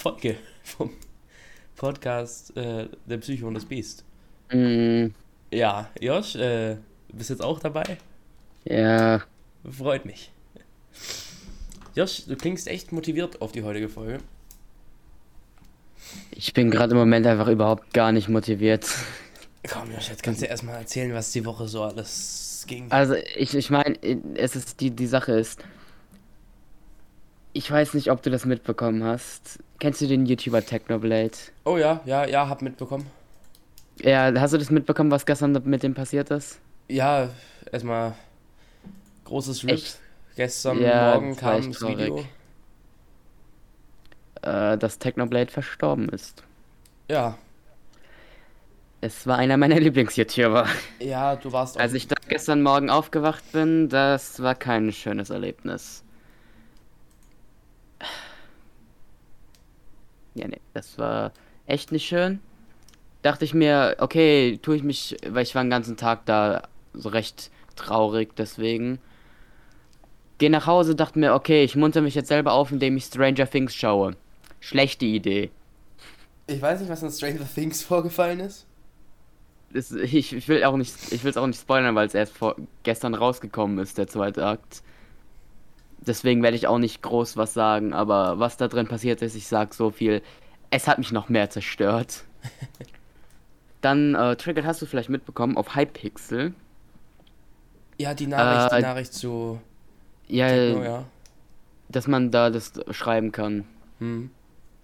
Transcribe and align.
Folge 0.00 0.36
vom 0.64 0.90
Podcast 1.76 2.56
äh, 2.56 2.88
Der 3.04 3.18
Psycho 3.18 3.46
und 3.48 3.54
das 3.54 3.66
Biest. 3.66 4.02
Mm, 4.50 5.08
Ja, 5.52 5.90
Josh, 6.00 6.36
äh, 6.36 6.76
du 7.08 7.16
bist 7.16 7.28
jetzt 7.28 7.42
auch 7.42 7.60
dabei? 7.60 7.98
ja, 8.64 9.20
Freut 9.70 10.06
mich. 10.06 10.30
Josh, 11.94 12.24
du 12.24 12.34
klingst 12.34 12.66
echt 12.66 12.92
motiviert 12.92 13.42
auf 13.42 13.52
die 13.52 13.62
heutige 13.62 13.90
Folge. 13.90 14.20
ich 16.30 16.54
bin 16.54 16.70
gerade 16.70 16.92
im 16.92 16.98
Moment 16.98 17.26
einfach 17.26 17.48
überhaupt 17.48 17.92
gar 17.92 18.10
nicht 18.12 18.28
motiviert. 18.30 18.86
Komm, 19.68 19.92
Josh, 19.92 20.08
jetzt 20.08 20.22
kannst 20.22 20.40
du 20.40 20.46
erstmal 20.46 20.76
erzählen, 20.76 21.12
was 21.12 21.30
die 21.32 21.44
Woche 21.44 21.68
so 21.68 21.82
alles 21.82 22.64
ging. 22.66 22.90
Also 22.90 23.16
ich, 23.36 23.54
ich 23.54 23.68
meine, 23.68 23.98
es 24.34 24.56
ist 24.56 24.80
die, 24.80 24.90
die 24.92 25.06
Sache 25.06 25.32
ist, 25.32 25.62
ich 27.52 27.70
weiß 27.70 27.94
nicht, 27.94 28.10
ob 28.10 28.22
du 28.22 28.30
das 28.30 28.44
mitbekommen 28.44 29.02
hast. 29.04 29.58
Kennst 29.78 30.00
du 30.00 30.06
den 30.06 30.26
YouTuber 30.26 30.64
Technoblade? 30.64 31.32
Oh 31.64 31.76
ja, 31.78 32.00
ja, 32.04 32.26
ja, 32.26 32.48
hab 32.48 32.62
mitbekommen. 32.62 33.06
Ja, 34.02 34.32
hast 34.40 34.52
du 34.54 34.58
das 34.58 34.70
mitbekommen, 34.70 35.10
was 35.10 35.26
gestern 35.26 35.52
mit 35.64 35.82
dem 35.82 35.94
passiert 35.94 36.30
ist? 36.30 36.58
Ja, 36.88 37.28
erstmal 37.70 38.14
großes 39.24 39.62
RIP. 39.64 39.70
Echt? 39.72 39.98
Gestern 40.36 40.80
Ja, 40.80 41.14
Morgen 41.14 41.36
kam 41.36 41.66
das 41.68 41.78
traurig. 41.78 41.98
Video. 41.98 42.24
Äh, 44.42 44.78
dass 44.78 44.98
Technoblade 44.98 45.50
verstorben 45.50 46.08
ist. 46.08 46.42
Ja, 47.10 47.36
Es 49.02 49.26
war 49.26 49.36
einer 49.38 49.56
meiner 49.56 49.78
Lieblings-YouTuber. 49.80 50.66
ja, 51.00 51.36
du 51.36 51.52
warst 51.52 51.76
auch. 51.76 51.80
Als 51.80 51.92
ich 51.94 52.06
da 52.08 52.14
gestern 52.28 52.62
Morgen 52.62 52.88
aufgewacht 52.90 53.42
bin, 53.52 53.88
das 53.88 54.40
war 54.42 54.54
kein 54.54 54.92
schönes 54.92 55.28
Erlebnis. 55.30 56.04
Ja, 60.40 60.48
nee, 60.48 60.60
das 60.72 60.98
war 60.98 61.32
echt 61.66 61.92
nicht 61.92 62.06
schön. 62.06 62.40
Dachte 63.22 63.44
ich 63.44 63.52
mir, 63.52 63.96
okay, 63.98 64.58
tue 64.62 64.76
ich 64.76 64.82
mich, 64.82 65.16
weil 65.28 65.42
ich 65.42 65.54
war 65.54 65.62
den 65.62 65.70
ganzen 65.70 65.96
Tag 65.98 66.24
da 66.24 66.62
so 66.94 67.10
recht 67.10 67.50
traurig, 67.76 68.34
deswegen. 68.36 68.98
Geh 70.38 70.48
nach 70.48 70.66
Hause, 70.66 70.94
dachte 70.94 71.18
mir, 71.18 71.34
okay, 71.34 71.64
ich 71.64 71.76
munter 71.76 72.00
mich 72.00 72.14
jetzt 72.14 72.28
selber 72.28 72.52
auf, 72.52 72.72
indem 72.72 72.96
ich 72.96 73.04
Stranger 73.04 73.48
Things 73.48 73.74
schaue. 73.74 74.16
Schlechte 74.60 75.04
Idee. 75.04 75.50
ich 76.46 76.60
weiß 76.62 76.80
nicht, 76.80 76.88
was 76.90 77.02
in 77.02 77.10
Stranger 77.10 77.46
Things 77.54 77.82
vorgefallen 77.82 78.40
ist. 78.40 78.66
Das, 79.72 79.92
ich, 79.92 80.32
ich 80.32 80.48
will 80.48 80.64
auch 80.64 80.76
nicht, 80.76 80.94
ich 81.12 81.22
will 81.22 81.30
es 81.30 81.36
auch 81.36 81.46
nicht 81.46 81.60
spoilern, 81.60 81.94
weil 81.94 82.06
es 82.06 82.14
erst 82.14 82.36
vor, 82.36 82.56
gestern 82.82 83.14
rausgekommen 83.14 83.78
ist, 83.78 83.98
der 83.98 84.08
zweite 84.08 84.44
Akt. 84.46 84.82
Deswegen 86.06 86.42
werde 86.42 86.56
ich 86.56 86.66
auch 86.66 86.78
nicht 86.78 87.02
groß 87.02 87.36
was 87.36 87.52
sagen, 87.54 87.92
aber 87.92 88.38
was 88.38 88.56
da 88.56 88.68
drin 88.68 88.88
passiert 88.88 89.20
ist, 89.22 89.34
ich 89.34 89.46
sag 89.46 89.74
so 89.74 89.90
viel. 89.90 90.22
Es 90.70 90.88
hat 90.88 90.98
mich 90.98 91.12
noch 91.12 91.28
mehr 91.28 91.50
zerstört. 91.50 92.24
Dann, 93.80 94.14
äh, 94.14 94.36
Triggered 94.36 94.66
hast 94.66 94.80
du 94.82 94.86
vielleicht 94.86 95.08
mitbekommen 95.08 95.56
auf 95.56 95.74
Hypixel. 95.74 96.54
Ja, 97.98 98.14
die 98.14 98.26
Nachricht, 98.26 98.72
Äh, 98.72 98.76
die 98.76 98.82
Nachricht 98.82 99.12
zu. 99.12 99.60
Ja, 100.28 100.48
Techno, 100.48 100.84
ja. 100.84 101.04
dass 101.88 102.06
man 102.06 102.30
da 102.30 102.50
das 102.50 102.72
schreiben 102.90 103.32
kann. 103.32 103.64
Hm. 103.98 104.30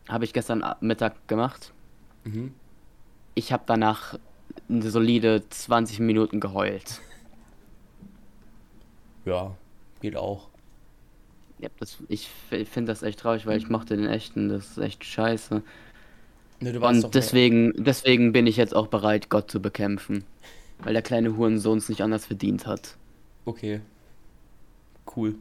Habe 0.08 0.24
ich 0.24 0.32
gestern 0.32 0.64
Mittag 0.80 1.26
gemacht. 1.28 1.72
Mhm. 2.24 2.54
Ich 3.34 3.52
habe 3.52 3.62
danach 3.66 4.18
eine 4.68 4.90
solide 4.90 5.48
20 5.48 6.00
Minuten 6.00 6.40
geheult. 6.40 7.00
Ja, 9.24 9.54
geht 10.00 10.16
auch. 10.16 10.48
Ja, 11.58 11.68
das, 11.80 11.98
ich 12.08 12.28
finde 12.48 12.92
das 12.92 13.02
echt 13.02 13.20
traurig, 13.20 13.46
weil 13.46 13.56
ich 13.58 13.68
mochte 13.68 13.96
den 13.96 14.06
echten. 14.06 14.48
Das 14.48 14.72
ist 14.72 14.78
echt 14.78 15.04
scheiße. 15.04 15.62
Ne, 16.60 16.72
doch 16.72 16.88
Und 16.88 17.14
deswegen, 17.14 17.72
deswegen 17.76 18.32
bin 18.32 18.46
ich 18.46 18.56
jetzt 18.56 18.74
auch 18.74 18.88
bereit, 18.88 19.28
Gott 19.30 19.50
zu 19.50 19.60
bekämpfen. 19.60 20.24
Weil 20.78 20.92
der 20.92 21.02
kleine 21.02 21.36
Hurensohn 21.36 21.78
es 21.78 21.88
nicht 21.88 22.02
anders 22.02 22.26
verdient 22.26 22.66
hat. 22.66 22.96
Okay. 23.46 23.80
Cool. 25.14 25.36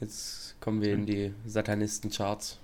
Jetzt 0.00 0.60
kommen 0.60 0.80
wir 0.80 0.94
in 0.94 1.06
die 1.06 1.34
Satanisten-Charts. 1.46 2.58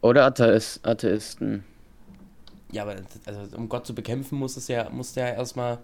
Oder 0.00 0.24
Atheist, 0.26 0.86
Atheisten. 0.86 1.64
Ja, 2.70 2.82
aber 2.82 2.96
also, 3.24 3.56
um 3.56 3.68
Gott 3.68 3.86
zu 3.86 3.94
bekämpfen, 3.94 4.38
muss 4.38 4.56
es 4.56 4.68
ja, 4.68 4.88
muss 4.90 5.12
der 5.12 5.28
ja 5.28 5.34
erstmal 5.34 5.78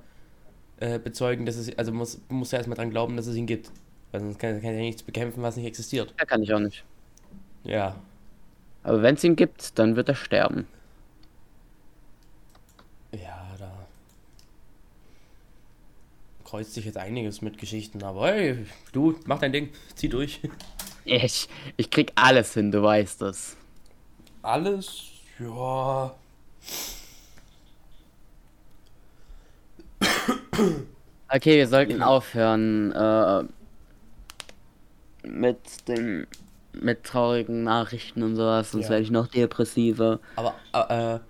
äh, 0.79 0.99
bezeugen, 0.99 1.47
dass 1.47 1.57
es, 1.57 1.77
also 1.79 1.93
muss, 1.93 2.21
muss 2.29 2.53
er 2.53 2.59
erstmal 2.59 2.77
dran 2.77 2.91
glauben, 2.91 3.17
dass 3.17 3.27
es 3.27 3.37
ihn 3.37 3.47
gibt. 3.47 3.71
Weil 4.13 4.21
sonst 4.21 4.39
kann, 4.39 4.61
kann 4.61 4.71
er 4.71 4.77
ja 4.77 4.81
nichts 4.81 5.03
bekämpfen, 5.03 5.43
was 5.43 5.57
nicht 5.57 5.67
existiert. 5.67 6.15
Ja, 6.19 6.25
kann 6.25 6.43
ich 6.43 6.53
auch 6.53 6.61
nicht. 6.61 6.85
Ja. 7.65 7.97
Aber 8.83 9.03
wenn 9.03 9.15
es 9.15 9.25
ihn 9.25 9.37
gibt, 9.37 9.79
dann 9.79 9.97
wird 9.97 10.09
er 10.09 10.15
sterben. 10.15 10.67
Ja, 13.13 13.55
da 13.59 13.71
kreuzt 16.45 16.75
sich 16.75 16.85
jetzt 16.85 16.99
einiges 16.99 17.43
mit 17.43 17.59
Geschichten, 17.59 18.03
aber 18.05 18.29
hey, 18.29 18.67
du, 18.93 19.19
mach 19.27 19.41
dein 19.41 19.53
Ding, 19.53 19.71
zieh 19.97 20.09
durch. 20.09 20.41
Ich, 21.07 21.51
ich 21.77 21.91
krieg 21.91 22.13
alles 22.15 22.55
hin, 22.55 22.73
du 22.73 22.83
weißt 22.83 23.21
es. 23.23 23.59
Alles, 24.41 25.03
ja. 25.39 26.15
Okay, 31.35 31.57
wir 31.57 31.67
sollten 31.67 32.01
aufhören 32.01 32.93
äh, 32.93 33.43
mit 35.27 35.59
den 35.89 36.29
mit 36.73 37.03
traurigen 37.03 37.65
Nachrichten 37.65 38.23
und 38.23 38.37
sowas, 38.37 38.71
sonst 38.71 38.85
Ja. 38.85 38.91
werde 38.91 39.03
ich 39.03 39.11
noch 39.11 39.27
depressiver. 39.27 40.21
Aber 40.37 40.55
äh, 40.73 41.15
äh, 41.15 41.21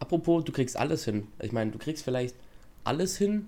apropos, 0.00 0.44
du 0.44 0.50
kriegst 0.50 0.76
alles 0.76 1.04
hin. 1.04 1.28
Ich 1.40 1.52
meine, 1.52 1.70
du 1.70 1.78
kriegst 1.78 2.04
vielleicht 2.04 2.34
alles 2.82 3.16
hin, 3.16 3.46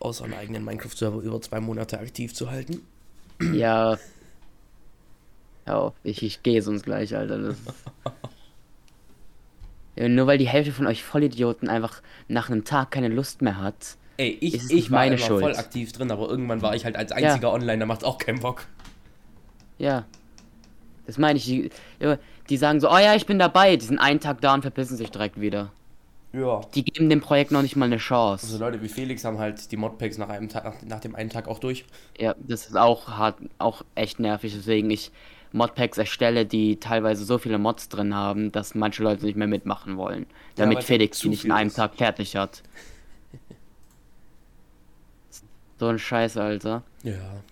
außer 0.00 0.24
einen 0.24 0.34
eigenen 0.34 0.64
Minecraft-Server 0.64 1.22
über 1.22 1.40
zwei 1.40 1.60
Monate 1.60 1.98
aktiv 1.98 2.34
zu 2.34 2.50
halten. 2.50 2.86
Ja. 3.54 3.98
Auf, 5.64 5.94
ich, 6.02 6.22
ich 6.22 6.42
gehe 6.42 6.60
sonst 6.60 6.82
gleich, 6.82 7.16
Alter. 7.16 7.38
Das 7.38 7.56
ja, 9.96 10.08
nur 10.08 10.26
weil 10.26 10.38
die 10.38 10.48
Hälfte 10.48 10.72
von 10.72 10.86
euch 10.86 11.02
Vollidioten 11.02 11.70
einfach 11.70 12.02
nach 12.28 12.50
einem 12.50 12.64
Tag 12.64 12.90
keine 12.90 13.08
Lust 13.08 13.40
mehr 13.40 13.58
hat. 13.58 13.96
Ey, 14.22 14.38
ich, 14.40 14.54
Ist 14.54 14.70
ich 14.70 14.90
war 14.90 15.00
meine 15.00 15.16
immer 15.16 15.24
Schuld? 15.24 15.40
voll 15.42 15.56
aktiv 15.56 15.92
drin, 15.92 16.10
aber 16.10 16.28
irgendwann 16.28 16.62
war 16.62 16.74
ich 16.76 16.84
halt 16.84 16.96
als 16.96 17.10
einziger 17.12 17.52
online, 17.52 17.78
da 17.78 17.86
macht 17.86 18.04
auch 18.04 18.18
keinen 18.18 18.40
Bock. 18.40 18.66
Ja. 19.78 20.04
Das 21.06 21.18
meine 21.18 21.38
ich. 21.38 21.44
Die, 21.44 21.70
ja, 21.98 22.18
die 22.48 22.56
sagen 22.56 22.80
so, 22.80 22.88
oh 22.88 22.98
ja, 22.98 23.14
ich 23.14 23.26
bin 23.26 23.38
dabei. 23.38 23.76
Die 23.76 23.84
sind 23.84 23.98
einen 23.98 24.20
Tag 24.20 24.40
da 24.40 24.54
und 24.54 24.62
verpissen 24.62 24.96
sich 24.96 25.10
direkt 25.10 25.40
wieder. 25.40 25.72
Ja. 26.32 26.60
Die 26.74 26.84
geben 26.84 27.10
dem 27.10 27.20
Projekt 27.20 27.50
noch 27.50 27.62
nicht 27.62 27.76
mal 27.76 27.86
eine 27.86 27.96
Also 27.96 28.04
Chance. 28.04 28.58
Leute 28.58 28.80
wie 28.80 28.88
Felix 28.88 29.24
haben 29.24 29.38
halt 29.38 29.70
die 29.70 29.76
Modpacks 29.76 30.16
nach 30.18 30.28
einem 30.28 30.48
Tag, 30.48 30.64
nach, 30.64 30.82
nach 30.82 31.00
dem 31.00 31.14
einen 31.14 31.30
Tag 31.30 31.48
auch 31.48 31.58
durch. 31.58 31.84
Ja, 32.18 32.34
das 32.38 32.66
ist 32.68 32.76
auch 32.76 33.08
hart, 33.08 33.36
auch 33.58 33.82
echt 33.94 34.18
nervig, 34.20 34.56
weswegen 34.56 34.90
ich 34.90 35.10
Modpacks 35.52 35.98
erstelle, 35.98 36.46
die 36.46 36.80
teilweise 36.80 37.24
so 37.24 37.36
viele 37.36 37.58
Mods 37.58 37.88
drin 37.90 38.14
haben, 38.14 38.50
dass 38.52 38.74
manche 38.74 39.02
Leute 39.02 39.26
nicht 39.26 39.36
mehr 39.36 39.46
mitmachen 39.46 39.96
wollen. 39.98 40.26
Damit 40.54 40.78
es 40.78 40.84
Felix 40.86 41.18
die 41.18 41.28
nicht 41.28 41.44
in 41.44 41.52
einem 41.52 41.68
ist. 41.68 41.74
Tag 41.74 41.96
fertig 41.96 42.36
hat. 42.36 42.62
So 45.82 45.88
ein 45.88 45.98
Scheiß, 45.98 46.36
Alter. 46.36 46.84
Ja. 47.02 47.42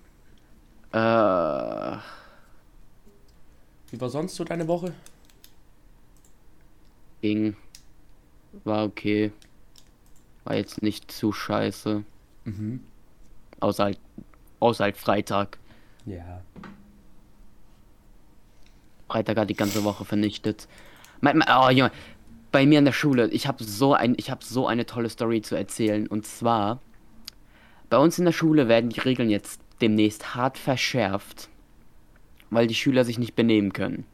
Äh, 0.93 1.99
Wie 3.91 4.01
war 4.01 4.09
sonst 4.09 4.37
so 4.37 4.45
deine 4.45 4.69
Woche? 4.69 4.93
ging. 7.23 7.57
War 8.63 8.85
okay. 8.85 9.33
War 10.45 10.55
jetzt 10.55 10.81
nicht 10.81 11.11
zu 11.11 11.33
scheiße. 11.33 12.05
Mhm. 12.45 12.85
Außer 13.59 13.83
halt, 13.83 13.99
außer 14.61 14.85
halt 14.85 14.97
Freitag. 14.97 15.59
Ja. 16.07 16.43
Freitag 19.09 19.39
hat 19.39 19.51
die 19.51 19.57
ganze 19.57 19.83
Woche 19.83 20.05
vernichtet. 20.05 20.69
Oh, 21.21 21.69
Junge, 21.69 21.91
bei 22.53 22.65
mir 22.65 22.79
in 22.79 22.85
der 22.85 22.93
Schule, 22.93 23.27
ich 23.31 23.49
habe 23.49 23.65
so 23.65 23.93
ein, 23.95 24.15
ich 24.19 24.31
habe 24.31 24.45
so 24.45 24.69
eine 24.69 24.87
tolle 24.87 25.11
Story 25.11 25.43
zu 25.43 25.57
erzählen. 25.57 26.07
Und 26.07 26.27
zwar, 26.27 26.79
bei 27.91 27.99
uns 27.99 28.19
in 28.19 28.25
der 28.25 28.33
Schule 28.33 28.69
werden 28.69 28.91
die 28.91 29.01
Regeln 29.01 29.29
jetzt 29.31 29.61
demnächst 29.81 30.35
hart 30.35 30.59
verschärft, 30.59 31.49
weil 32.51 32.67
die 32.67 32.75
Schüler 32.75 33.05
sich 33.05 33.19
nicht 33.19 33.35
benehmen 33.35 33.73
können. 33.73 34.05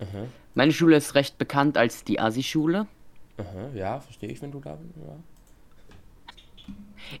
Aha. 0.00 0.26
Meine 0.54 0.72
Schule 0.72 0.96
ist 0.96 1.14
recht 1.14 1.38
bekannt 1.38 1.76
als 1.78 2.04
die 2.04 2.18
Asi-Schule. 2.20 2.86
Aha. 3.38 3.70
Ja, 3.74 4.00
verstehe 4.00 4.30
ich, 4.30 4.40
wenn 4.42 4.52
du 4.52 4.60
da 4.60 4.74
bist. 4.76 4.94
Ja. 5.06 5.16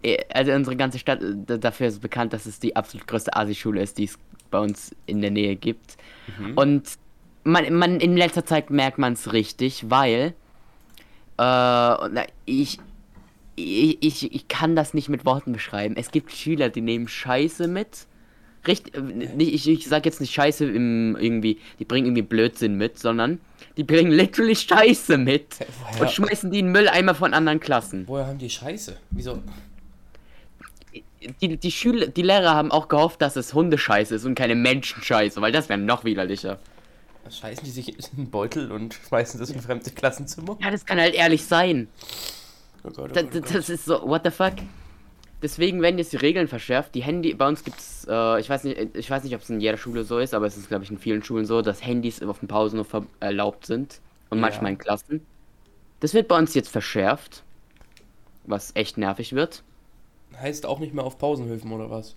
Eh, 0.02 0.24
Also 0.32 0.52
unsere 0.52 0.76
ganze 0.76 0.98
Stadt 0.98 1.20
äh, 1.22 1.58
dafür 1.58 1.88
ist 1.88 2.00
bekannt, 2.00 2.32
dass 2.32 2.46
es 2.46 2.58
die 2.60 2.74
absolut 2.76 3.06
größte 3.06 3.34
Asi-Schule 3.36 3.82
ist, 3.82 3.98
die 3.98 4.04
es 4.04 4.18
bei 4.50 4.58
uns 4.58 4.94
in 5.06 5.20
der 5.20 5.30
Nähe 5.32 5.56
gibt. 5.56 5.96
Und 6.54 6.98
man, 7.42 7.74
man 7.74 7.98
in 8.00 8.16
letzter 8.16 8.46
Zeit 8.46 8.70
merkt 8.70 8.98
man 8.98 9.14
es 9.14 9.32
richtig, 9.32 9.90
weil 9.90 10.32
äh, 11.38 12.26
ich, 12.46 12.78
ich, 13.56 14.02
ich, 14.02 14.34
ich 14.34 14.48
kann 14.48 14.76
das 14.76 14.94
nicht 14.94 15.08
mit 15.08 15.24
Worten 15.24 15.52
beschreiben. 15.52 15.94
Es 15.96 16.10
gibt 16.10 16.32
Schüler, 16.32 16.68
die 16.68 16.80
nehmen 16.80 17.08
Scheiße 17.08 17.68
mit, 17.68 18.06
Richtig, 18.66 18.96
äh, 18.96 19.42
ich, 19.42 19.68
ich 19.68 19.86
sag 19.86 20.06
jetzt 20.06 20.20
nicht 20.20 20.32
Scheiße 20.32 20.64
im 20.64 21.16
irgendwie, 21.18 21.60
die 21.78 21.84
bringen 21.84 22.06
irgendwie 22.06 22.22
Blödsinn 22.22 22.76
mit, 22.76 22.98
sondern 22.98 23.40
die 23.76 23.84
bringen 23.84 24.12
literally 24.12 24.56
Scheiße 24.56 25.18
mit 25.18 25.58
Woher, 25.80 26.02
und 26.02 26.10
schmeißen 26.10 26.50
die 26.50 26.60
in 26.60 26.66
den 26.66 26.72
Mülleimer 26.72 27.14
von 27.14 27.34
anderen 27.34 27.60
Klassen. 27.60 28.04
woher 28.06 28.26
haben 28.26 28.38
die 28.38 28.50
Scheiße? 28.50 28.96
Wieso? 29.10 29.42
Die, 31.40 31.56
die 31.56 31.70
Schüler, 31.70 32.06
die 32.06 32.22
Lehrer 32.22 32.54
haben 32.54 32.70
auch 32.70 32.88
gehofft, 32.88 33.22
dass 33.22 33.36
es 33.36 33.54
Hundescheiße 33.54 34.14
ist 34.14 34.26
und 34.26 34.34
keine 34.34 34.54
Menschenscheiße, 34.54 35.40
weil 35.40 35.52
das 35.52 35.68
wäre 35.68 35.78
noch 35.78 36.04
widerlicher. 36.04 36.58
Scheißen 37.30 37.64
die 37.64 37.70
sich 37.70 37.88
in 37.88 38.18
einen 38.18 38.30
Beutel 38.30 38.70
und 38.70 38.92
schmeißen 39.08 39.40
das 39.40 39.48
in 39.48 39.60
fremde 39.60 39.90
Klassenzimmer? 39.90 40.58
Ja, 40.60 40.70
das 40.70 40.84
kann 40.84 41.00
halt 41.00 41.14
ehrlich 41.14 41.46
sein. 41.46 41.88
Oh 42.84 42.90
Gott, 42.90 42.98
oh 42.98 43.06
Das, 43.08 43.22
Gott, 43.24 43.32
oh 43.34 43.40
Gott. 43.40 43.54
das 43.54 43.68
ist 43.70 43.84
so, 43.86 44.02
what 44.08 44.22
the 44.24 44.30
fuck? 44.30 44.54
Deswegen 45.42 45.82
werden 45.82 45.98
jetzt 45.98 46.12
die 46.12 46.16
Regeln 46.16 46.48
verschärft. 46.48 46.94
Die 46.94 47.02
Handy, 47.02 47.34
bei 47.34 47.46
uns 47.46 47.64
gibt's, 47.64 48.06
äh, 48.08 48.40
ich 48.40 48.48
weiß 48.48 48.64
nicht, 48.64 48.96
ich 48.96 49.10
weiß 49.10 49.24
nicht, 49.24 49.34
ob 49.34 49.42
es 49.42 49.50
in 49.50 49.60
jeder 49.60 49.76
Schule 49.76 50.04
so 50.04 50.18
ist, 50.18 50.32
aber 50.32 50.46
es 50.46 50.56
ist, 50.56 50.68
glaube 50.68 50.84
ich, 50.84 50.90
in 50.90 50.98
vielen 50.98 51.22
Schulen 51.22 51.44
so, 51.44 51.60
dass 51.60 51.84
Handys 51.84 52.22
auf 52.22 52.38
den 52.38 52.48
Pausen 52.48 52.76
nur 52.76 52.84
ver- 52.86 53.04
erlaubt 53.20 53.66
sind. 53.66 54.00
Und 54.30 54.38
Ja. 54.38 54.42
manchmal 54.42 54.72
in 54.72 54.78
Klassen. 54.78 55.24
Das 56.00 56.14
wird 56.14 56.28
bei 56.28 56.38
uns 56.38 56.54
jetzt 56.54 56.68
verschärft. 56.70 57.42
Was 58.46 58.72
echt 58.74 58.96
nervig 58.98 59.34
wird. 59.34 59.62
Heißt 60.38 60.66
auch 60.66 60.78
nicht 60.78 60.94
mehr 60.94 61.04
auf 61.04 61.18
Pausenhöfen 61.18 61.70
oder 61.72 61.90
was? 61.90 62.16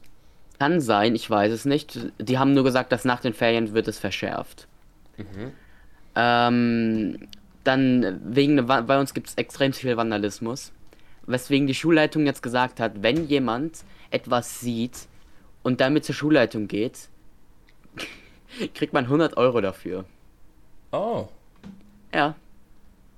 Kann 0.60 0.82
sein, 0.82 1.14
ich 1.16 1.30
weiß 1.30 1.52
es 1.52 1.66
nicht. 1.66 2.00
Die 2.20 2.38
haben 2.40 2.54
nur 2.54 2.64
gesagt, 2.64 2.92
dass 2.92 3.06
nach 3.06 3.20
den 3.20 3.34
Ferien 3.34 3.74
wird 3.74 3.88
es 3.88 4.00
verschärft. 4.00 4.68
Mhm. 5.18 5.52
Ähm, 6.16 7.28
dann 7.68 8.20
wegen, 8.24 8.68
Wa- 8.68 8.82
bei 8.82 9.00
uns 9.00 9.14
gibt 9.14 9.28
es 9.28 9.36
extrem 9.36 9.74
viel 9.74 9.96
Vandalismus. 9.98 10.72
Weswegen 11.26 11.68
die 11.68 11.76
Schulleitung 11.76 12.26
jetzt 12.26 12.42
gesagt 12.42 12.80
hat, 12.80 13.04
wenn 13.04 13.28
jemand 13.28 13.84
etwas 14.12 14.60
sieht 14.62 15.08
und 15.64 15.82
damit 15.82 16.06
zur 16.06 16.16
Schulleitung 16.16 16.68
geht, 16.68 17.10
kriegt 18.74 18.94
man 18.94 19.06
100 19.06 19.36
Euro 19.38 19.60
dafür. 19.62 20.06
Oh, 20.92 21.28
Ja, 22.14 22.36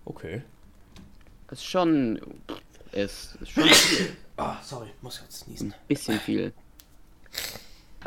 okay. 0.06 0.42
ist 1.52 1.64
schon. 1.66 2.20
Ist, 2.92 3.38
ist 3.42 3.52
schon 3.52 3.64
ein 3.64 3.70
Ah, 4.38 4.58
sorry, 4.64 4.88
muss 5.02 5.22
jetzt 5.22 5.48
niesen. 5.48 5.74
bisschen 5.88 6.20
viel. 6.20 6.54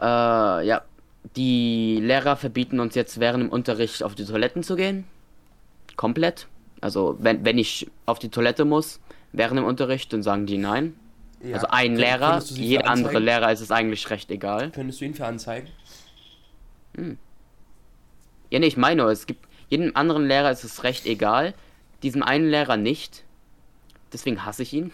Äh, 0.00 0.66
ja. 0.66 0.82
Die 1.36 2.00
Lehrer 2.02 2.34
verbieten 2.36 2.80
uns 2.80 2.96
jetzt 2.96 3.20
während 3.20 3.44
dem 3.44 3.50
Unterricht 3.50 4.02
auf 4.02 4.16
die 4.16 4.24
Toiletten 4.24 4.64
zu 4.64 4.74
gehen. 4.74 5.04
Komplett. 5.96 6.48
Also, 6.80 7.16
wenn, 7.20 7.44
wenn 7.44 7.58
ich 7.58 7.90
auf 8.06 8.18
die 8.18 8.28
Toilette 8.28 8.64
muss, 8.64 9.00
während 9.32 9.58
dem 9.58 9.64
Unterricht, 9.64 10.12
dann 10.12 10.22
sagen 10.22 10.46
die 10.46 10.58
nein. 10.58 10.94
Ja, 11.42 11.56
Also 11.56 11.68
ein 11.68 11.96
Lehrer, 11.96 12.40
jeder 12.42 12.88
andere? 12.88 13.18
Lehrer 13.18 13.50
ist 13.52 13.60
es 13.60 13.70
eigentlich 13.70 14.08
recht 14.10 14.30
egal. 14.30 14.70
Könntest 14.70 15.00
du 15.00 15.04
ihn 15.06 15.14
für 15.14 15.26
anzeigen? 15.26 15.68
Ja, 16.96 18.58
nee, 18.58 18.66
ich 18.66 18.76
meine, 18.76 19.04
es 19.04 19.26
gibt 19.26 19.46
jedem 19.68 19.96
anderen 19.96 20.26
Lehrer 20.26 20.50
ist 20.50 20.64
es 20.64 20.84
recht 20.84 21.06
egal, 21.06 21.54
diesem 22.02 22.22
einen 22.22 22.48
Lehrer 22.48 22.76
nicht. 22.76 23.24
Deswegen 24.12 24.44
hasse 24.44 24.62
ich 24.62 24.74
ihn. 24.74 24.92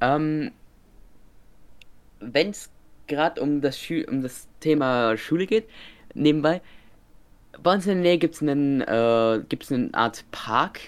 Ähm, 0.00 0.50
wenn 2.20 2.50
es 2.50 2.70
gerade 3.06 3.42
um 3.42 3.60
das 3.60 3.78
Schü 3.78 4.06
um 4.08 4.22
das 4.22 4.48
Thema 4.60 5.16
Schule 5.18 5.46
geht, 5.46 5.68
nebenbei, 6.14 6.62
bei 7.62 7.74
uns 7.74 7.86
in 7.86 7.94
der 7.94 8.02
Nähe 8.02 8.18
gibt 8.18 8.34
es 8.34 8.42
einen, 8.42 8.80
äh, 8.82 9.42
gibt's 9.48 9.72
eine 9.72 9.92
Art 9.92 10.24
Park. 10.30 10.80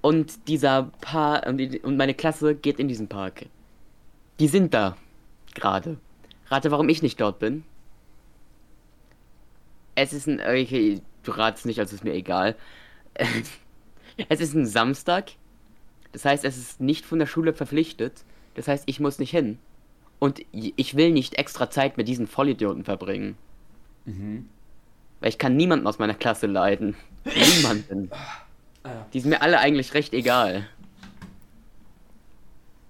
Und 0.00 0.48
dieser 0.48 0.90
Park 1.00 1.46
und, 1.46 1.96
meine 1.96 2.14
Klasse 2.14 2.54
geht 2.54 2.78
in 2.80 2.88
diesen 2.88 3.08
Park. 3.08 3.46
Die 4.38 4.48
sind 4.48 4.72
da 4.72 4.96
gerade. 5.54 5.98
Rate, 6.46 6.70
warum 6.70 6.88
ich 6.88 7.02
nicht 7.02 7.20
dort 7.20 7.38
bin. 7.38 7.64
Es 9.94 10.12
ist 10.12 10.26
ein. 10.26 10.40
Okay, 10.40 11.02
du 11.22 11.32
ratest 11.32 11.66
nicht, 11.66 11.78
also 11.78 11.94
ist 11.94 12.04
mir 12.04 12.14
egal. 12.14 12.56
es 14.28 14.40
ist 14.40 14.54
ein 14.54 14.66
Samstag. 14.66 15.32
Das 16.12 16.24
heißt, 16.24 16.44
es 16.44 16.56
ist 16.56 16.80
nicht 16.80 17.04
von 17.04 17.18
der 17.18 17.26
Schule 17.26 17.52
verpflichtet. 17.52 18.24
Das 18.54 18.68
heißt, 18.68 18.84
ich 18.86 19.00
muss 19.00 19.18
nicht 19.18 19.30
hin. 19.30 19.58
Und 20.18 20.42
ich 20.52 20.96
will 20.96 21.12
nicht 21.12 21.36
extra 21.36 21.70
Zeit 21.70 21.96
mit 21.96 22.08
diesen 22.08 22.26
Vollidioten 22.26 22.84
verbringen. 22.84 23.36
Mhm. 24.04 24.48
Weil 25.20 25.28
ich 25.28 25.38
kann 25.38 25.56
niemanden 25.56 25.86
aus 25.86 25.98
meiner 25.98 26.14
Klasse 26.14 26.46
leiden. 26.46 26.96
Niemanden. 27.24 28.10
Die 29.12 29.20
sind 29.20 29.30
mir 29.30 29.42
alle 29.42 29.58
eigentlich 29.58 29.92
recht 29.94 30.14
egal. 30.14 30.66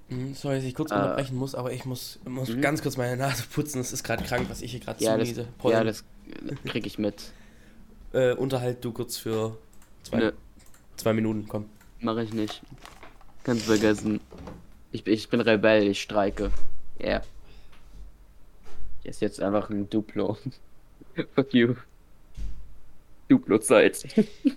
Mhm, 0.09 0.35
Sorry, 0.35 0.57
dass 0.57 0.65
ich 0.65 0.75
kurz 0.75 0.91
Äh. 0.91 0.95
unterbrechen 0.95 1.37
muss, 1.37 1.55
aber 1.55 1.73
ich 1.73 1.85
muss, 1.85 2.19
muss 2.25 2.49
Mhm. 2.49 2.61
ganz 2.61 2.83
kurz 2.83 2.97
meine 2.97 3.17
Nase 3.17 3.45
putzen. 3.53 3.81
Es 3.81 3.93
ist 3.93 4.03
gerade 4.05 4.25
krank, 4.25 4.47
was 4.49 4.63
ich 4.63 4.71
hier 4.73 4.81
gerade 4.81 5.03
Ja, 5.03 5.17
das, 5.17 5.29
zuniese. 5.29 5.49
ja, 5.65 5.85
das 5.85 6.05
krieg 6.67 6.87
ich 6.87 6.99
mit. 6.99 7.33
Äh, 8.13 8.33
unterhalt 8.35 8.85
du 8.85 8.93
kurz 8.93 9.17
für 9.19 9.57
zwei, 10.03 10.19
Nö, 10.19 10.33
zwei 10.97 11.13
Minuten, 11.13 11.47
komm. 11.49 11.67
mache 12.01 12.23
ich 12.25 12.33
nicht. 12.33 12.63
Kannst 13.45 13.67
vergessen. 13.67 14.21
Ich, 14.93 15.07
ich 15.07 15.29
bin 15.29 15.41
Rebell, 15.41 15.87
ich 15.89 16.03
streike. 16.03 16.51
Ja. 16.99 17.07
Yeah. 17.07 17.23
Esse 19.05 19.25
jetzt 19.25 19.41
einfach 19.41 19.71
ein 19.71 19.89
Duplo. 19.89 20.37
Fuck 21.35 21.55
you. 21.55 21.77
Duplo-Zeit. 23.29 24.05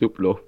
Duplo. 0.00 0.40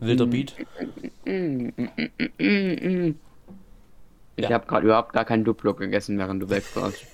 Wilder 0.00 0.26
Beat. 0.26 0.54
Ich 4.36 4.44
Ja. 4.44 4.50
habe 4.50 4.66
gerade 4.84 4.86
überhaupt 4.86 5.12
gar 5.12 5.24
kein 5.24 5.44
Duplo 5.44 5.74
gegessen, 5.74 6.18
während 6.18 6.42
du 6.42 6.50
weg 6.50 6.64
warst. 6.74 7.04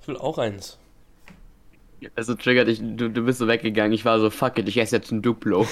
Ich 0.00 0.08
will 0.08 0.16
auch 0.16 0.38
eins. 0.38 0.78
Also 2.14 2.34
triggert 2.34 2.68
dich, 2.68 2.80
du, 2.80 3.10
du 3.10 3.22
bist 3.24 3.38
so 3.38 3.48
weggegangen. 3.48 3.92
Ich 3.92 4.04
war 4.04 4.20
so, 4.20 4.30
fuck 4.30 4.58
it, 4.58 4.68
ich 4.68 4.76
esse 4.76 4.96
jetzt 4.96 5.10
ein 5.10 5.22
Duplo. 5.22 5.66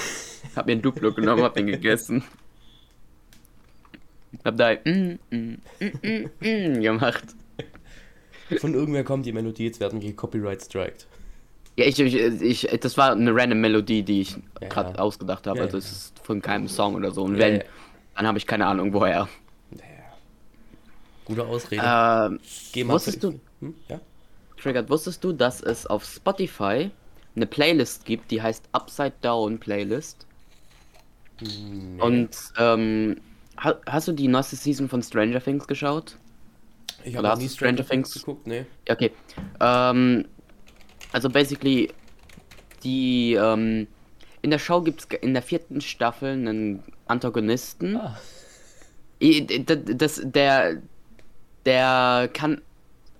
Hab 0.55 0.65
mir 0.65 0.73
ein 0.73 0.81
Duplo 0.81 1.13
genommen, 1.13 1.43
hab 1.43 1.53
den 1.53 1.67
gegessen. 1.67 2.23
Hab 4.43 4.57
da 4.57 4.73
mm, 4.73 5.19
mm, 5.31 5.57
mm, 5.79 5.91
mm, 6.01 6.29
mm, 6.41 6.81
gemacht. 6.81 7.23
Von 8.59 8.73
irgendwer 8.73 9.03
kommt 9.03 9.25
die 9.25 9.31
Melodie, 9.31 9.65
jetzt 9.65 9.79
werden 9.79 10.01
wir 10.01 10.15
Copyright 10.15 10.61
striked. 10.61 11.07
Ja, 11.77 11.85
ich, 11.85 11.99
ich, 11.99 12.15
ich, 12.15 12.79
das 12.79 12.97
war 12.97 13.11
eine 13.11 13.35
random 13.35 13.59
Melodie, 13.59 14.03
die 14.03 14.21
ich 14.21 14.37
Ja, 14.61 14.67
gerade 14.69 14.91
ja. 14.91 14.99
ausgedacht 14.99 15.47
habe. 15.47 15.59
Ja, 15.59 15.65
also 15.65 15.77
es 15.77 15.91
ist 15.91 16.19
von 16.19 16.41
keinem 16.41 16.67
Song 16.67 16.95
oder 16.95 17.11
so. 17.11 17.23
Und 17.23 17.37
wenn, 17.37 17.63
dann 18.15 18.27
habe 18.27 18.37
ich 18.37 18.45
keine 18.47 18.65
Ahnung 18.67 18.93
woher. 18.93 19.27
Gute 21.25 21.45
Ausrede. 21.45 21.81
Ähm, 21.83 22.39
Geh 22.71 22.83
mal 22.83 22.93
wusstest 22.93 23.23
du, 23.23 23.39
Hm? 23.61 23.75
Ja? 23.87 23.99
Triggert, 24.57 24.89
wusstest 24.89 25.23
du, 25.23 25.33
dass 25.33 25.61
es 25.61 25.85
auf 25.85 26.05
Spotify 26.05 26.89
eine 27.35 27.45
Playlist 27.45 28.05
gibt, 28.05 28.31
die 28.31 28.41
heißt 28.41 28.63
Upside 28.71 29.13
Down 29.21 29.59
Playlist? 29.59 30.25
Nee. 31.41 32.01
Und 32.01 32.29
ähm, 32.57 33.17
ha 33.57 33.75
hast 33.87 34.07
du 34.07 34.13
die 34.13 34.27
neueste 34.27 34.55
Season 34.55 34.87
von 34.87 35.03
Stranger 35.03 35.41
Things 35.41 35.67
geschaut? 35.67 36.15
ich 37.03 37.15
habe 37.15 37.27
nie 37.37 37.49
Stranger 37.49 37.83
Stranger 37.83 37.87
Things 37.87 38.13
geguckt, 38.13 38.47
nee. 38.47 38.65
Ja, 38.87 38.93
Okay. 38.93 39.11
Ähm, 39.59 40.25
also 41.11 41.29
basically, 41.29 41.91
die 42.83 43.33
ähm, 43.33 43.87
in 44.41 44.51
der 44.51 44.59
Show 44.59 44.81
gibt 44.81 45.01
es 45.01 45.19
in 45.21 45.33
der 45.33 45.41
vierten 45.43 45.81
Staffel 45.81 46.31
einen 46.31 46.83
Antagonisten. 47.07 47.97
Ah. 47.97 48.17
Das, 49.19 50.21
der, 50.23 50.81
der 51.65 52.29
kann 52.33 52.61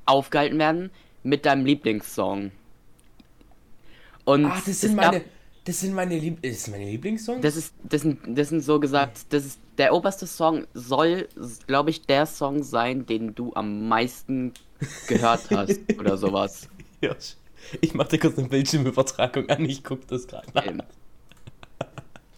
aufgehalten 0.05 0.59
werden, 0.59 0.91
mit 1.23 1.45
deinem 1.45 1.65
Lieblingssong. 1.65 2.51
Und 4.23 4.45
Ah, 4.45 4.61
das 4.65 4.81
sind 4.81 4.95
meine, 4.95 5.23
das 5.65 5.79
sind 5.79 5.93
meine, 5.93 6.17
Lieb 6.17 6.41
das 6.41 6.63
sind 6.63 6.73
meine 6.73 6.89
Lieblingssongs? 6.89 7.41
Das 7.41 7.55
ist, 7.55 7.73
das 7.83 8.01
sind, 8.01 8.19
das 8.25 8.49
sind 8.49 8.61
so 8.61 8.79
gesagt, 8.79 9.25
das 9.29 9.45
ist 9.45 9.59
der 9.77 9.93
oberste 9.93 10.27
Song 10.27 10.65
soll, 10.73 11.27
glaube 11.67 11.89
ich, 11.89 12.03
der 12.03 12.25
Song 12.25 12.63
sein, 12.63 13.05
den 13.05 13.35
du 13.35 13.53
am 13.55 13.87
meisten 13.87 14.53
gehört 15.07 15.49
hast 15.51 15.79
oder 15.99 16.17
sowas. 16.17 16.69
Ja, 17.01 17.15
ich 17.81 17.93
mach 17.93 18.07
dir 18.07 18.19
kurz 18.19 18.37
eine 18.37 18.47
Bildschirmübertragung 18.47 19.49
an, 19.49 19.65
ich 19.65 19.83
guck 19.83 20.07
das 20.07 20.27
gerade 20.27 20.47
nach. 20.53 20.65
Ähm, 20.65 20.81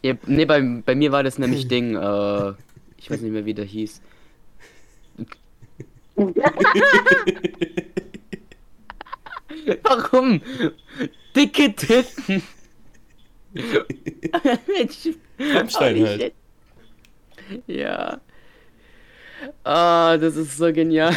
Ja, 0.04 0.14
nee, 0.26 0.46
bei, 0.46 0.62
bei 0.62 0.96
mir 0.96 1.12
war 1.12 1.24
das 1.24 1.38
nämlich 1.38 1.68
Ding, 1.68 1.96
äh, 1.96 2.54
ich 2.98 3.10
weiß 3.10 3.22
nicht 3.22 3.32
mehr, 3.32 3.46
wie 3.46 3.54
der 3.54 3.66
hieß. 3.66 4.02
Warum? 9.84 10.42
Dicke 11.36 11.74
Titten. 11.76 12.42
Rammstein 15.40 16.06
halt. 16.06 16.34
Ja. 17.68 18.20
Ah, 19.64 20.18
das 20.18 20.36
ist 20.36 20.58
so 20.58 20.72
genial. 20.74 21.14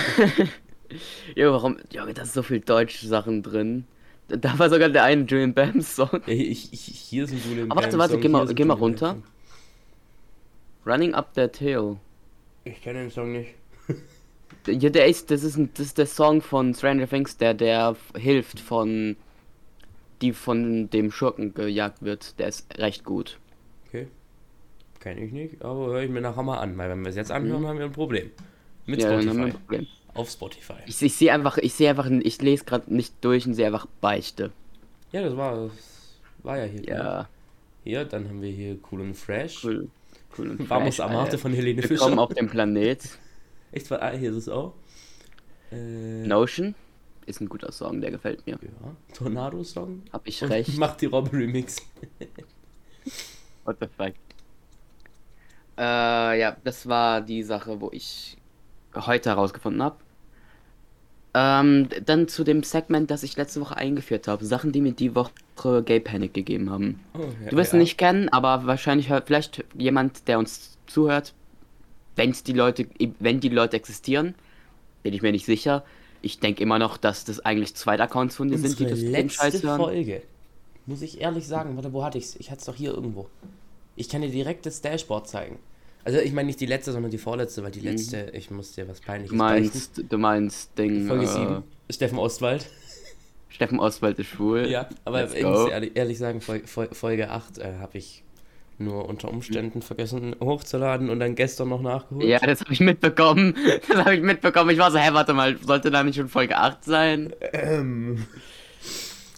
ja, 1.35 1.51
warum? 1.51 1.79
Ja, 1.91 2.05
da 2.07 2.23
ist 2.23 2.35
so 2.35 2.43
viel 2.43 2.61
deutsche 2.61 3.07
Sachen 3.07 3.43
drin. 3.43 3.85
Da- 4.29 4.59
war 4.59 4.69
sogar 4.71 4.89
der 4.91 5.05
eine 5.05 5.25
Julian 5.25 5.55
Bam 5.55 5.81
Song. 5.81 6.11
Ja, 6.27 6.33
ich, 6.33 6.73
ich, 6.73 6.81
hier 6.83 7.25
ist 7.25 7.33
ein 7.33 7.43
Julian 7.49 7.71
Aber 7.71 7.81
warte, 7.83 7.93
Bam 7.93 8.01
warte, 8.01 8.13
Song, 8.15 8.21
geh 8.23 8.29
mal- 8.29 8.55
geh 8.55 8.65
mal 8.65 8.75
runter. 8.75 9.09
Song. 9.11 9.23
Running 10.87 11.15
Up 11.15 11.35
That 11.35 11.57
Hill. 11.57 11.97
Ich 12.65 12.81
kenne 12.83 13.01
den 13.01 13.11
Song 13.11 13.33
nicht. 13.33 13.55
Ja, 14.67 14.91
der 14.91 15.07
ist, 15.07 15.31
das 15.31 15.43
ist, 15.43 15.57
ein, 15.57 15.71
das 15.75 15.87
ist 15.87 15.99
der 15.99 16.07
Song 16.07 16.43
von 16.43 16.75
Stranger 16.75 17.09
Things, 17.09 17.37
der, 17.37 17.55
der 17.55 17.97
hilft 18.17 18.61
von, 18.61 19.17
die 20.23 20.33
von 20.33 20.91
dem 20.91 21.11
Schurken 21.11 21.55
gejagt 21.55 22.03
wird. 22.03 22.39
Der 22.39 22.49
ist 22.49 22.79
recht 22.79 23.05
gut. 23.05 23.39
Okay. 23.89 24.07
Kenne 25.01 25.21
ich 25.25 25.33
nicht, 25.33 25.63
aber 25.65 25.87
höre 25.87 26.03
ich 26.03 26.11
mir 26.11 26.21
nachher 26.21 26.43
mal 26.43 26.59
an, 26.59 26.77
weil 26.77 26.91
wenn 26.91 27.01
wir 27.03 27.09
es 27.09 27.17
jetzt 27.17 27.31
anhören, 27.33 27.63
Mhm. 27.63 27.67
haben 27.69 27.79
wir 27.79 27.87
ein 27.87 27.93
Problem. 27.93 28.31
Mit 28.87 29.01
ja, 29.03 29.09
dann 29.11 29.19
haben 29.21 29.25
wir 29.27 29.33
Spotify. 29.33 29.45
ein 29.45 29.53
Problem. 29.67 29.87
Auf 30.15 30.31
Spotify. 30.31 30.75
Ich, 30.87 31.01
ich 31.03 31.15
sehe 31.15 31.33
einfach, 31.33 31.57
ich 31.59 31.73
sehe 31.73 31.89
einfach, 31.91 32.11
ich 32.11 32.43
lese 32.43 32.65
gerade 32.65 32.93
nicht 32.95 33.15
durch 33.23 33.47
und 33.47 33.55
sehe 33.55 33.67
einfach 33.67 33.87
Beichte. 34.01 34.51
Ja, 35.13 35.23
das 35.23 35.37
war, 35.37 35.57
das 35.69 35.73
war 36.43 36.59
ja 36.59 36.65
hier. 36.65 36.83
Ja, 36.85 37.29
Hier, 37.85 38.05
dann 38.05 38.29
haben 38.29 38.43
wir 38.43 38.51
hier 38.51 38.77
Cool 38.91 39.01
und 39.01 39.15
Fresh. 39.15 39.65
cool. 39.65 39.89
cool 40.37 40.51
und 40.51 40.69
Vamos 40.69 40.97
fresh, 40.97 41.01
Amarte 41.07 41.21
Alter. 41.31 41.39
von 41.39 41.53
Helene 41.53 41.83
Willkommen 41.89 42.11
Fischer. 42.11 42.21
auf 42.23 42.35
dem 42.35 42.49
Planet. 42.49 43.01
Echt, 43.73 43.91
war, 43.91 44.03
ah, 44.03 44.11
hier 44.11 44.31
ist 44.31 44.37
es 44.37 44.49
auch. 44.49 44.75
Äh, 45.71 46.27
Notion 46.27 46.75
ist 47.27 47.41
ein 47.41 47.49
guter 47.49 47.71
Song, 47.73 48.01
der 48.01 48.11
gefällt 48.11 48.45
mir. 48.47 48.59
Ja, 48.61 49.15
Tornado-Song. 49.15 50.03
Hab 50.13 50.27
ich 50.27 50.43
Und 50.43 50.51
recht. 50.51 50.77
Macht 50.79 51.01
die 51.01 51.07
Robbe 51.07 51.33
Remix. 51.33 51.77
What 53.65 53.77
the 53.81 53.87
fuck? 53.97 54.15
Äh, 55.79 56.41
ja, 56.41 56.57
das 56.65 56.89
war 56.89 57.21
die 57.21 57.43
Sache, 57.43 57.81
wo 57.81 57.91
ich 57.93 58.37
heute 58.95 59.31
herausgefunden 59.31 59.83
habe. 59.83 59.97
Ähm, 61.33 61.89
dann 62.05 62.27
zu 62.27 62.43
dem 62.43 62.65
Segment, 62.65 63.11
das 63.11 63.23
ich 63.23 63.37
letzte 63.37 63.61
Woche 63.61 63.77
eingeführt 63.77 64.27
habe. 64.27 64.45
Sachen, 64.45 64.73
die 64.73 64.81
mir 64.81 64.93
die 64.93 65.15
Woche 65.15 65.33
Gay 65.85 66.01
Panic 66.01 66.35
gegeben 66.35 66.71
haben. 66.71 67.01
Oh, 67.15 67.21
ja, 67.45 67.51
Du 67.51 67.57
wirst 67.57 67.73
ja. 67.73 67.79
ihn 67.79 67.83
nicht 67.83 67.99
kennen, 67.99 68.29
aber 68.31 68.67
wahrscheinlich 68.67 69.11
hört 69.11 69.29
vielleicht 69.29 69.65
jemand, 69.75 70.27
der 70.27 70.41
uns 70.41 70.77
zuhört, 70.87 71.35
wenn's 72.21 72.43
die 72.43 72.53
Leute, 72.53 72.87
wenn 73.19 73.41
die 73.41 73.49
Leute 73.49 73.77
existieren, 73.77 74.35
bin 75.03 75.15
ich 75.15 75.23
mir 75.23 75.33
nicht 75.33 75.47
sicher. 75.47 75.85
Ich 76.21 76.39
denke 76.39 76.63
immer 76.63 76.79
noch, 76.79 76.99
dass 76.99 77.25
das 77.25 77.41
eigentlich 77.41 77.75
zwei 77.75 77.99
Accounts 77.99 78.37
von 78.37 78.49
dir 78.49 78.59
sind, 78.59 78.79
die 78.79 78.85
das 78.85 79.01
den 79.01 79.31
Scheiß 79.31 79.55
letzte 79.55 79.69
hören. 79.69 79.81
Folge. 79.81 80.23
Muss 80.85 81.01
ich 81.01 81.21
ehrlich 81.21 81.47
sagen, 81.47 81.77
warte, 81.77 81.95
wo 81.95 82.05
hatte 82.05 82.19
ich's? 82.19 82.37
Ich 82.37 82.51
hatte 82.51 82.61
es 82.61 82.67
doch 82.67 82.75
hier 82.75 82.93
irgendwo. 82.93 83.29
Ich 83.97 84.11
kann 84.11 84.21
dir 84.21 84.29
direkt 84.29 84.67
das 84.67 84.83
Dashboard 84.83 85.29
zeigen. 85.29 85.59
Also 86.05 86.19
ich 86.19 86.33
meine 86.33 86.47
nicht 86.47 86.61
die 86.61 86.67
letzte, 86.67 86.93
sondern 86.93 87.11
die 87.11 87.19
vorletzte, 87.19 87.63
weil 87.63 87.71
die 87.71 87.81
letzte, 87.81 88.31
ich 88.35 88.51
muss 88.51 88.73
dir 88.73 88.87
was 88.87 89.01
peinliches 89.01 89.33
Mhm. 89.33 89.39
Du 89.39 89.45
meinst, 89.45 90.03
du 90.11 90.19
meinst 90.19 90.79
Ding, 90.79 91.07
Folge 91.07 91.25
äh, 91.25 91.29
7. 91.29 91.63
Steffen 91.89 92.19
Ostwald. 92.19 92.67
Steffen 93.49 93.81
Oswald 93.81 94.19
ist 94.19 94.29
schwul. 94.29 94.69
Ja, 94.69 94.89
aber 95.05 95.35
ich 95.35 95.43
muss 95.43 95.71
ehrlich, 95.71 95.93
ehrlich 95.95 96.19
sagen, 96.19 96.41
Fol 96.41 96.61
Fol 96.67 96.89
Folge 96.93 97.31
8 97.31 97.59
äh, 97.59 97.75
habe 97.81 97.99
ich 97.99 98.23
nur 98.81 99.09
unter 99.09 99.29
Umständen 99.29 99.83
vergessen 99.83 100.35
hochzuladen 100.41 101.11
und 101.11 101.21
dann 101.21 101.35
gestern 101.35 101.69
noch 101.69 101.83
nachgeholt. 101.83 102.27
Ja, 102.27 102.39
das 102.39 102.61
habe 102.61 102.73
ich 102.73 102.81
mitbekommen. 102.81 103.55
Das 103.89 103.99
habe 103.99 104.15
ich 104.15 104.23
mitbekommen. 104.23 104.71
Ich 104.71 104.79
war 104.79 104.91
so, 104.91 104.99
hä, 104.99 105.11
warte 105.13 105.33
mal, 105.33 105.59
sollte 105.59 105.91
da 105.91 106.03
nicht 106.03 106.17
schon 106.17 106.29
Folge 106.29 106.57
8 106.57 106.85
sein? 106.85 107.33
Ähm. 107.53 108.27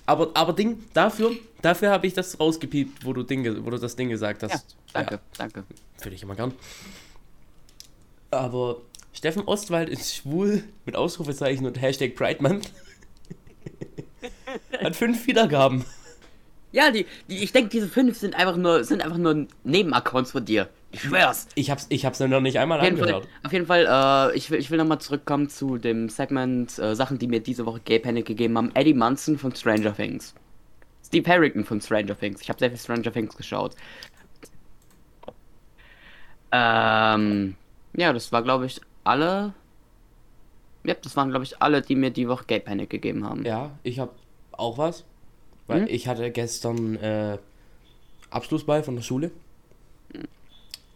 Aber, 0.06 0.30
aber 0.34 0.52
Ding, 0.52 0.84
dafür, 0.94 1.32
dafür 1.62 1.90
habe 1.90 2.06
ich 2.06 2.14
das 2.14 2.38
rausgepiept, 2.38 3.04
wo 3.04 3.12
du, 3.12 3.22
Ding, 3.22 3.64
wo 3.64 3.70
du 3.70 3.78
das 3.78 3.96
Ding 3.96 4.08
gesagt 4.08 4.42
hast. 4.42 4.76
Danke, 4.92 5.20
danke. 5.38 5.64
Würde 6.00 6.14
ich 6.14 6.22
immer 6.22 6.34
gern. 6.34 6.52
Aber 8.30 8.78
Steffen 9.12 9.42
Ostwald 9.44 9.88
ist 9.88 10.14
schwul 10.14 10.64
mit 10.84 10.96
Ausrufezeichen 10.96 11.66
und 11.66 11.80
Hashtag 11.80 12.14
Pride 12.14 12.42
Month. 12.42 12.70
Hat 14.82 14.96
fünf 14.96 15.26
Wiedergaben. 15.26 15.84
Ja, 16.72 16.90
die, 16.90 17.06
die 17.28 17.42
ich 17.42 17.52
denke, 17.52 17.68
diese 17.68 17.86
fünf 17.86 18.18
sind 18.18 18.34
einfach 18.34 18.56
nur, 18.56 18.82
sind 18.84 19.02
einfach 19.02 19.18
nur 19.18 19.46
Nebenaccounts 19.64 20.32
von 20.32 20.44
dir. 20.44 20.68
Ich 20.90 21.02
schwör's. 21.02 21.46
Ich 21.54 21.70
hab's, 21.70 21.86
ich 21.90 22.04
hab's 22.04 22.20
noch 22.20 22.40
nicht 22.40 22.58
einmal 22.58 22.78
Auf 22.78 22.84
jeden 22.84 22.96
Fall, 22.98 23.08
angehört. 23.14 23.28
auf 23.44 23.52
jeden 23.52 23.66
Fall 23.66 24.30
äh, 24.32 24.36
ich 24.36 24.50
will, 24.50 24.58
ich 24.58 24.70
will 24.70 24.78
nochmal 24.78 25.00
zurückkommen 25.00 25.48
zu 25.48 25.78
dem 25.78 26.08
Segment 26.08 26.78
äh, 26.78 26.94
Sachen, 26.94 27.18
die 27.18 27.28
mir 27.28 27.40
diese 27.40 27.64
Woche 27.66 27.80
Gay 27.84 27.98
Panic 27.98 28.26
gegeben 28.26 28.56
haben. 28.58 28.70
Eddie 28.74 28.94
Munson 28.94 29.38
von 29.38 29.54
Stranger 29.54 29.94
Things. 29.94 30.34
Steve 31.04 31.30
Harrington 31.30 31.64
von 31.64 31.80
Stranger 31.80 32.18
Things. 32.18 32.40
Ich 32.42 32.48
habe 32.48 32.58
sehr 32.58 32.70
viel 32.70 32.78
Stranger 32.78 33.12
Things 33.12 33.36
geschaut. 33.36 33.74
Ähm, 36.50 37.54
ja, 37.96 38.12
das 38.12 38.32
war, 38.32 38.42
glaube 38.42 38.66
ich, 38.66 38.80
alle. 39.04 39.54
Ja, 40.84 40.94
das 40.94 41.16
waren, 41.16 41.30
glaube 41.30 41.44
ich, 41.44 41.60
alle, 41.62 41.80
die 41.82 41.96
mir 41.96 42.10
die 42.10 42.28
Woche 42.28 42.44
Gay 42.46 42.60
Panic 42.60 42.90
gegeben 42.90 43.24
haben. 43.28 43.44
Ja, 43.44 43.70
ich 43.82 43.98
hab 43.98 44.14
auch 44.52 44.78
was. 44.78 45.04
Weil 45.66 45.82
Hm? 45.82 45.88
ich 45.88 46.08
hatte 46.08 46.30
gestern 46.30 46.96
äh, 46.96 47.38
Abschlussball 48.30 48.82
von 48.82 48.96
der 48.96 49.02
Schule. 49.02 49.30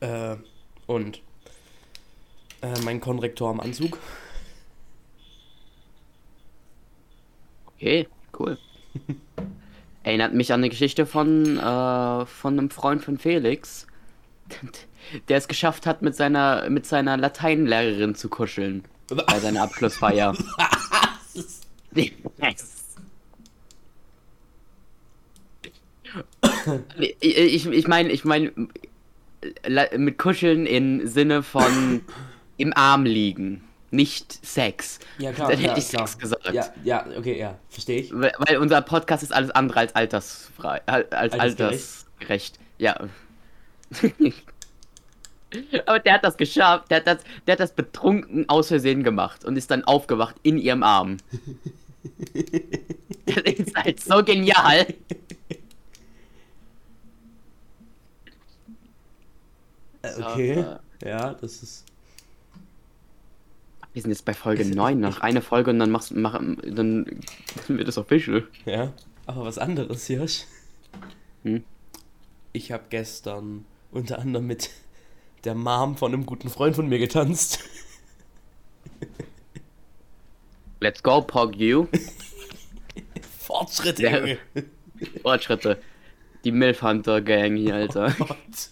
Äh, 0.01 0.37
und 0.87 1.21
äh, 2.63 2.79
mein 2.85 3.01
Konrektor 3.01 3.51
am 3.51 3.61
Anzug. 3.61 3.99
Okay, 7.67 8.09
cool. 8.39 8.59
Erinnert 10.03 10.35
mich 10.35 10.53
an 10.53 10.61
eine 10.61 10.69
Geschichte 10.71 11.05
von, 11.05 11.59
äh, 11.59 12.27
von 12.27 12.59
einem 12.59 12.71
Freund 12.71 13.05
von 13.05 13.19
Felix, 13.19 13.87
der 15.29 15.39
es 15.39 15.49
geschafft 15.49 15.87
hat, 15.87 16.01
mit 16.03 16.15
seiner, 16.15 16.71
mit 16.71 16.87
seiner 16.87 17.17
Lateinlehrerin 17.17 18.15
zu 18.15 18.29
kuscheln. 18.29 18.85
Bei 19.09 19.39
seiner 19.39 19.63
Abschlussfeier. 19.63 20.35
ich 21.95 22.13
ich, 27.21 27.67
ich 27.67 27.89
meine, 27.89 28.11
ich 28.11 28.25
meine, 28.25 28.53
mit 29.97 30.19
kuscheln 30.19 30.67
im 30.67 31.07
Sinne 31.07 31.43
von 31.43 32.03
im 32.57 32.73
Arm 32.75 33.05
liegen, 33.05 33.63
nicht 33.91 34.45
Sex. 34.45 34.99
Ja, 35.19 35.33
klar. 35.33 35.51
Dann 35.51 35.59
hätte 35.59 35.73
ja, 35.73 35.79
ich 35.79 35.89
klar. 35.89 36.07
Sex 36.07 36.19
gesagt. 36.19 36.53
Ja, 36.53 36.73
ja, 36.85 37.07
okay, 37.17 37.39
ja, 37.39 37.59
verstehe 37.69 38.01
ich. 38.01 38.13
Weil 38.13 38.33
weil 38.39 38.59
unser 38.59 38.81
Podcast 38.83 39.23
ist 39.23 39.33
alles 39.33 39.51
andere 39.51 39.81
als 39.81 39.95
altersfrei, 39.95 40.81
al- 40.87 41.07
als 41.11 41.33
Altersgerecht. 41.35 41.59
altersgerecht. 42.21 42.59
Ja. 42.79 43.09
Aber 45.87 46.01
der 46.01 46.15
hat 46.15 46.25
das 46.25 46.37
geschafft. 46.37 46.91
Der 46.91 46.99
hat 46.99 47.07
das, 47.07 47.19
der 47.47 47.53
hat 47.53 47.61
das 47.61 47.73
betrunken 47.73 48.49
aus 48.49 48.69
Versehen 48.69 49.05
gemacht 49.05 49.45
und 49.45 49.57
ist 49.57 49.71
dann 49.71 49.85
aufgewacht 49.85 50.35
in 50.43 50.59
ihrem 50.59 50.83
Arm. 50.83 51.19
das 53.27 53.55
ist 53.55 53.77
halt 53.77 54.01
so 54.01 54.23
genial. 54.25 54.87
Okay. 60.19 60.57
Ja. 60.57 60.81
Ja, 61.05 61.35
das 61.35 61.63
ist. 61.63 61.85
Wir 63.93 64.03
sind 64.03 64.11
jetzt 64.11 64.25
bei 64.25 64.35
Folge 64.35 64.65
9, 64.65 65.01
noch 65.01 65.21
eine 65.21 65.41
Folge 65.41 65.71
und 65.71 65.79
dann 65.79 65.91
machst 65.91 66.15
mach, 66.15 66.35
dann 66.35 67.07
wird 67.69 67.89
es 67.89 67.97
official. 67.97 68.47
Ja. 68.67 68.93
Aber 69.25 69.45
was 69.45 69.59
anderes, 69.59 70.07
Josh. 70.09 70.45
Hm? 71.43 71.65
Ich 72.53 72.73
habe 72.73 72.85
gestern 72.91 73.65
unter 73.91 74.19
anderem 74.19 74.47
mit 74.47 74.71
der 75.45 75.55
Mom 75.55 75.97
von 75.97 76.13
einem 76.13 76.27
guten 76.27 76.51
Freund 76.51 76.77
von 76.77 76.89
mir 76.89 76.99
getanzt. 76.99 77.61
Let's 80.81 81.03
go, 81.03 81.23
Pog 81.23 81.57
you. 81.57 81.87
Fortschritte. 83.39 84.03
Junge. 84.03 84.39
Fortschritte. 85.23 85.79
Die 86.45 86.53
Milf 86.53 86.83
Hunter 86.83 87.23
Gang 87.23 87.57
hier, 87.57 87.75
Alter. 87.75 88.15
Oh 88.21 88.25
Gott. 88.25 88.71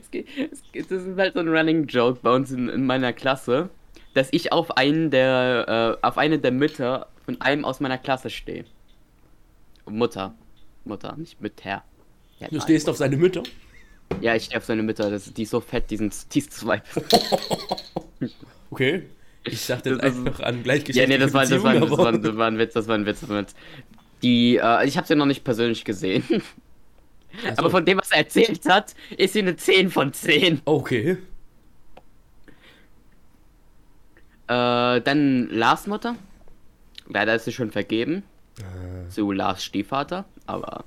Es 0.00 0.10
geht, 0.10 0.26
es 0.52 0.62
geht, 0.72 0.90
das 0.90 1.02
ist 1.02 1.18
halt 1.18 1.34
so 1.34 1.40
ein 1.40 1.48
Running 1.48 1.86
Joke 1.86 2.20
bei 2.22 2.34
uns 2.34 2.50
in, 2.50 2.68
in 2.68 2.86
meiner 2.86 3.12
Klasse, 3.12 3.70
dass 4.14 4.28
ich 4.32 4.52
auf 4.52 4.76
einen 4.76 5.10
der, 5.10 5.98
äh, 6.02 6.06
auf 6.06 6.18
eine 6.18 6.38
der 6.38 6.52
Mütter 6.52 7.08
von 7.24 7.40
einem 7.40 7.64
aus 7.64 7.80
meiner 7.80 7.98
Klasse 7.98 8.30
stehe. 8.30 8.64
Mutter. 9.88 10.34
Mutter, 10.84 11.16
nicht 11.16 11.40
Mütter. 11.40 11.82
Ja, 12.38 12.48
Du 12.50 12.60
stehst 12.60 12.88
auf 12.88 12.96
seine 12.96 13.16
Mütter. 13.16 13.42
Ja, 14.20 14.34
ich 14.34 14.44
stehe 14.44 14.58
auf 14.58 14.64
seine 14.64 14.82
Mütter. 14.82 15.10
Das, 15.10 15.32
die 15.32 15.42
ist 15.42 15.50
so 15.50 15.60
fett, 15.60 15.90
die 15.90 15.96
sind, 15.96 16.14
die 16.34 16.38
ist 16.38 16.52
zwei. 16.52 16.82
Okay. 18.70 19.02
Ich 19.44 19.66
dachte 19.66 19.90
jetzt 19.90 20.02
Das 20.02 20.12
ist- 20.12 20.18
einfach 20.26 20.40
an 20.40 20.56
Ja, 20.58 20.62
gleichgeschlechtliche 20.62 21.18
nee, 21.18 21.24
das 21.24 21.32
war, 21.34 21.46
das, 21.46 21.62
war, 21.62 21.74
das, 21.74 21.90
war, 21.90 22.12
das 22.12 22.36
war 22.36 22.46
ein 22.46 22.58
Witz, 22.58 22.74
das 22.74 22.86
war 22.88 22.94
ein 22.96 23.06
Witz. 23.06 23.20
Das 23.20 23.28
war 23.28 23.38
ein 23.38 23.44
Witz. 23.46 23.54
Die, 24.22 24.56
äh, 24.56 24.86
ich 24.86 24.96
habe 24.96 25.06
sie 25.06 25.16
noch 25.16 25.26
nicht 25.26 25.44
persönlich 25.44 25.84
gesehen. 25.84 26.22
Ach 27.38 27.50
so. 27.50 27.58
Aber 27.58 27.70
von 27.70 27.84
dem, 27.84 27.98
was 27.98 28.10
er 28.10 28.18
erzählt 28.18 28.64
hat, 28.68 28.94
ist 29.16 29.32
sie 29.34 29.40
eine 29.40 29.56
10 29.56 29.90
von 29.90 30.12
10. 30.12 30.62
Okay. 30.64 31.18
Äh, 34.48 35.00
dann 35.00 35.48
Lars 35.50 35.86
Mutter. 35.86 36.16
Leider 37.08 37.34
ist 37.34 37.44
sie 37.44 37.52
schon 37.52 37.70
vergeben. 37.70 38.22
Äh, 38.58 39.08
Zu 39.10 39.30
Lars 39.32 39.64
Stiefvater. 39.64 40.24
Aber. 40.46 40.84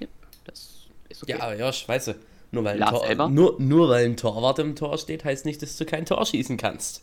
Ja, 0.00 0.06
das 0.44 0.88
ist 1.08 1.22
okay. 1.22 1.32
Ja, 1.32 1.40
aber 1.40 1.54
ja, 1.56 1.72
scheiße. 1.72 2.16
Nur 2.52 2.64
weil, 2.64 2.74
ein 2.74 2.78
Lars 2.78 2.90
Tor, 2.90 3.06
selber? 3.06 3.28
nur, 3.28 3.56
nur 3.60 3.88
weil 3.88 4.04
ein 4.06 4.16
Torwart 4.16 4.58
im 4.60 4.76
Tor 4.76 4.98
steht, 4.98 5.24
heißt 5.24 5.44
nicht, 5.46 5.62
dass 5.62 5.76
du 5.76 5.84
kein 5.84 6.06
Tor 6.06 6.24
schießen 6.24 6.56
kannst. 6.56 7.02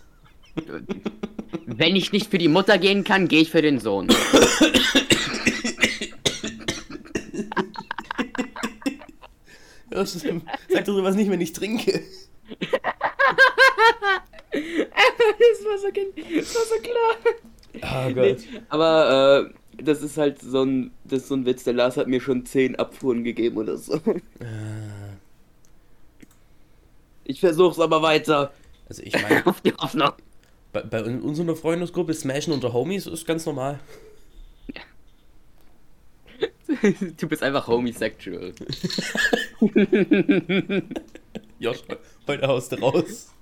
Wenn 1.66 1.96
ich 1.96 2.12
nicht 2.12 2.30
für 2.32 2.38
die 2.38 2.48
Mutter 2.48 2.78
gehen 2.78 3.04
kann, 3.04 3.28
gehe 3.28 3.42
ich 3.42 3.52
für 3.52 3.62
den 3.62 3.80
Sohn. 3.80 4.08
Ja, 4.18 4.18
das 4.18 4.32
ist- 9.83 9.83
Sag 9.94 10.86
doch 10.86 10.96
sowas 10.96 11.16
nicht, 11.16 11.30
wenn 11.30 11.42
ich 11.42 11.54
trinke. 11.54 12.02
das, 14.52 15.66
war 15.66 15.78
so, 15.78 15.88
das 15.90 16.56
war 16.56 16.66
so 16.66 16.76
klar. 16.82 17.16
Ah 17.82 18.08
Nee, 18.10 18.14
Gott. 18.34 18.38
aber 18.70 19.50
äh, 19.78 19.84
das 19.84 20.02
ist 20.04 20.18
halt 20.18 20.40
so 20.42 20.64
ein, 20.64 20.92
das 21.06 21.24
ist 21.24 21.28
so 21.30 21.36
ein 21.36 21.46
Witz. 21.46 21.64
Der 21.64 21.74
Lars 21.74 21.98
hat 21.98 22.08
mir 22.08 22.22
schon 22.22 22.46
10 22.46 22.76
Abfuhren 22.76 23.24
gegeben 23.24 23.58
oder 23.58 23.78
so. 23.78 23.96
Äh, 23.96 24.20
Ich 27.24 27.40
versuch's 27.40 27.80
aber 27.80 28.02
weiter. 28.02 28.54
Also 28.90 29.02
ich 29.04 29.14
meine, 29.14 29.46
Auf 29.48 29.62
die 29.62 29.74
Hoffnung. 29.74 30.12
bei, 30.72 30.82
bei 30.82 31.04
un- 31.04 31.22
unserer 31.22 31.56
Freundesgruppe 31.56 32.14
Smashen 32.14 32.54
unter 32.54 32.74
Homies 32.74 33.08
ist 33.08 33.26
ganz 33.26 33.46
normal. 33.46 33.80
Du 37.18 37.28
bist 37.28 37.44
einfach 37.44 37.68
homosexual. 37.68 38.54
Josh, 41.60 41.80
heute 42.28 42.48
haust 42.48 42.72
du 42.72 42.76
raus. 42.78 43.30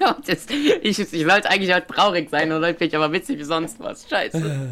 Ja, 0.00 0.16
das, 0.26 0.46
ich, 0.50 0.98
ich 0.98 1.06
sollte 1.06 1.48
eigentlich 1.48 1.72
halt 1.72 1.88
traurig 1.88 2.28
sein 2.28 2.52
und 2.52 2.62
heute 2.62 2.78
bin 2.78 2.88
ich 2.88 2.94
aber 2.96 3.10
witzig 3.12 3.38
wie 3.38 3.44
sonst 3.44 3.80
was. 3.80 4.06
Scheiße. 4.06 4.70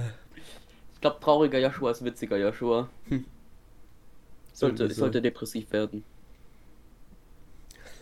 Ich 0.92 1.00
glaube, 1.00 1.16
trauriger 1.18 1.58
Joshua 1.58 1.90
ist 1.92 2.04
witziger 2.04 2.36
Joshua. 2.36 2.90
Sollte, 4.52 4.82
Irgendwie 4.82 4.94
so. 4.94 5.00
sollte 5.00 5.22
depressiv 5.22 5.72
werden. 5.72 6.04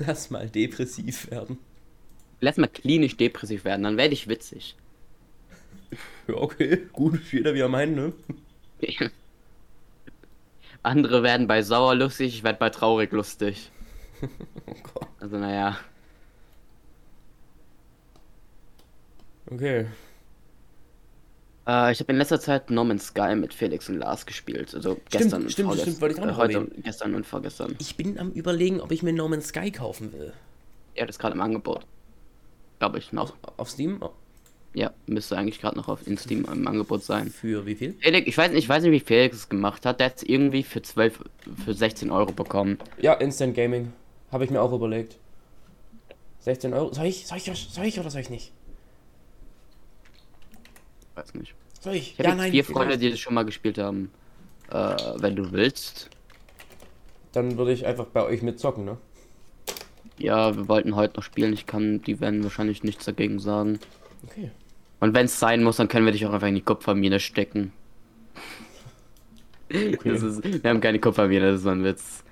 Lass 0.01 0.31
mal 0.31 0.49
depressiv 0.49 1.31
werden. 1.31 1.59
Lass 2.41 2.57
mal 2.57 2.67
klinisch 2.67 3.17
depressiv 3.17 3.65
werden, 3.65 3.85
dann 3.85 3.97
werde 3.97 4.15
ich 4.15 4.27
witzig. 4.29 4.75
Ja, 6.27 6.35
okay, 6.35 6.89
gut, 6.93 7.21
jeder 7.33 7.55
wie 7.55 7.61
er 7.61 7.69
meint, 7.69 7.95
ne? 7.95 8.13
Andere 10.85 11.23
werden 11.23 11.47
bei 11.49 11.63
sauer 11.63 11.95
lustig, 11.95 12.37
ich 12.37 12.45
werde 12.45 12.59
bei 12.59 12.71
traurig 12.71 13.11
lustig. 13.13 13.71
Oh 14.67 14.75
Gott. 14.95 15.09
Also 15.21 15.37
naja. 15.37 15.77
Okay. 19.51 19.87
Äh, 21.67 21.93
ich 21.93 22.01
habe 22.01 22.13
in 22.13 22.19
letzter 22.19 22.41
Zeit 22.41 22.71
No 22.71 22.85
Man's 22.85 23.07
Sky 23.09 23.35
mit 23.35 23.55
Felix 23.55 23.89
und 23.89 23.97
Lars 23.99 24.27
gespielt. 24.27 24.75
Also 24.75 25.01
gestern 25.11 25.43
und 25.43 25.53
stimmt, 25.53 25.67
vorgestern. 25.69 25.93
stimmt, 25.95 26.01
wollte 26.01 26.15
ich 26.15 26.21
auch 26.21 26.25
äh, 26.25 26.29
noch 26.29 26.37
heute, 26.39 26.55
erwähnen. 26.55 26.83
gestern 26.83 27.15
und 27.15 27.27
vorgestern. 27.27 27.77
Ich 27.79 27.97
bin 27.97 28.19
am 28.19 28.31
überlegen, 28.33 28.81
ob 28.81 28.93
ich 28.93 29.03
mir 29.03 29.13
No 29.13 29.29
Man's 29.29 29.49
Sky 29.49 29.71
kaufen 29.71 30.13
will. 30.13 30.33
Ja, 30.97 31.07
das 31.07 31.17
ist 31.17 31.21
gerade 31.21 31.35
im 31.35 31.41
Angebot. 31.41 31.87
Glaube 32.79 32.99
ich 32.99 33.13
noch. 33.13 33.37
Auf, 33.43 33.59
auf 33.59 33.71
Steam? 33.71 34.03
Ja, 34.75 34.93
müsste 35.07 35.39
eigentlich 35.39 35.61
gerade 35.61 35.77
noch 35.77 35.87
auf 35.89 36.05
in 36.07 36.19
Steam 36.19 36.45
im 36.53 36.67
Angebot 36.67 37.05
sein. 37.05 37.31
Für 37.31 37.65
wie 37.65 37.77
viel? 37.77 37.95
Felix, 38.01 38.27
ich 38.27 38.37
weiß 38.37 38.51
nicht, 38.51 38.65
ich 38.65 38.69
weiß 38.69 38.83
nicht, 38.83 38.91
wie 38.91 39.01
Felix 39.01 39.37
es 39.37 39.49
gemacht 39.49 39.87
hat. 39.87 40.01
Der 40.01 40.07
hat 40.07 40.17
es 40.17 40.23
irgendwie 40.25 40.65
für 40.65 40.83
12, 40.83 41.21
für 41.65 41.75
16 41.75 42.11
Euro 42.11 42.33
bekommen. 42.33 42.79
Ja, 42.99 43.15
Instant 43.15 43.55
Gaming. 43.55 43.93
Habe 44.33 44.45
ich 44.45 44.51
mir 44.51 44.61
auch 44.61 44.73
überlegt. 44.73 45.17
16 46.41 46.75
Euro. 46.75 46.93
Soll 46.93 47.07
ich? 47.07 47.25
Soll 47.27 47.39
ich, 47.39 47.45
soll 47.45 47.85
ich 47.85 48.01
oder 48.01 48.11
soll 48.11 48.21
ich 48.21 48.31
nicht? 48.31 48.53
Weiß 51.15 51.35
nicht. 51.35 51.55
Soll 51.81 51.95
ich? 51.95 52.19
Ich 52.19 52.27
habe 52.27 52.43
jetzt 52.43 52.51
vier 52.51 52.65
Freunde, 52.65 52.99
die 52.99 53.11
das 53.11 53.21
schon 53.21 53.35
mal 53.35 53.45
gespielt 53.45 53.79
haben. 53.79 54.11
Äh, 54.71 54.97
wenn 55.19 55.37
du 55.37 55.53
willst. 55.53 56.11
Dann 57.31 57.59
würde 57.59 57.73
ich 57.73 57.87
einfach 57.87 58.07
bei 58.07 58.25
euch 58.25 58.43
mitzocken, 58.43 58.85
ne? 58.85 58.97
Ja, 60.19 60.57
wir 60.57 60.69
wollten 60.69 60.97
heute 60.97 61.17
noch 61.17 61.23
spielen. 61.23 61.53
Ich 61.53 61.67
kann, 61.67 62.03
die 62.03 62.21
werden 62.21 62.43
wahrscheinlich 62.43 62.83
nichts 62.83 63.05
dagegen 63.05 63.39
sagen. 63.39 63.79
Okay. 64.27 64.51
Und 65.05 65.13
wenn 65.13 65.27
es 65.27 65.39
sein 65.39 65.63
muss, 65.63 65.77
dann 65.77 65.89
können 65.89 66.07
wir 66.07 66.13
dich 66.13 66.25
auch 66.25 66.33
einfach 66.33 66.49
in 66.49 66.55
die 66.55 66.63
Kupfermine 66.63 67.21
stecken. 67.21 67.75
Das 69.69 70.23
ist, 70.23 70.43
wir 70.43 70.71
haben 70.71 70.81
keine 70.81 70.99
Kupfermine, 70.99 71.53
das 71.53 71.61
ist 71.61 71.67
ein 71.67 71.85
Witz. 71.85 72.25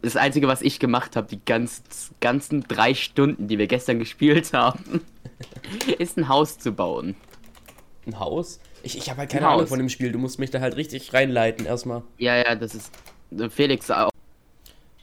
Das 0.00 0.16
Einzige, 0.16 0.48
was 0.48 0.62
ich 0.62 0.80
gemacht 0.80 1.14
habe, 1.14 1.28
die 1.28 1.38
ganz, 1.44 2.14
ganzen 2.20 2.62
drei 2.62 2.94
Stunden, 2.94 3.48
die 3.48 3.58
wir 3.58 3.66
gestern 3.66 3.98
gespielt 3.98 4.54
haben, 4.54 5.02
ist 5.98 6.16
ein 6.16 6.30
Haus 6.30 6.58
zu 6.58 6.72
bauen. 6.72 7.14
Ein 8.06 8.18
Haus? 8.18 8.58
Ich, 8.82 8.96
ich 8.96 9.10
habe 9.10 9.18
halt 9.18 9.30
keine 9.30 9.46
Ein 9.46 9.56
Ahnung 9.56 9.66
von 9.66 9.78
dem 9.78 9.90
Spiel. 9.90 10.12
Du 10.12 10.18
musst 10.18 10.38
mich 10.38 10.48
da 10.48 10.60
halt 10.60 10.76
richtig 10.76 11.12
reinleiten 11.12 11.66
erstmal. 11.66 12.02
Ja, 12.16 12.36
ja, 12.36 12.54
das 12.54 12.74
ist. 12.74 12.94
Felix 13.50 13.90
auch. 13.90 14.08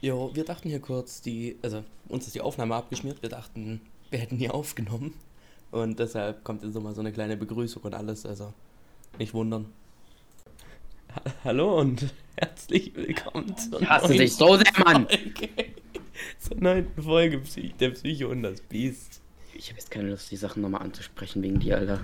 Jo, 0.01 0.31
wir 0.33 0.45
dachten 0.45 0.67
hier 0.67 0.79
kurz, 0.79 1.21
die, 1.21 1.57
also 1.61 1.83
uns 2.07 2.25
ist 2.25 2.33
die 2.33 2.41
Aufnahme 2.41 2.73
abgeschmiert. 2.73 3.21
Wir 3.21 3.29
dachten, 3.29 3.81
wir 4.09 4.17
hätten 4.17 4.39
die 4.39 4.49
aufgenommen. 4.49 5.13
Und 5.73 5.97
deshalb 5.97 6.43
kommt 6.43 6.61
jetzt 6.61 6.75
nochmal 6.75 6.93
so 6.93 7.01
eine 7.01 7.11
kleine 7.11 7.35
Begrüßung 7.35 7.81
und 7.81 7.95
alles. 7.95 8.27
Also 8.27 8.53
nicht 9.17 9.33
wundern. 9.33 9.65
Ha 11.15 11.21
Hallo 11.45 11.79
und 11.79 12.13
herzlich 12.35 12.95
willkommen 12.95 13.57
zur 13.57 13.81
Ich 13.81 13.89
hasse 13.89 14.13
dich 14.13 14.35
so 14.35 14.55
sehr, 14.55 14.71
Mann! 14.83 15.07
Folge. 15.07 15.49
zur 16.37 16.57
neunten 16.57 17.01
Folge 17.01 17.41
der 17.79 17.89
Psycho 17.89 18.27
und 18.27 18.43
das 18.43 18.61
Biest. 18.61 19.19
Ich 19.55 19.69
habe 19.69 19.79
jetzt 19.79 19.89
keine 19.89 20.11
Lust, 20.11 20.29
die 20.29 20.35
Sachen 20.35 20.61
nochmal 20.61 20.83
anzusprechen 20.83 21.41
wegen 21.41 21.59
dir, 21.59 21.79
Alter. 21.79 22.01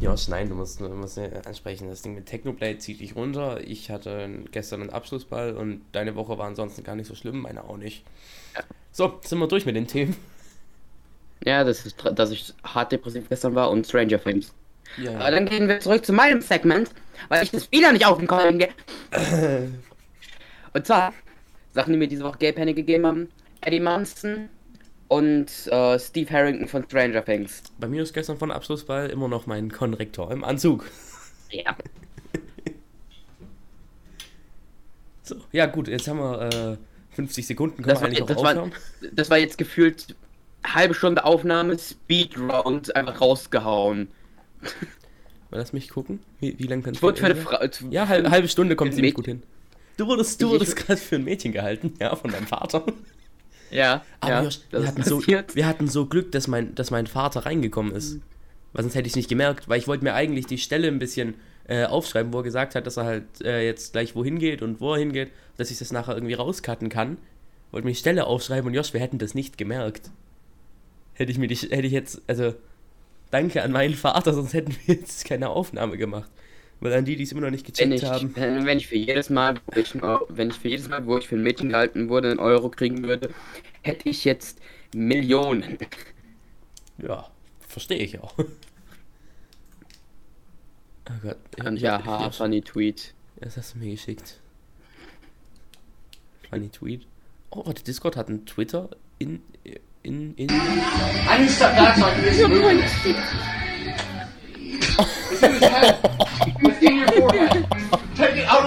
Josh, 0.00 0.26
nein, 0.26 0.48
du 0.48 0.56
musst, 0.56 0.80
du 0.80 0.88
musst 0.88 1.18
ansprechen. 1.18 1.88
Das 1.88 2.02
Ding 2.02 2.16
mit 2.16 2.26
Technoblade 2.26 2.78
zieht 2.78 2.98
dich 2.98 3.14
runter. 3.14 3.60
Ich 3.64 3.92
hatte 3.92 4.28
gestern 4.50 4.80
einen 4.80 4.90
Abschlussball 4.90 5.56
und 5.56 5.82
deine 5.92 6.16
Woche 6.16 6.36
war 6.36 6.48
ansonsten 6.48 6.82
gar 6.82 6.96
nicht 6.96 7.06
so 7.06 7.14
schlimm, 7.14 7.42
meine 7.42 7.62
auch 7.62 7.76
nicht. 7.76 8.02
So, 8.90 9.20
sind 9.22 9.38
wir 9.38 9.46
durch 9.46 9.66
mit 9.66 9.76
den 9.76 9.86
Themen. 9.86 10.16
Ja, 11.44 11.64
das 11.64 11.86
ist, 11.86 11.96
dass 12.14 12.30
ich 12.30 12.54
hart 12.62 12.92
depressiv 12.92 13.28
gestern 13.28 13.54
war 13.54 13.70
und 13.70 13.86
Stranger 13.86 14.22
Things. 14.22 14.52
Ja, 14.98 15.18
Aber 15.18 15.30
dann 15.30 15.46
gehen 15.46 15.68
wir 15.68 15.80
zurück 15.80 16.04
zu 16.04 16.12
meinem 16.12 16.40
Segment, 16.40 16.90
weil 17.28 17.42
ich 17.42 17.50
das 17.50 17.70
wieder 17.72 17.92
nicht 17.92 18.06
auf 18.06 18.18
den 18.18 18.26
Kopf 18.26 18.42
gehe. 18.50 18.68
Und 20.74 20.86
zwar 20.86 21.12
Sachen, 21.72 21.92
die 21.92 21.98
mir 21.98 22.08
diese 22.08 22.24
Woche 22.24 22.38
Gay 22.38 22.52
Penny 22.52 22.74
gegeben 22.74 23.06
haben: 23.06 23.28
Eddie 23.60 23.80
Munson 23.80 24.48
und 25.08 25.50
äh, 25.66 25.98
Steve 25.98 26.30
Harrington 26.30 26.68
von 26.68 26.84
Stranger 26.84 27.24
Things. 27.24 27.62
Bei 27.78 27.86
mir 27.88 28.02
ist 28.02 28.14
gestern 28.14 28.38
von 28.38 28.50
Abschlussball 28.50 29.10
immer 29.10 29.28
noch 29.28 29.46
mein 29.46 29.70
Konrektor 29.70 30.30
im 30.30 30.44
Anzug. 30.44 30.86
Ja. 31.50 31.76
So, 35.22 35.36
ja 35.52 35.66
gut, 35.66 35.88
jetzt 35.88 36.08
haben 36.08 36.18
wir 36.18 36.72
äh, 36.72 36.76
50 37.14 37.46
Sekunden, 37.46 37.76
können 37.82 37.88
Das 37.88 37.98
wir 37.98 38.02
war, 38.02 38.08
eigentlich 38.08 38.22
auch 38.22 38.26
das, 38.26 38.42
war, 38.42 38.70
das 39.12 39.30
war 39.30 39.38
jetzt 39.38 39.58
gefühlt 39.58 40.16
halbe 40.66 40.94
Stunde 40.94 41.24
Aufnahme, 41.24 41.78
Speedround, 41.78 42.94
einfach 42.96 43.20
rausgehauen. 43.20 44.08
Lass 45.50 45.72
mich 45.72 45.90
gucken. 45.90 46.20
Wie, 46.40 46.58
wie 46.58 46.66
lange 46.66 46.82
kann 46.82 46.94
Ich 46.94 47.02
wurde 47.02 47.18
für 47.18 47.26
eine 47.26 47.36
Frau. 47.36 47.58
Ja, 47.90 48.08
halbe, 48.08 48.30
halbe 48.30 48.48
Stunde 48.48 48.74
kommt 48.76 48.94
ziemlich 48.94 49.14
gut 49.14 49.26
hin. 49.26 49.42
Du 49.98 50.06
wurdest, 50.06 50.40
du 50.40 50.46
Ich- 50.46 50.52
wurdest 50.52 50.76
gerade 50.76 50.98
für 51.00 51.16
ein 51.16 51.24
Mädchen 51.24 51.52
gehalten, 51.52 51.92
ja, 52.00 52.16
von 52.16 52.30
deinem 52.30 52.46
Vater. 52.46 52.84
Ja, 53.70 54.04
Aber 54.20 54.32
ja, 54.32 54.42
Josh, 54.44 54.60
das 54.70 54.72
wir, 54.72 54.78
ist 54.80 54.88
hatten 54.88 55.02
so, 55.02 55.26
wir 55.54 55.66
hatten 55.66 55.88
so 55.88 56.06
Glück, 56.06 56.32
dass 56.32 56.46
mein, 56.48 56.74
dass 56.74 56.90
mein 56.90 57.06
Vater 57.06 57.44
reingekommen 57.46 57.94
ist. 57.94 58.18
Weil 58.72 58.82
sonst 58.84 58.94
hätte 58.94 59.06
ich 59.06 59.12
es 59.12 59.16
nicht 59.16 59.28
gemerkt, 59.28 59.68
weil 59.68 59.78
ich 59.78 59.86
wollte 59.88 60.04
mir 60.04 60.14
eigentlich 60.14 60.46
die 60.46 60.58
Stelle 60.58 60.88
ein 60.88 60.98
bisschen 60.98 61.34
äh, 61.68 61.84
aufschreiben, 61.84 62.32
wo 62.32 62.38
er 62.38 62.42
gesagt 62.42 62.74
hat, 62.74 62.86
dass 62.86 62.96
er 62.96 63.04
halt 63.04 63.24
äh, 63.44 63.64
jetzt 63.64 63.92
gleich 63.92 64.14
wohin 64.14 64.38
geht 64.38 64.62
und 64.62 64.80
wo 64.80 64.92
er 64.94 64.98
hingeht, 64.98 65.30
dass 65.58 65.70
ich 65.70 65.78
das 65.78 65.92
nachher 65.92 66.14
irgendwie 66.14 66.34
rauscutten 66.34 66.88
kann. 66.88 67.18
Wollte 67.70 67.86
mir 67.86 67.92
die 67.92 67.98
Stelle 67.98 68.26
aufschreiben 68.26 68.66
und 68.68 68.74
Josh, 68.74 68.92
wir 68.94 69.00
hätten 69.00 69.18
das 69.18 69.34
nicht 69.34 69.58
gemerkt. 69.58 70.10
Hätte 71.22 71.30
ich 71.30 71.38
mir 71.38 71.46
die, 71.46 71.54
hätte 71.54 71.86
ich 71.86 71.92
jetzt, 71.92 72.20
also, 72.26 72.52
danke 73.30 73.62
an 73.62 73.70
meinen 73.70 73.94
Vater, 73.94 74.34
sonst 74.34 74.54
hätten 74.54 74.74
wir 74.86 74.96
jetzt 74.96 75.24
keine 75.24 75.50
Aufnahme 75.50 75.96
gemacht. 75.96 76.28
Weil 76.80 76.92
an 76.94 77.04
die, 77.04 77.14
die 77.14 77.22
es 77.22 77.30
immer 77.30 77.42
noch 77.42 77.50
nicht 77.50 77.64
Wenn 77.78 77.90
gecheckt 77.90 78.02
ich, 78.02 78.10
haben. 78.10 78.34
wenn 78.34 78.66
wenn 78.66 78.78
ich 78.78 78.88
für 78.88 78.96
jedes 78.96 79.30
Mal, 79.30 79.54
wo 79.66 79.78
ich, 79.78 79.94
wenn 79.94 80.50
ich 80.50 80.56
für 80.56 80.66
jedes 80.66 80.88
Mal, 80.88 81.06
wo 81.06 81.16
ich 81.18 81.28
für 81.28 81.36
ein 81.36 81.42
Mädchen 81.44 81.68
gehalten 81.68 82.08
wurde, 82.08 82.32
einen 82.32 82.40
Euro 82.40 82.70
kriegen 82.70 83.04
würde, 83.04 83.30
hätte 83.82 84.08
ich 84.08 84.24
jetzt 84.24 84.58
Millionen. 84.92 85.78
Ja, 86.98 87.30
verstehe 87.68 87.98
ich 87.98 88.18
auch. 88.18 88.34
Oh 91.08 91.12
Gott. 91.22 91.36
Und 91.66 91.76
ich- 91.76 91.82
ja, 91.82 91.98
ich- 92.00 92.06
ha, 92.06 92.30
funny 92.30 92.62
Tweet. 92.62 93.12
Das 93.36 93.56
hast 93.56 93.74
du 93.74 93.78
mir 93.78 93.90
geschickt. 93.90 94.38
Funny 96.50 96.68
Tweet. 96.68 97.06
Oh, 97.50 97.66
warte, 97.66 97.82
Discord 97.82 98.16
hat 98.16 98.28
einen 98.28 98.46
Twitter 98.46 98.88
in. 99.18 99.40
In. 100.02 100.34
in. 100.34 100.48
I 100.50 101.38
need 101.38 101.48
to 101.48 101.52
step 101.52 101.76
back 101.76 101.96
so 101.96 102.06
I 102.06 102.14
can 102.14 102.22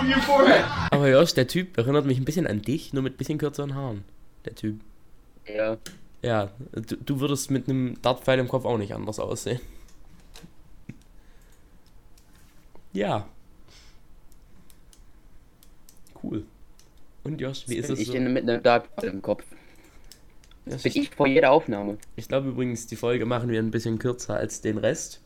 your 0.08 0.22
forehead. 0.22 0.66
Aber 0.92 1.10
Josh, 1.10 1.34
der 1.34 1.48
Typ 1.48 1.78
erinnert 1.78 2.06
mich 2.06 2.18
ein 2.18 2.26
bisschen 2.26 2.48
an 2.48 2.62
dich, 2.62 2.94
nur 2.94 3.04
mit 3.04 3.14
ein 3.16 3.18
bisschen 3.18 3.38
kürzeren 3.38 3.76
Haaren. 3.76 4.04
Der 4.46 4.56
Typ. 4.56 4.80
Ja. 5.48 5.78
Ja, 6.22 6.50
du, 6.72 6.96
du 6.96 7.20
würdest 7.20 7.52
mit 7.52 7.70
einem 7.70 8.02
Dartpfeil 8.02 8.40
im 8.40 8.48
Kopf 8.48 8.66
auch 8.66 8.78
nicht 8.78 8.94
anders 8.94 9.20
aussehen. 9.20 9.60
Ja. 12.94 13.28
Cool. 16.24 16.46
Und 17.24 17.42
Josh, 17.42 17.68
wie 17.68 17.76
ist 17.76 17.90
es 17.90 18.00
ich 18.00 18.08
so? 18.08 18.14
mit 18.14 18.50
einem 18.50 18.64
Dark 18.64 18.90
im 19.04 19.22
Kopf. 19.22 19.44
Josh, 20.66 20.84
Bin 20.84 20.92
ich 20.92 20.98
ich 20.98 21.10
vor 21.12 21.28
jeder 21.28 21.52
Aufnahme. 21.52 21.98
ich 22.16 22.28
glaube 22.28 22.50
übrigens, 22.50 22.88
die 22.88 22.96
Folge 22.96 23.26
machen 23.26 23.50
wir 23.50 23.60
ein 23.60 23.72
bisschen 23.72 24.00
kürzer 24.00 24.36
als 24.36 24.62
den 24.62 24.78
Rest. 24.78 25.22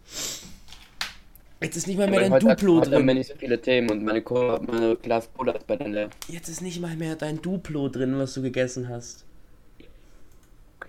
Jetzt 1.62 1.76
ist 1.76 1.88
nicht 1.88 1.98
mal 1.98 2.10
mehr 2.10 2.22
dein 2.22 2.32
Heute 2.32 2.48
Duplo 2.48 2.82
hat 2.82 2.88
drin. 2.92 3.06
nicht 3.06 3.28
so 3.30 3.36
viele 3.36 3.62
Themen 3.62 3.90
und 3.90 4.04
meine, 4.04 4.22
Cola, 4.22 4.62
meine 4.66 4.96
Glas 4.96 5.30
Cola 5.36 5.54
ist 5.54 5.68
bei 5.68 5.76
leer. 5.76 6.10
Jetzt 6.28 6.48
ist 6.48 6.62
nicht 6.62 6.80
mal 6.80 6.96
mehr 6.96 7.16
dein 7.16 7.42
Duplo 7.42 7.90
drin, 7.90 8.18
was 8.18 8.34
du 8.34 8.42
gegessen 8.42 8.88
hast. 8.90 9.26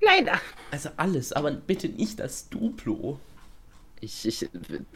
Leider. 0.01 0.41
Also 0.71 0.91
alles, 0.97 1.33
aber 1.33 1.51
bitte 1.51 1.89
nicht 1.89 2.21
das 2.21 2.49
Duplo. 2.49 3.19
Ich, 4.01 4.27
ich, 4.27 4.49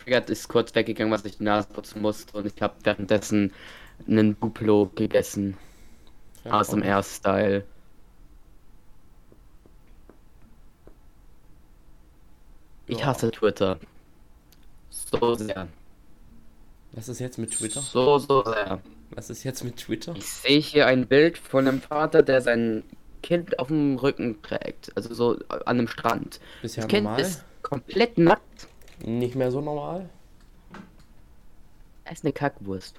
Triggert 0.02 0.30
ist 0.30 0.48
kurz 0.48 0.74
weggegangen, 0.74 1.12
was 1.12 1.24
ich 1.24 1.38
die 1.38 1.44
Nase 1.44 1.68
putzen 1.68 2.00
musste 2.00 2.38
und 2.38 2.46
ich 2.46 2.60
habe 2.62 2.74
währenddessen 2.84 3.52
einen 4.08 4.38
Duplo 4.40 4.90
gegessen. 4.94 5.56
Aus 6.44 6.68
dem 6.68 6.82
Ich 12.86 13.04
hasse 13.04 13.30
Twitter. 13.30 13.78
So 14.90 15.34
sehr. 15.34 15.68
Was 16.92 17.08
ist 17.08 17.18
jetzt 17.18 17.38
mit 17.38 17.50
Twitter? 17.52 17.80
So, 17.80 18.18
so 18.18 18.44
sehr. 18.44 18.80
Was 19.10 19.30
ist 19.30 19.44
jetzt 19.44 19.64
mit 19.64 19.76
Twitter? 19.76 20.14
Ich 20.16 20.26
sehe 20.26 20.60
hier 20.60 20.86
ein 20.86 21.06
Bild 21.06 21.38
von 21.38 21.66
einem 21.66 21.80
Vater, 21.80 22.22
der 22.22 22.40
sein 22.40 22.84
Kind 23.22 23.58
auf 23.58 23.68
dem 23.68 23.96
Rücken 23.96 24.42
trägt. 24.42 24.92
Also 24.96 25.14
so 25.14 25.38
an 25.48 25.62
einem 25.66 25.88
Strand. 25.88 26.40
Bisher 26.62 26.84
das 26.84 26.90
Kind 26.90 27.04
normal? 27.04 27.20
ist 27.20 27.44
komplett 27.62 28.18
nackt. 28.18 28.68
Nicht 29.04 29.34
mehr 29.34 29.50
so 29.50 29.60
normal? 29.60 30.08
Er 32.04 32.12
ist 32.12 32.24
eine 32.24 32.32
Kackwurst. 32.32 32.96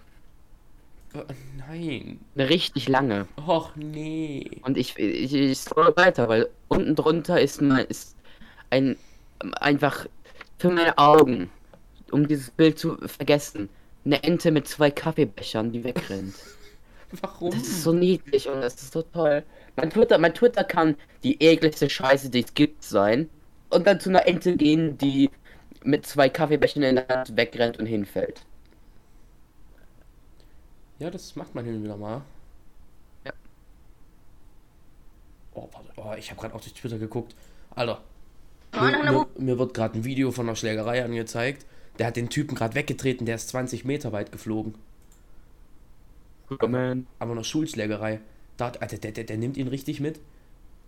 Äh, 1.14 1.34
nein. 1.58 2.20
Eine 2.36 2.50
richtig 2.50 2.88
lange. 2.90 3.28
Och 3.46 3.76
nee. 3.76 4.60
Und 4.64 4.78
ich, 4.78 4.98
ich, 4.98 5.34
ich 5.34 5.58
scroll 5.58 5.96
weiter, 5.96 6.28
weil 6.28 6.50
unten 6.68 6.96
drunter 6.96 7.40
ist 7.40 7.62
mal 7.62 7.84
ist 7.84 8.16
ein 8.72 8.98
einfach 9.60 10.08
für 10.58 10.70
meine 10.70 10.98
Augen, 10.98 11.50
um 12.12 12.28
dieses 12.28 12.52
Bild 12.52 12.80
zu 12.80 12.98
vergessen, 13.08 13.70
eine 14.06 14.24
Ente 14.24 14.52
mit 14.52 14.68
zwei 14.68 14.92
Kaffeebechern, 14.92 15.72
die 15.72 15.84
wegrennt. 15.84 16.36
Warum? 17.22 17.52
Das 17.52 17.62
ist 17.62 17.84
so 17.84 17.94
niedlich 17.94 18.48
und 18.48 18.62
das 18.62 18.76
ist 18.76 18.94
so 18.94 19.02
toll. 19.02 19.44
Mein 19.76 19.90
Twitter, 19.90 20.18
mein 20.18 20.34
Twitter 20.34 20.64
kann 20.64 20.96
die 21.24 21.42
ekligste 21.42 21.90
Scheiße, 21.90 22.30
die 22.30 22.44
es 22.44 22.54
gibt, 22.54 22.84
sein. 22.84 23.30
Und 23.70 23.88
dann 23.88 24.00
zu 24.00 24.10
einer 24.10 24.28
Ente 24.28 24.56
gehen, 24.56 24.98
die 24.98 25.30
mit 25.84 26.06
zwei 26.06 26.30
Kaffeebechern 26.30 26.84
in 26.84 26.96
der 26.96 27.08
Hand 27.08 27.36
wegrennt 27.36 27.78
und 27.78 27.86
hinfällt. 27.86 28.42
Ja, 31.00 31.10
das 31.10 31.36
macht 31.36 31.54
man 31.54 31.66
hin 31.66 31.76
und 31.76 31.84
wieder 31.84 31.98
mal. 31.98 32.22
Ja. 33.26 33.34
Oh, 35.54 35.68
warte. 35.72 35.90
Oh, 35.98 36.14
ich 36.18 36.30
habe 36.32 36.40
gerade 36.40 36.56
auch 36.56 36.62
durch 36.62 36.74
Twitter 36.74 36.98
geguckt. 36.98 37.36
Alter. 37.72 38.02
Mir, 38.80 39.12
mir, 39.12 39.28
mir 39.38 39.60
wird 39.60 39.74
gerade 39.74 39.98
ein 39.98 40.04
Video 40.04 40.32
von 40.32 40.48
einer 40.48 40.56
Schlägerei 40.56 41.04
angezeigt. 41.04 41.66
Der 42.00 42.08
hat 42.08 42.16
den 42.16 42.30
Typen 42.30 42.56
gerade 42.56 42.76
weggetreten, 42.76 43.26
der 43.26 43.36
ist 43.36 43.50
20 43.50 43.86
Meter 43.86 44.12
weit 44.12 44.32
geflogen. 44.32 44.76
Man. 46.68 47.08
Aber 47.20 47.32
eine 47.32 47.44
Schulschlägerei. 47.44 48.20
Da, 48.58 48.72
der, 48.72 49.12
der, 49.12 49.24
der 49.24 49.38
nimmt 49.38 49.58
ihn 49.58 49.68
richtig 49.68 50.00
mit. 50.00 50.20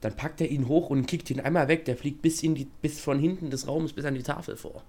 Dann 0.01 0.15
packt 0.15 0.41
er 0.41 0.49
ihn 0.49 0.67
hoch 0.67 0.89
und 0.89 1.07
kickt 1.07 1.29
ihn 1.31 1.39
einmal 1.39 1.67
weg. 1.67 1.85
Der 1.85 1.97
fliegt 1.97 2.21
bis 2.21 2.43
in 2.43 2.55
die, 2.55 2.67
bis 2.81 2.99
von 2.99 3.19
hinten 3.19 3.49
des 3.49 3.67
Raumes 3.67 3.93
bis 3.93 4.05
an 4.05 4.13
die 4.13 4.23
Tafel 4.23 4.55
vor. 4.55 4.83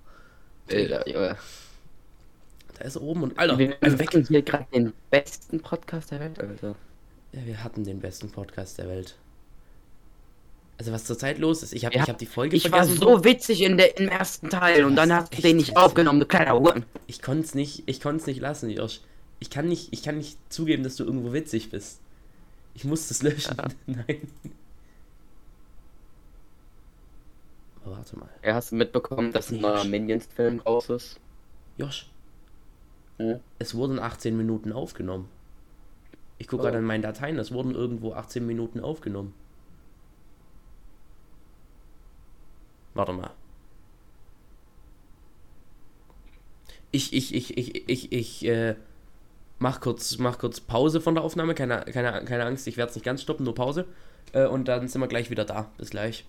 Bilder, 0.66 1.08
Junge. 1.08 1.36
Da 2.78 2.84
ist 2.84 2.96
er 2.96 3.02
oben 3.02 3.22
und 3.22 3.38
Alter, 3.38 3.58
Wir 3.58 3.76
also 3.80 3.98
weg. 3.98 4.10
hier 4.28 4.42
gerade 4.42 4.66
den 4.72 4.92
besten 5.10 5.60
Podcast 5.60 6.10
der 6.10 6.20
Welt, 6.20 6.38
Alter. 6.38 6.74
Ja, 7.32 7.46
wir 7.46 7.64
hatten 7.64 7.84
den 7.84 8.00
besten 8.00 8.30
Podcast 8.30 8.78
der 8.78 8.88
Welt. 8.88 9.16
Also 10.78 10.92
was 10.92 11.04
zurzeit 11.04 11.38
los 11.38 11.62
ist, 11.64 11.72
ich 11.72 11.84
habe 11.84 11.96
Ja, 11.96 12.04
ich 12.04 12.08
hab 12.08 12.18
die 12.18 12.26
Folge 12.26 12.56
Ich 12.56 12.70
war 12.70 12.84
so 12.84 13.24
witzig 13.24 13.62
in 13.62 13.76
der, 13.76 13.98
im 13.98 14.08
ersten 14.08 14.48
Teil 14.48 14.84
und 14.84 14.94
dann 14.94 15.12
hast 15.12 15.36
du 15.36 15.42
den 15.42 15.56
nicht 15.56 15.68
witzig. 15.70 15.76
aufgenommen, 15.76 16.20
du 16.20 16.26
kleiner 16.26 16.58
Huren. 16.58 16.84
Ich 17.08 17.20
konnte 17.20 17.42
es 17.44 17.54
nicht, 17.56 17.82
ich 17.86 18.00
konnte 18.00 18.20
es 18.20 18.26
nicht 18.28 18.40
lassen, 18.40 18.70
Josh. 18.70 19.00
Ich 19.40 19.50
kann 19.50 19.68
nicht, 19.68 19.88
ich 19.92 20.02
kann 20.04 20.16
nicht 20.18 20.38
zugeben, 20.52 20.84
dass 20.84 20.94
du 20.96 21.04
irgendwo 21.04 21.32
witzig 21.32 21.70
bist. 21.70 22.00
Ich 22.74 22.84
muss 22.84 23.08
das 23.08 23.22
löschen. 23.22 23.56
Nein. 23.86 24.28
Aber 27.84 27.96
warte 27.96 28.16
mal. 28.18 28.28
Ja, 28.44 28.54
hast 28.54 28.72
du 28.72 28.76
mitbekommen, 28.76 29.32
dass 29.32 29.50
ein 29.50 29.60
neuer 29.60 29.84
Minions-Film 29.84 30.60
raus 30.60 30.88
ist? 30.90 31.18
Josh, 31.76 32.08
Ja. 33.18 33.40
es 33.58 33.74
wurden 33.74 33.98
18 33.98 34.36
Minuten 34.36 34.72
aufgenommen. 34.72 35.28
Ich 36.38 36.46
gucke 36.48 36.62
Oh. 36.62 36.64
gerade 36.66 36.78
in 36.78 36.84
meinen 36.84 37.02
Dateien, 37.02 37.38
es 37.38 37.50
wurden 37.52 37.74
irgendwo 37.74 38.12
18 38.14 38.46
Minuten 38.46 38.80
aufgenommen. 38.80 39.34
Warte 42.98 43.12
mal. 43.12 43.30
Ich, 46.90 47.12
ich, 47.12 47.32
ich, 47.32 47.56
ich, 47.56 47.88
ich, 47.88 48.12
ich, 48.12 48.44
äh, 48.44 48.74
mach 49.60 49.80
kurz, 49.80 50.18
mach 50.18 50.38
kurz 50.38 50.58
Pause 50.58 51.00
von 51.00 51.14
der 51.14 51.22
Aufnahme. 51.22 51.54
Keine, 51.54 51.84
keine, 51.84 52.24
keine 52.24 52.44
Angst, 52.44 52.66
ich 52.66 52.76
werde 52.76 52.90
es 52.90 52.96
nicht 52.96 53.04
ganz 53.04 53.22
stoppen, 53.22 53.44
nur 53.44 53.54
Pause. 53.54 53.86
Äh, 54.32 54.46
und 54.46 54.66
dann 54.66 54.88
sind 54.88 55.00
wir 55.00 55.06
gleich 55.06 55.30
wieder 55.30 55.44
da. 55.44 55.70
Bis 55.78 55.90
gleich. 55.90 56.24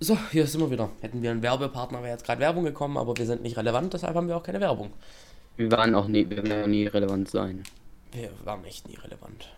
So, 0.00 0.18
hier 0.32 0.44
sind 0.48 0.60
wir 0.60 0.72
wieder. 0.72 0.90
Hätten 1.02 1.22
wir 1.22 1.30
einen 1.30 1.42
Werbepartner, 1.42 2.00
wäre 2.00 2.14
jetzt 2.14 2.24
gerade 2.24 2.40
Werbung 2.40 2.64
gekommen, 2.64 2.96
aber 2.96 3.16
wir 3.16 3.26
sind 3.26 3.42
nicht 3.42 3.56
relevant, 3.56 3.94
deshalb 3.94 4.16
haben 4.16 4.26
wir 4.26 4.36
auch 4.36 4.42
keine 4.42 4.60
Werbung. 4.60 4.92
Wir 5.56 5.70
waren 5.70 5.94
auch 5.94 6.08
nie, 6.08 6.28
wir 6.28 6.38
werden 6.38 6.64
auch 6.64 6.66
nie 6.66 6.88
relevant 6.88 7.30
sein. 7.30 7.62
Wir 8.10 8.30
waren 8.44 8.64
echt 8.64 8.88
nie 8.88 8.96
relevant. 8.96 9.52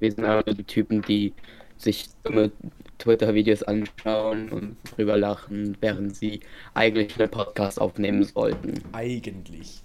Wir 0.00 0.10
sind 0.10 0.24
aber 0.24 0.42
die 0.42 0.64
Typen, 0.64 1.02
die 1.02 1.32
sich 1.78 2.08
dumme 2.24 2.50
Twitter-Videos 2.98 3.62
anschauen 3.62 4.50
und 4.50 4.76
drüber 4.96 5.16
lachen, 5.16 5.76
während 5.80 6.16
sie 6.16 6.40
eigentlich 6.74 7.18
einen 7.18 7.30
Podcast 7.30 7.80
aufnehmen 7.80 8.24
sollten. 8.24 8.82
Eigentlich. 8.92 9.82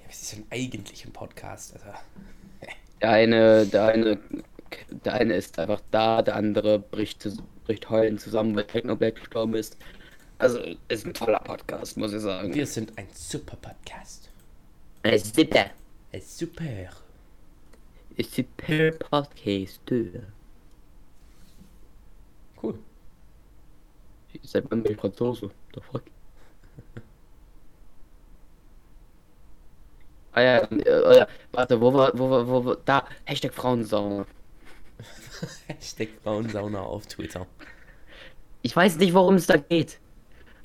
Ja, 0.00 0.08
was 0.08 0.22
ist 0.22 0.32
denn 0.36 0.44
eigentlich 0.50 1.04
ein 1.04 1.12
Podcast? 1.12 1.74
Also, 1.74 1.86
Der 3.00 3.10
eine, 3.10 3.66
der 3.66 3.86
eine, 3.86 4.18
der 5.04 5.14
eine 5.14 5.34
ist 5.34 5.58
einfach 5.58 5.80
da, 5.90 6.22
der 6.22 6.36
andere 6.36 6.78
bricht, 6.78 7.26
bricht 7.64 7.88
heulen 7.90 8.18
zusammen, 8.18 8.54
weil 8.56 8.64
Technoblade 8.64 9.12
gestorben 9.12 9.54
ist. 9.54 9.76
Also, 10.38 10.60
ist 10.88 11.06
ein 11.06 11.14
toller 11.14 11.40
Podcast, 11.40 11.96
muss 11.96 12.12
ich 12.12 12.20
sagen. 12.20 12.54
wir 12.54 12.66
sind 12.66 12.96
ein 12.98 13.08
super 13.12 13.56
Podcast. 13.56 14.30
Ein 15.02 15.18
super, 15.18 15.70
Ein 16.12 16.20
super. 16.20 16.90
ein 18.18 18.24
super 18.24 18.92
Podcast. 18.92 19.80
Seit 24.42 24.70
wann 24.70 24.82
bin 24.82 24.92
ich 24.92 24.98
Franzose? 24.98 25.50
The 25.74 25.80
fuck? 25.80 26.02
Ah 30.32 30.42
ja, 30.42 30.56
äh, 30.58 31.20
äh, 31.20 31.26
warte, 31.52 31.80
wo 31.80 31.94
war, 31.94 32.10
wo 32.14 32.28
war, 32.28 32.46
wo 32.46 32.64
war, 32.64 32.76
da, 32.84 33.06
Hashtag 33.24 33.54
Frauensauna. 33.54 34.26
Hashtag 35.66 36.08
Frauensauna 36.22 36.80
auf 36.80 37.06
Twitter. 37.06 37.46
Ich 38.60 38.76
weiß 38.76 38.98
nicht, 38.98 39.14
worum 39.14 39.36
es 39.36 39.46
da 39.46 39.56
geht. 39.56 39.98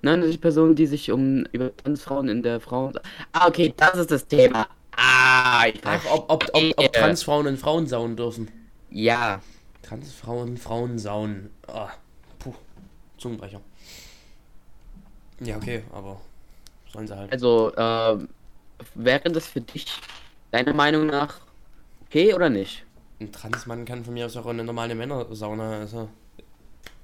99 0.01 0.41
Personen, 0.41 0.75
die 0.75 0.87
sich 0.87 1.11
um 1.11 1.45
über 1.53 1.75
Transfrauen 1.77 2.27
in 2.27 2.43
der 2.43 2.59
Frauen... 2.59 2.99
Ah, 3.31 3.47
okay, 3.47 3.73
das 3.77 3.95
ist 3.95 4.11
das 4.11 4.27
Thema. 4.27 4.67
Ah, 4.95 5.67
ich 5.67 5.79
Ach, 5.85 6.03
ob, 6.11 6.29
ob, 6.29 6.49
ob, 6.53 6.63
ob. 6.77 6.93
Transfrauen 6.93 7.47
in 7.47 7.57
Frauensaunen 7.57 8.17
dürfen. 8.17 8.51
Ja, 8.89 9.41
Transfrauen, 9.83 10.57
Frauensaunen. 10.57 11.49
Ah, 11.67 11.89
puh, 11.89 12.10
Zungenbrecher. 13.21 13.61
Ja, 15.39 15.57
okay, 15.57 15.83
aber 15.91 16.19
sollen 16.91 17.07
sie 17.07 17.15
halt. 17.15 17.31
also, 17.31 17.71
ähm, 17.75 18.29
wäre 18.95 19.31
das 19.31 19.47
für 19.47 19.61
dich, 19.61 19.87
deiner 20.51 20.73
Meinung 20.73 21.07
nach, 21.07 21.39
okay 22.05 22.33
oder 22.33 22.49
nicht? 22.49 22.85
ein 23.21 23.31
Transmann 23.31 23.85
kann 23.85 24.03
von 24.03 24.13
mir 24.13 24.25
aus 24.25 24.35
auch 24.35 24.47
eine 24.47 24.63
normale 24.63 24.95
Männersauna. 24.95 25.79
Also. 25.79 26.09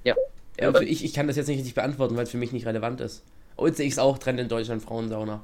Ja. 0.03 0.15
ja 0.59 0.67
Also 0.67 0.81
ich, 0.81 1.05
ich 1.05 1.13
kann 1.13 1.27
das 1.27 1.35
jetzt 1.35 1.47
nicht 1.47 1.57
richtig 1.57 1.75
beantworten, 1.75 2.15
weil 2.15 2.23
es 2.23 2.31
für 2.31 2.37
mich 2.37 2.51
nicht 2.51 2.65
relevant 2.65 2.99
ist. 3.01 3.23
Sehe 3.57 3.85
ich 3.85 3.93
es 3.93 3.99
auch 3.99 4.17
Trend 4.17 4.39
in 4.39 4.49
Deutschland, 4.49 4.83
Frauensauna. 4.83 5.41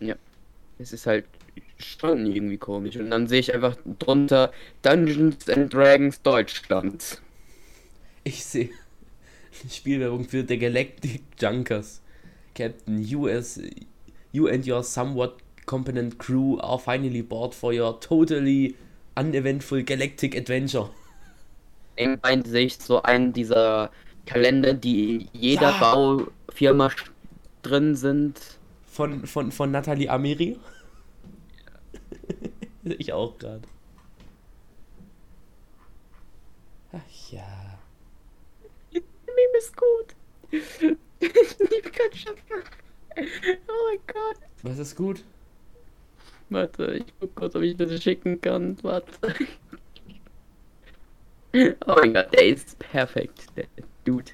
Ja. 0.00 0.16
Es 0.78 0.92
ist 0.92 1.06
halt 1.06 1.24
schon 1.78 2.26
irgendwie 2.26 2.58
komisch. 2.58 2.96
Und 2.96 3.10
dann 3.10 3.28
sehe 3.28 3.40
ich 3.40 3.54
einfach 3.54 3.76
drunter 3.98 4.52
Dungeons 4.82 5.48
and 5.48 5.72
Dragons 5.72 6.20
Deutschland. 6.22 7.20
Ich 8.24 8.44
sehe 8.44 8.70
Spielwerbung 9.70 10.24
für 10.24 10.44
The 10.46 10.58
Galactic 10.58 11.22
Junkers. 11.38 12.00
Captain 12.54 13.04
US, 13.16 13.60
you 14.32 14.48
and 14.48 14.66
your 14.66 14.82
somewhat 14.82 15.38
competent 15.66 16.18
crew 16.18 16.58
are 16.60 16.78
finally 16.78 17.22
board 17.22 17.54
for 17.54 17.72
your 17.72 17.98
totally 18.00 18.76
uneventful 19.16 19.82
galactic 19.82 20.36
adventure. 20.36 20.90
Nebenbei 21.98 22.40
sehe 22.44 22.66
ich 22.66 22.78
so 22.78 23.02
einen 23.02 23.32
dieser 23.32 23.90
Kalender, 24.26 24.74
die 24.74 25.16
in 25.16 25.28
jeder 25.32 25.70
Ja. 25.70 25.94
Baufirma 25.94 26.90
drin 27.62 27.94
sind. 27.94 28.40
Von, 28.86 29.26
von, 29.26 29.50
von 29.50 29.70
Nathalie 29.70 30.08
Amiri. 30.08 30.58
Ich 32.84 33.14
auch 33.14 33.38
gerade. 33.38 33.62
Ach 36.92 37.32
ja. 37.32 37.63
Meme 39.54 39.58
ist 39.58 39.76
gut. 39.76 40.14
Die 41.20 41.80
Bekanntschaft. 41.82 42.42
Oh 43.16 43.88
mein 43.88 44.00
Gott. 44.06 44.36
Was 44.62 44.78
ist 44.78 44.96
gut? 44.96 45.22
Warte, 46.50 46.94
ich 46.94 47.12
guck 47.20 47.34
kurz, 47.34 47.54
ob 47.54 47.62
ich 47.62 47.76
das 47.76 48.02
schicken 48.02 48.40
kann. 48.40 48.76
Warte. 48.82 49.12
Oh 51.86 51.94
mein 52.00 52.14
Gott, 52.14 52.32
der 52.32 52.46
ist 52.46 52.78
perfekt. 52.80 53.46
Der 53.56 53.66
Dude. 54.04 54.32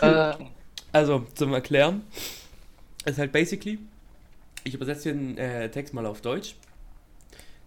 äh, 0.00 0.47
Also, 0.98 1.24
zum 1.34 1.54
Erklären. 1.54 2.02
Ist 3.04 3.18
halt 3.20 3.30
basically, 3.30 3.78
ich 4.64 4.74
übersetze 4.74 5.12
den 5.12 5.38
äh, 5.38 5.70
Text 5.70 5.94
mal 5.94 6.04
auf 6.06 6.22
Deutsch. 6.22 6.56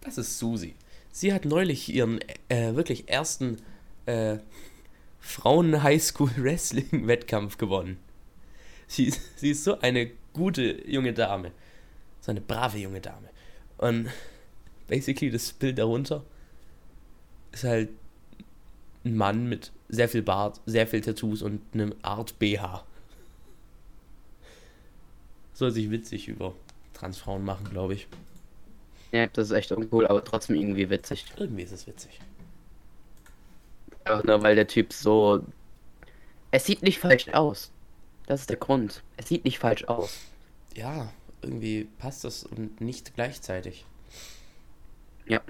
Das 0.01 0.17
ist 0.17 0.37
Susi. 0.37 0.75
Sie 1.13 1.31
hat 1.31 1.45
neulich 1.45 1.87
ihren 1.87 2.19
äh, 2.49 2.75
wirklich 2.75 3.07
ersten 3.07 3.59
äh, 4.05 4.39
Frauen-Highschool-Wrestling-Wettkampf 5.21 7.57
gewonnen. 7.57 7.99
Sie, 8.87 9.13
sie 9.37 9.51
ist 9.51 9.63
so 9.63 9.79
eine 9.79 10.11
gute 10.33 10.85
junge 10.85 11.13
Dame. 11.13 11.53
So 12.19 12.31
eine 12.31 12.41
brave 12.41 12.79
junge 12.79 12.99
Dame. 12.99 13.29
Und 13.77 14.09
basically 14.87 15.31
das 15.31 15.53
Bild 15.53 15.77
darunter 15.77 16.25
ist 17.53 17.63
halt 17.63 17.91
ein 19.05 19.15
Mann 19.15 19.47
mit 19.47 19.71
sehr 19.87 20.09
viel 20.09 20.21
Bart, 20.21 20.59
sehr 20.65 20.85
viel 20.85 20.99
Tattoos 20.99 21.41
und 21.41 21.61
einem 21.73 21.95
Art 22.01 22.37
BH. 22.37 22.85
Soll 25.61 25.69
sich 25.69 25.91
witzig 25.91 26.27
über 26.27 26.55
Transfrauen 26.95 27.45
machen, 27.45 27.69
glaube 27.69 27.93
ich. 27.93 28.07
ja, 29.11 29.27
das 29.27 29.51
ist 29.51 29.55
echt 29.55 29.71
uncool, 29.71 30.07
aber 30.07 30.23
trotzdem 30.23 30.55
irgendwie 30.55 30.89
witzig. 30.89 31.23
Irgendwie 31.37 31.61
ist 31.61 31.71
es 31.71 31.85
witzig. 31.85 32.19
Einfach 34.03 34.23
nur 34.23 34.41
weil 34.41 34.55
der 34.55 34.65
Typ 34.65 34.91
so. 34.91 35.45
Es 36.49 36.65
sieht 36.65 36.81
nicht 36.81 36.97
falsch 36.97 37.27
aus. 37.29 37.69
Das 38.25 38.41
ist 38.41 38.49
der 38.49 38.57
Grund. 38.57 39.03
Es 39.17 39.27
sieht 39.27 39.45
nicht 39.45 39.59
falsch 39.59 39.83
aus. 39.83 40.17
Ja, 40.75 41.13
irgendwie 41.43 41.87
passt 41.99 42.23
das 42.23 42.43
und 42.43 42.81
nicht 42.81 43.13
gleichzeitig. 43.13 43.85
Ja. 45.27 45.41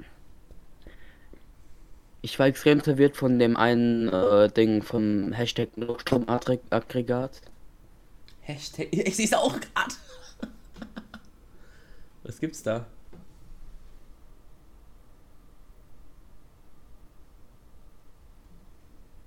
Ich 2.21 2.37
war 2.37 2.47
extrem 2.47 2.81
verwirrt 2.81 3.15
von 3.15 3.39
dem 3.39 3.55
einen 3.55 4.09
äh, 4.09 4.51
Ding 4.51 4.83
vom 4.83 5.31
Hashtag 5.31 5.69
Stromaggregat. 6.01 7.41
Hashtag. 8.41 8.87
Ich 8.91 9.15
sehe 9.15 9.25
es 9.25 9.33
auch 9.33 9.53
gerade. 9.59 9.95
Was 12.23 12.39
gibt's 12.39 12.61
da? 12.63 12.85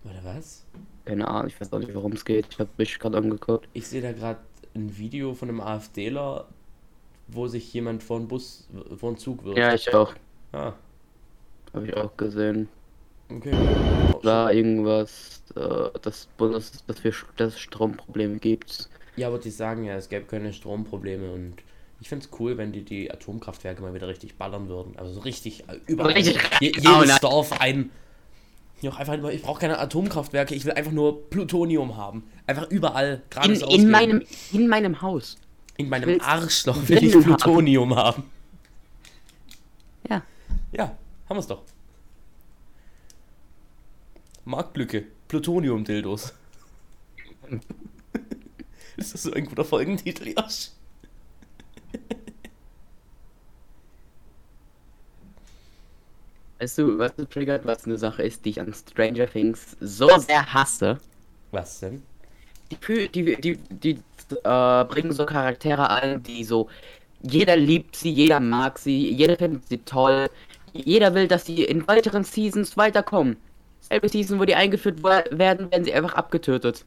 Oder 0.04 0.22
was? 0.24 0.64
Keine 1.04 1.26
Ahnung, 1.28 1.48
ich 1.48 1.60
weiß 1.60 1.72
auch 1.72 1.78
nicht, 1.78 1.94
worum 1.94 2.12
es 2.12 2.24
geht. 2.24 2.46
Ich 2.50 2.58
habe 2.58 2.70
mich 2.76 2.98
gerade 2.98 3.16
angeguckt. 3.18 3.68
Ich 3.72 3.86
sehe 3.88 4.02
da 4.02 4.12
gerade 4.12 4.40
ein 4.74 4.96
Video 4.96 5.34
von 5.34 5.48
einem 5.48 5.60
AfDler, 5.60 6.46
wo 7.28 7.46
sich 7.46 7.72
jemand 7.72 8.02
vor 8.02 8.18
einen 8.18 8.28
Bus, 8.28 8.68
vor 8.98 9.10
einen 9.10 9.18
Zug 9.18 9.44
wirft. 9.44 9.58
Ja, 9.58 9.72
ich 9.74 9.92
auch. 9.94 10.14
Ah, 10.52 10.72
Habe 11.72 11.86
ich 11.86 11.96
auch 11.96 12.16
gesehen. 12.16 12.68
okay. 13.30 13.52
War 14.22 14.52
irgendwas, 14.52 15.42
äh, 15.56 15.90
das 16.02 16.26
Bundes, 16.36 16.84
dass 16.86 17.02
wir 17.02 17.12
dass 17.36 17.54
es 17.54 17.60
Stromprobleme 17.60 18.38
gibt. 18.38 18.88
Ja, 19.16 19.28
aber 19.28 19.38
die 19.38 19.50
sagen 19.50 19.84
ja, 19.84 19.94
es 19.94 20.08
gäbe 20.08 20.24
keine 20.26 20.52
Stromprobleme 20.52 21.30
und 21.32 21.54
ich 22.00 22.08
find's 22.08 22.28
cool, 22.38 22.56
wenn 22.58 22.72
die 22.72 22.82
die 22.82 23.10
Atomkraftwerke 23.10 23.80
mal 23.80 23.94
wieder 23.94 24.08
richtig 24.08 24.36
ballern 24.36 24.68
würden. 24.68 24.96
Also 24.96 25.12
so 25.14 25.20
richtig 25.20 25.68
äh, 25.68 25.78
überall. 25.86 26.12
Richtig 26.12 26.36
Je, 26.60 26.72
reinhauen, 26.76 27.02
jedes 27.02 27.14
ne? 27.14 27.20
Dorf 27.20 27.60
ein. 27.60 27.90
Ja, 28.82 28.92
einfach 28.94 29.14
ich 29.30 29.42
brauche 29.42 29.60
keine 29.60 29.78
Atomkraftwerke, 29.78 30.54
ich 30.54 30.64
will 30.64 30.72
einfach 30.72 30.90
nur 30.92 31.30
Plutonium 31.30 31.96
haben. 31.96 32.24
Einfach 32.46 32.68
überall, 32.70 33.14
In, 33.24 33.30
gratis 33.30 33.58
in 33.60 33.64
ausgeben. 33.64 33.90
meinem, 33.90 34.22
in 34.52 34.68
meinem 34.68 35.00
Haus. 35.00 35.36
in 35.76 35.88
meinem 35.88 36.06
will- 36.08 36.20
Arschloch 36.20 36.88
will 36.88 37.02
ich 37.02 37.14
haben. 37.14 37.22
Plutonium 37.22 37.94
haben. 37.96 38.24
Ja. 40.10 40.22
Ja, 40.72 40.98
haben 41.28 41.36
wir's 41.36 41.46
doch. 41.46 41.62
Marktlücke, 44.44 45.04
Plutonium-Dildos. 45.28 46.34
Ist 48.96 49.14
das 49.14 49.22
so 49.24 49.32
ein 49.32 49.46
guter 49.46 49.64
Folgentitel, 49.64 50.28
Josh? 50.28 50.70
Weißt 56.58 56.78
du, 56.78 56.98
was 56.98 57.14
du 57.16 57.28
triggert, 57.28 57.66
was 57.66 57.84
eine 57.84 57.98
Sache 57.98 58.22
ist, 58.22 58.44
die 58.44 58.50
ich 58.50 58.60
an 58.60 58.72
Stranger 58.72 59.28
Things 59.28 59.76
so 59.80 60.08
sehr 60.18 60.52
hasse? 60.52 60.98
Was 61.50 61.80
denn? 61.80 62.02
Die, 62.70 63.08
die, 63.08 63.36
die, 63.40 63.58
die 63.70 63.98
äh, 64.44 64.84
bringen 64.84 65.12
so 65.12 65.26
Charaktere 65.26 65.90
ein, 65.90 66.22
die 66.22 66.44
so. 66.44 66.68
Jeder 67.22 67.56
liebt 67.56 67.96
sie, 67.96 68.10
jeder 68.10 68.40
mag 68.40 68.78
sie, 68.78 69.12
jeder 69.12 69.36
findet 69.36 69.68
sie 69.68 69.78
toll. 69.78 70.30
Jeder 70.72 71.14
will, 71.14 71.28
dass 71.28 71.46
sie 71.46 71.64
in 71.64 71.86
weiteren 71.86 72.24
Seasons 72.24 72.76
weiterkommen. 72.76 73.36
Selbe 73.80 74.08
Season, 74.08 74.40
wo 74.40 74.44
die 74.44 74.54
eingeführt 74.54 75.02
werden, 75.02 75.70
werden 75.70 75.84
sie 75.84 75.92
einfach 75.92 76.14
abgetötet. 76.14 76.84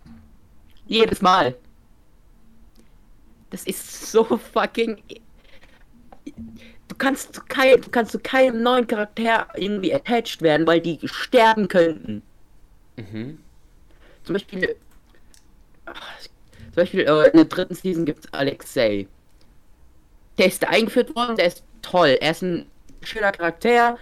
Jedes 0.88 1.22
Mal. 1.22 1.56
Das 3.50 3.64
ist 3.66 4.12
so 4.12 4.24
fucking. 4.24 4.98
Du 6.88 6.96
kannst 6.98 7.34
zu 7.36 7.42
kein, 7.48 7.82
du 7.82 7.90
kannst 7.90 8.12
zu 8.12 8.20
keinem 8.20 8.62
neuen 8.64 8.88
Charakter 8.88 9.48
irgendwie 9.56 9.94
attached 9.94 10.42
werden, 10.42 10.68
weil 10.68 10.82
die 10.82 11.00
sterben 11.06 11.68
könnten. 11.68 12.22
Mhm. 12.98 13.40
Zum 14.24 14.34
Beispiel. 14.34 14.76
Zum 15.86 16.76
Beispiel 16.76 17.02
äh, 17.02 17.28
in 17.30 17.38
der 17.38 17.46
dritten 17.46 17.76
Season 17.76 18.06
gibt 18.06 18.26
es 18.26 18.34
Alexei. 18.34 19.08
Der 20.38 20.48
ist 20.48 20.62
da 20.64 20.68
eingeführt 20.68 21.16
worden, 21.16 21.36
der 21.38 21.48
ist 21.48 21.64
toll. 21.82 22.18
Er 22.22 22.32
ist 22.32 22.44
ein 22.44 22.68
schöner 23.02 23.32
Charakter. 23.32 23.98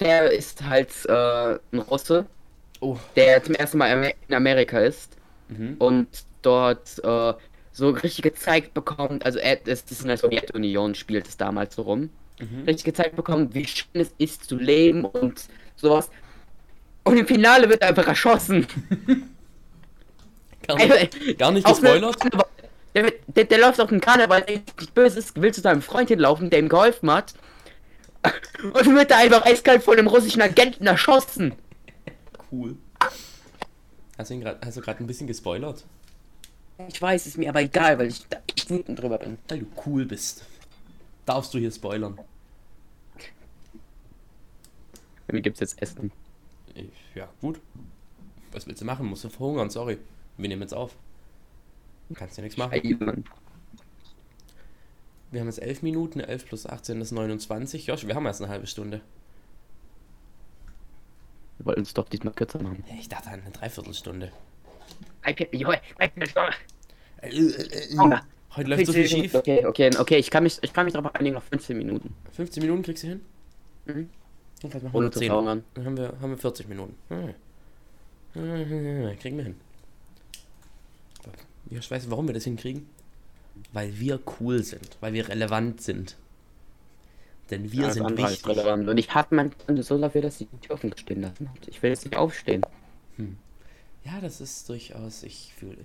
Der 0.00 0.30
ist 0.30 0.62
halt 0.64 0.90
äh, 1.06 1.58
ein 1.72 1.78
Russe, 1.80 2.26
Oh. 2.80 2.98
der 3.16 3.42
zum 3.42 3.54
ersten 3.54 3.78
Mal 3.78 4.12
in 4.28 4.34
Amerika 4.34 4.78
ist 4.80 5.16
Mhm. 5.48 5.76
und 5.78 6.08
dort 6.42 6.98
äh, 7.04 7.34
so 7.74 7.90
richtig 7.90 8.22
gezeigt 8.22 8.72
bekommt, 8.72 9.26
also 9.26 9.38
er, 9.38 9.58
es 9.66 9.82
ist 9.82 10.00
in 10.00 10.08
der 10.08 10.16
Sowjetunion, 10.16 10.94
spielt 10.94 11.28
es 11.28 11.36
damals 11.36 11.74
so 11.74 11.82
rum, 11.82 12.08
Mhm. 12.40 12.64
richtig 12.66 12.84
gezeigt 12.84 13.14
bekommt, 13.14 13.54
wie 13.54 13.66
schön 13.66 13.86
es 14.00 14.12
ist 14.18 14.44
zu 14.44 14.56
leben 14.56 15.04
und 15.04 15.42
sowas. 15.76 16.08
Und 17.04 17.16
im 17.18 17.26
Finale 17.26 17.68
wird 17.68 17.82
er 17.82 17.88
einfach 17.90 18.08
erschossen. 18.08 18.66
Gar 20.66 20.76
nicht, 20.78 21.38
gar 21.38 21.52
nicht 21.52 21.66
gespoilert? 21.66 22.16
Der, 22.94 23.12
der, 23.26 23.44
der 23.44 23.58
läuft 23.58 23.80
auf 23.80 23.88
dem 23.90 24.00
Karneval, 24.00 24.42
der 24.42 24.56
nicht 24.58 24.94
böse 24.94 25.18
ist, 25.18 25.40
will 25.40 25.52
zu 25.52 25.60
seinem 25.60 25.82
Freund 25.82 26.08
hinlaufen, 26.08 26.48
der 26.48 26.60
ihm 26.60 26.68
geholfen 26.68 27.10
hat. 27.10 27.34
Und 28.62 28.94
wird 28.96 29.10
da 29.10 29.18
einfach 29.18 29.44
eiskalt 29.44 29.82
von 29.82 29.98
einem 29.98 30.06
russischen 30.06 30.40
Agenten 30.40 30.86
erschossen. 30.86 31.54
Cool. 32.50 32.76
Hast 34.16 34.30
du, 34.30 34.34
ihn 34.34 34.40
grad, 34.40 34.64
hast 34.64 34.76
du 34.76 34.80
gerade 34.80 35.02
ein 35.02 35.06
bisschen 35.06 35.26
gespoilert? 35.26 35.84
Ich 36.88 37.00
weiß, 37.00 37.26
ist 37.26 37.38
mir 37.38 37.48
aber 37.48 37.62
egal, 37.62 37.98
weil 37.98 38.08
ich 38.08 38.26
da 38.28 38.38
echt 38.48 38.68
wütend 38.70 39.00
drüber 39.00 39.18
bin. 39.18 39.38
Weil 39.48 39.60
du 39.60 39.66
cool 39.86 40.04
bist. 40.04 40.44
Darfst 41.24 41.54
du 41.54 41.58
hier 41.58 41.70
spoilern? 41.70 42.18
Mir 45.28 45.40
gibt's 45.40 45.60
jetzt 45.60 45.80
Essen. 45.80 46.12
Ich, 46.74 46.90
ja, 47.14 47.28
gut. 47.40 47.60
Was 48.52 48.66
willst 48.66 48.82
du 48.82 48.84
machen? 48.84 49.06
Musst 49.06 49.24
du 49.24 49.28
verhungern, 49.28 49.70
sorry. 49.70 49.98
Wir 50.36 50.48
nehmen 50.48 50.62
jetzt 50.62 50.74
auf. 50.74 50.96
Kannst 52.14 52.36
ja 52.36 52.42
nichts 52.42 52.58
machen. 52.58 52.72
Scheiben. 52.72 53.24
Wir 55.30 55.40
haben 55.40 55.48
jetzt 55.48 55.62
11 55.62 55.82
Minuten, 55.82 56.20
11 56.20 56.46
plus 56.46 56.66
18 56.66 57.00
ist 57.00 57.10
29. 57.10 57.86
Josh, 57.86 58.06
wir 58.06 58.14
haben 58.14 58.26
erst 58.26 58.40
eine 58.40 58.50
halbe 58.50 58.66
Stunde. 58.66 59.00
Wir 61.58 61.66
wollten 61.66 61.82
es 61.82 61.94
doch 61.94 62.08
diesmal 62.08 62.34
kürzer 62.34 62.62
machen. 62.62 62.84
Ich 62.98 63.08
dachte 63.08 63.30
an 63.30 63.40
eine 63.40 63.50
Dreiviertelstunde. 63.50 64.30
Okay, 65.26 65.48
Junge, 65.52 65.80
Äh, 65.98 66.08
äh, 67.28 67.30
äh, 67.30 68.18
Heute 68.56 68.70
läuft 68.70 68.86
so 68.86 68.92
viel 68.92 69.08
schief. 69.08 69.34
Okay, 69.34 69.66
okay, 69.66 69.90
okay, 69.98 70.16
ich 70.16 70.30
kann 70.30 70.42
mich, 70.44 70.58
ich 70.62 70.72
kann 70.72 70.84
mich 70.84 70.94
darauf 70.94 71.14
einigen, 71.14 71.34
noch 71.34 71.42
15 71.42 71.76
Minuten. 71.76 72.14
15 72.32 72.62
Minuten 72.62 72.82
kriegst 72.82 73.02
du 73.02 73.08
hin? 73.08 73.20
Mhm. 73.86 74.10
Und 74.62 74.70
vielleicht 74.70 74.84
machen 74.84 74.92
wir 74.92 74.98
Ohne 74.98 75.04
nur 75.06 75.12
zu 75.12 75.18
10. 75.18 75.28
verhungern. 75.28 75.64
Dann 75.74 75.86
haben 75.86 75.96
wir, 75.96 76.14
haben 76.20 76.30
wir 76.30 76.38
40 76.38 76.68
Minuten. 76.68 76.94
Hm. 77.08 77.34
Kriegen 79.20 79.36
wir 79.36 79.44
hin. 79.44 79.56
Ich 81.70 81.90
weiß, 81.90 82.10
warum 82.10 82.26
wir 82.26 82.34
das 82.34 82.44
hinkriegen. 82.44 82.88
Weil 83.72 83.98
wir 83.98 84.20
cool 84.40 84.62
sind. 84.62 84.96
Weil 85.00 85.12
wir 85.12 85.28
relevant 85.28 85.80
sind. 85.80 86.16
Denn 87.50 87.70
wir 87.72 87.84
Alles 87.84 87.94
sind 87.94 88.16
wichtig. 88.16 88.46
relevant. 88.46 88.88
Und 88.88 88.98
ich 88.98 89.14
habe 89.14 89.34
mein 89.34 89.52
so 89.82 89.98
dafür, 89.98 90.22
dass 90.22 90.38
die 90.38 90.46
Tür 90.62 90.74
offen 90.74 90.96
stehen 90.96 91.22
lassen. 91.22 91.50
Ich 91.66 91.82
will 91.82 91.90
jetzt 91.90 92.04
nicht 92.04 92.16
aufstehen. 92.16 92.62
Ja, 94.04 94.20
das 94.20 94.40
ist 94.40 94.68
durchaus, 94.68 95.22
ich 95.22 95.52
fühle. 95.56 95.78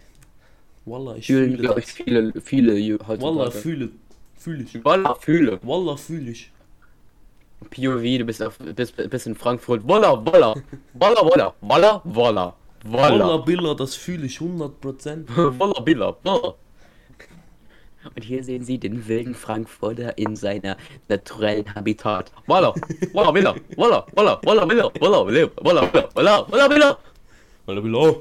Wallah, 0.86 1.16
ich 1.16 1.28
Fühlen, 1.28 1.52
fühle 1.52 1.62
glaube 1.62 1.80
ich, 1.82 1.86
viele, 1.88 2.34
viele 2.42 2.74
ju- 2.74 3.22
Wallah, 3.22 3.52
fühle. 3.52 3.90
Fühle 4.36 4.64
ich. 4.64 4.84
Walla, 4.86 5.16
fühle. 5.16 5.60
Wallah, 5.64 5.98
fühle 5.98 6.32
ich. 6.32 6.52
POV, 7.70 8.02
du 8.20 8.24
bist, 8.26 8.42
auf, 8.42 8.58
bist, 8.58 8.96
bist 9.10 9.28
in 9.28 9.36
Frankfurt. 9.36 9.86
Walla, 9.86 10.14
walla. 10.26 10.56
Walla, 10.94 11.22
walla. 11.30 11.54
Walla, 11.62 12.02
walla. 12.06 12.56
Wallah, 12.86 13.20
Walla. 13.26 13.38
Billa, 13.40 13.74
das 13.76 13.96
fühle 13.96 14.26
ich 14.26 14.38
100%. 14.40 15.26
Walla, 15.60 15.80
billa, 15.82 16.16
walla. 16.24 16.56
Und 18.16 18.24
hier 18.24 18.42
sehen 18.46 18.64
Sie 18.64 18.78
den 18.78 19.06
wilden 19.10 19.36
Frankfurter 19.36 20.18
in 20.18 20.38
seiner 20.38 20.78
naturellen 21.10 21.76
Habitat. 21.76 22.32
Walla, 22.48 22.74
walla, 23.12 23.32
billa, 23.32 23.56
walla, 23.76 24.06
walla, 24.16 24.40
walla, 24.46 24.66
billa, 24.66 24.90
walla, 25.02 25.26
billa, 25.26 25.50
walla, 25.62 25.86
billa, 25.86 26.10
walla, 26.16 26.48
walla, 26.50 26.68
billa. 26.70 26.98
Billa. 27.76 28.16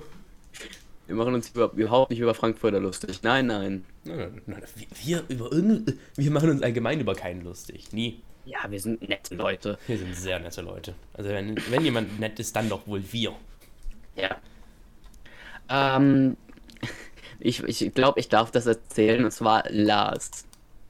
Wir 1.07 1.17
machen 1.17 1.35
uns 1.35 1.51
über, 1.51 1.73
überhaupt 1.75 2.11
nicht 2.11 2.21
über 2.21 2.35
Frankfurter 2.35 2.81
lustig. 2.81 3.21
Nein, 3.23 3.47
nein. 3.47 3.85
Nein, 4.05 4.43
nein, 4.47 4.63
wir, 5.05 5.23
wir, 5.29 5.37
über 5.37 5.51
wir 5.51 6.31
machen 6.31 6.51
uns 6.51 6.63
allgemein 6.63 7.01
über 7.01 7.15
keinen 7.15 7.43
lustig. 7.43 7.93
Nie. 7.93 8.21
Ja, 8.45 8.59
wir 8.71 8.81
sind 8.81 9.09
nette 9.09 9.35
Leute. 9.35 9.79
Wir 9.87 9.99
sind 9.99 10.15
sehr 10.15 10.39
nette 10.39 10.63
Leute. 10.63 10.95
Also 11.15 11.31
wenn, 11.31 11.57
wenn 11.71 11.85
jemand 11.85 12.21
nett 12.21 12.39
ist, 12.39 12.55
dann 12.57 12.69
doch 12.69 12.87
wohl 12.87 13.03
wir. 13.11 13.33
Ja. 14.17 14.37
Ähm, 15.69 16.37
ich 17.41 17.63
ich 17.63 17.95
glaube, 17.95 18.21
ich 18.21 18.29
darf 18.29 18.51
das 18.51 18.67
erzählen. 18.67 19.25
Und 19.25 19.31
zwar 19.31 19.65
Lars. 19.71 20.47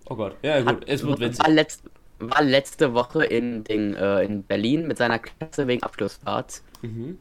Oh 0.09 0.17
Gott. 0.17 0.37
Ja 0.43 0.61
gut, 0.61 0.85
es 0.89 1.05
wird 1.05 1.21
witzig. 1.21 1.45
War, 1.45 1.51
letzt, 1.53 1.83
war 2.19 2.43
letzte 2.43 2.95
Woche 2.95 3.25
in, 3.25 3.65
den, 3.65 3.95
äh, 3.95 4.23
in 4.23 4.43
Berlin 4.43 4.87
mit 4.87 4.99
seiner 4.99 5.19
Klasse 5.19 5.67
wegen 5.67 5.83
Abschlussfahrt. 5.83 6.63
Mhm. 6.83 7.19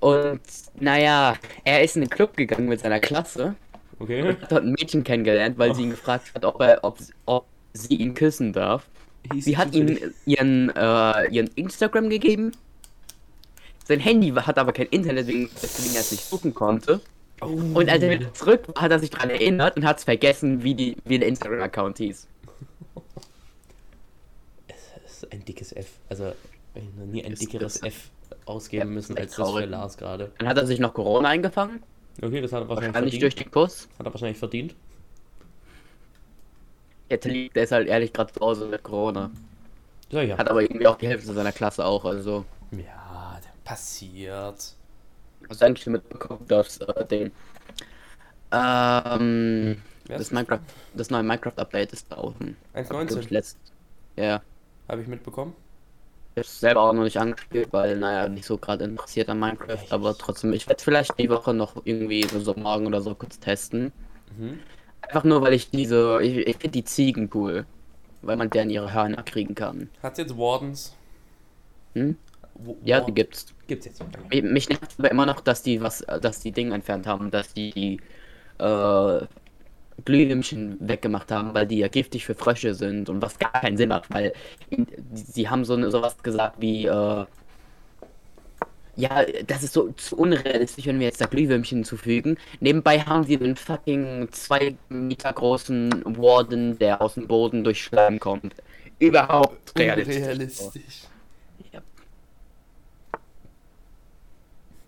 Und 0.00 0.40
naja, 0.78 1.34
er 1.64 1.82
ist 1.82 1.96
in 1.96 2.02
den 2.02 2.10
Club 2.10 2.36
gegangen 2.36 2.68
mit 2.68 2.80
seiner 2.80 3.00
Klasse. 3.00 3.54
Okay. 3.98 4.22
Hat 4.22 4.50
dort 4.52 4.64
ein 4.64 4.72
Mädchen 4.72 5.04
kennengelernt, 5.04 5.56
weil 5.58 5.74
sie 5.74 5.82
ihn 5.82 5.90
gefragt 5.90 6.32
hat, 6.34 6.44
ob, 6.44 6.60
er, 6.60 6.80
ob, 6.82 6.98
ob 7.26 7.46
sie 7.72 7.94
ihn 7.96 8.14
küssen 8.14 8.52
darf. 8.52 8.86
Hieß 9.32 9.44
Sie 9.44 9.56
hat 9.56 9.74
ihm 9.74 9.98
ihren, 10.26 10.68
äh, 10.76 11.26
ihren 11.30 11.46
Instagram 11.54 12.10
gegeben. 12.10 12.52
Sein 13.86 14.00
Handy 14.00 14.30
hat 14.30 14.58
aber 14.58 14.72
kein 14.72 14.86
Internet, 14.86 15.26
wegen, 15.26 15.48
deswegen 15.62 15.94
er 15.94 16.00
es 16.00 16.10
nicht 16.12 16.24
suchen 16.24 16.52
konnte. 16.54 17.00
Oh. 17.40 17.46
Und 17.46 17.88
als 17.88 18.02
er 18.02 18.10
wieder 18.10 18.32
zurück 18.34 18.68
war, 18.68 18.82
hat 18.82 18.90
er 18.90 18.98
sich 18.98 19.10
daran 19.10 19.30
erinnert 19.30 19.76
und 19.76 19.84
hat 19.84 19.98
es 19.98 20.04
vergessen, 20.04 20.62
wie, 20.62 20.74
die, 20.74 20.96
wie 21.04 21.18
der 21.18 21.28
Instagram-Account 21.28 21.98
hieß. 21.98 22.26
Das 24.68 24.76
ist 25.06 25.32
ein 25.32 25.44
dickes 25.44 25.72
F. 25.72 25.86
Also, 26.08 26.32
ich 26.74 26.82
noch 26.98 27.06
nie 27.06 27.24
ein 27.24 27.30
Das- 27.32 27.40
dickeres 27.40 27.82
F 27.82 28.10
ausgeben 28.46 28.88
Ja, 28.88 28.94
müssen 28.94 29.16
als 29.16 29.32
ist 29.32 29.38
das 29.38 29.52
für 29.54 29.62
traurig. 29.62 29.70
Lars 29.70 29.96
gerade. 29.96 30.32
Dann 30.38 30.48
hat 30.48 30.58
er 30.58 30.66
sich 30.66 30.78
noch 30.78 30.94
Corona 30.94 31.28
eingefangen. 31.30 31.82
Okay, 32.22 32.40
das 32.40 32.52
hat 32.52 32.62
er 32.62 32.68
wahrscheinlich 32.68 32.94
Wahrscheinlich 32.94 33.18
durch 33.18 33.34
verdient. 33.34 33.38
den 33.38 33.50
Kuss. 33.50 33.88
Hat 33.98 34.06
er 34.06 34.12
wahrscheinlich 34.14 34.38
verdient. 34.38 34.76
Jetzt 37.08 37.24
liegt, 37.26 37.56
der 37.56 37.64
ist 37.64 37.72
halt 37.72 37.88
ehrlich 37.88 38.12
gerade 38.12 38.32
zu 38.32 38.40
Hause 38.40 38.66
mit 38.66 38.82
Corona. 38.82 39.30
Ja, 40.10 40.22
ja. 40.22 40.38
Hat 40.38 40.48
aber 40.50 40.62
irgendwie 40.62 40.86
auch 40.86 40.96
die 40.96 41.08
Hälfte 41.08 41.32
seiner 41.32 41.52
Klasse 41.52 41.84
auch, 41.84 42.04
also. 42.04 42.44
Ja, 42.70 43.40
passiert. 43.64 44.76
Hast 45.48 45.60
du 45.60 45.64
eigentlich 45.66 45.86
mitbekommen, 45.86 46.46
dass 46.48 46.78
äh, 46.78 47.06
den. 47.06 47.32
Ähm. 48.52 49.82
Wer 50.06 50.18
Das, 50.18 50.30
Minecraft, 50.30 50.60
das 50.92 51.10
neue 51.10 51.22
Minecraft-Update 51.22 51.92
ist 51.94 52.12
draußen. 52.12 52.56
Hab 52.74 52.82
ich 52.84 52.90
1,19 52.90 53.32
letzt. 53.32 53.58
Ja. 54.16 54.42
habe 54.88 55.02
ich 55.02 55.08
mitbekommen. 55.08 55.54
Ich 56.34 56.40
hab's 56.40 56.60
selber 56.60 56.80
auch 56.82 56.92
noch 56.92 57.04
nicht 57.04 57.18
angespielt, 57.18 57.68
weil, 57.72 57.96
naja, 57.96 58.28
nicht 58.28 58.44
so 58.44 58.58
gerade 58.58 58.84
interessiert 58.84 59.28
an 59.28 59.38
Minecraft, 59.38 59.86
aber 59.90 60.16
trotzdem, 60.18 60.52
ich 60.52 60.66
werde 60.68 60.82
vielleicht 60.82 61.16
die 61.18 61.30
Woche 61.30 61.54
noch 61.54 61.76
irgendwie 61.84 62.24
so, 62.24 62.54
morgen 62.54 62.86
oder 62.86 63.00
so 63.02 63.14
kurz 63.14 63.38
testen. 63.38 63.92
Mhm. 64.36 64.58
Einfach 65.02 65.24
nur, 65.24 65.42
weil 65.42 65.52
ich 65.52 65.70
diese, 65.70 66.20
ich, 66.22 66.38
ich 66.38 66.56
finde 66.56 66.70
die 66.70 66.84
Ziegen 66.84 67.30
cool. 67.34 67.66
Weil 68.22 68.36
man 68.38 68.48
deren 68.48 68.70
ihre 68.70 68.92
Hörner 68.94 69.22
kriegen 69.22 69.54
kann. 69.54 69.90
Hat's 70.02 70.18
jetzt 70.18 70.36
Wardens? 70.38 70.94
Hm? 71.92 72.16
Wo- 72.54 72.78
Ja, 72.82 73.00
die 73.00 73.12
gibt's. 73.12 73.46
Gibt's 73.66 73.84
jetzt. 73.84 74.02
Mich- 74.30 74.68
nervt 74.70 74.94
aber 74.98 75.10
immer 75.10 75.26
noch, 75.26 75.40
dass 75.40 75.62
die 75.62 75.82
was, 75.82 75.98
dass 76.22 76.40
die 76.40 76.50
Dinge 76.52 76.74
entfernt 76.74 77.06
haben, 77.06 77.30
dass 77.30 77.52
die, 77.52 77.70
die 77.72 78.00
äh, 78.58 79.20
Glühwürmchen 80.04 80.76
weggemacht 80.80 81.30
haben, 81.30 81.54
weil 81.54 81.66
die 81.66 81.78
ja 81.78 81.88
giftig 81.88 82.24
für 82.26 82.34
Frösche 82.34 82.74
sind 82.74 83.08
und 83.08 83.22
was 83.22 83.38
gar 83.38 83.52
keinen 83.52 83.76
Sinn 83.76 83.90
macht, 83.90 84.12
weil 84.12 84.32
sie 85.14 85.48
haben 85.48 85.64
so 85.64 85.74
eine, 85.74 85.90
sowas 85.90 86.16
gesagt 86.22 86.56
wie, 86.60 86.86
äh, 86.86 87.24
ja, 88.96 89.24
das 89.46 89.62
ist 89.62 89.72
so 89.72 89.90
zu 89.92 90.16
unrealistisch, 90.16 90.86
wenn 90.86 90.98
wir 90.98 91.06
jetzt 91.06 91.20
da 91.20 91.26
Glühwürmchen 91.26 91.78
hinzufügen. 91.78 92.36
Nebenbei 92.60 93.00
haben 93.00 93.24
sie 93.24 93.38
einen 93.38 93.56
fucking 93.56 94.28
zwei 94.30 94.76
Meter 94.88 95.32
großen 95.32 96.04
Warden, 96.16 96.78
der 96.78 97.02
aus 97.02 97.14
dem 97.14 97.26
Boden 97.26 97.64
durch 97.64 97.82
Schleim 97.82 98.20
kommt. 98.20 98.54
Überhaupt 98.98 99.76
realistisch. 99.78 100.16
Unrealistisch. 100.16 101.02
Ja. 101.72 101.80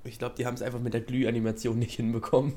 Ich 0.04 0.18
glaube, 0.18 0.36
die 0.38 0.46
haben 0.46 0.54
es 0.54 0.62
einfach 0.62 0.78
mit 0.80 0.94
der 0.94 1.00
Glühanimation 1.00 1.78
nicht 1.78 1.96
hinbekommen. 1.96 2.54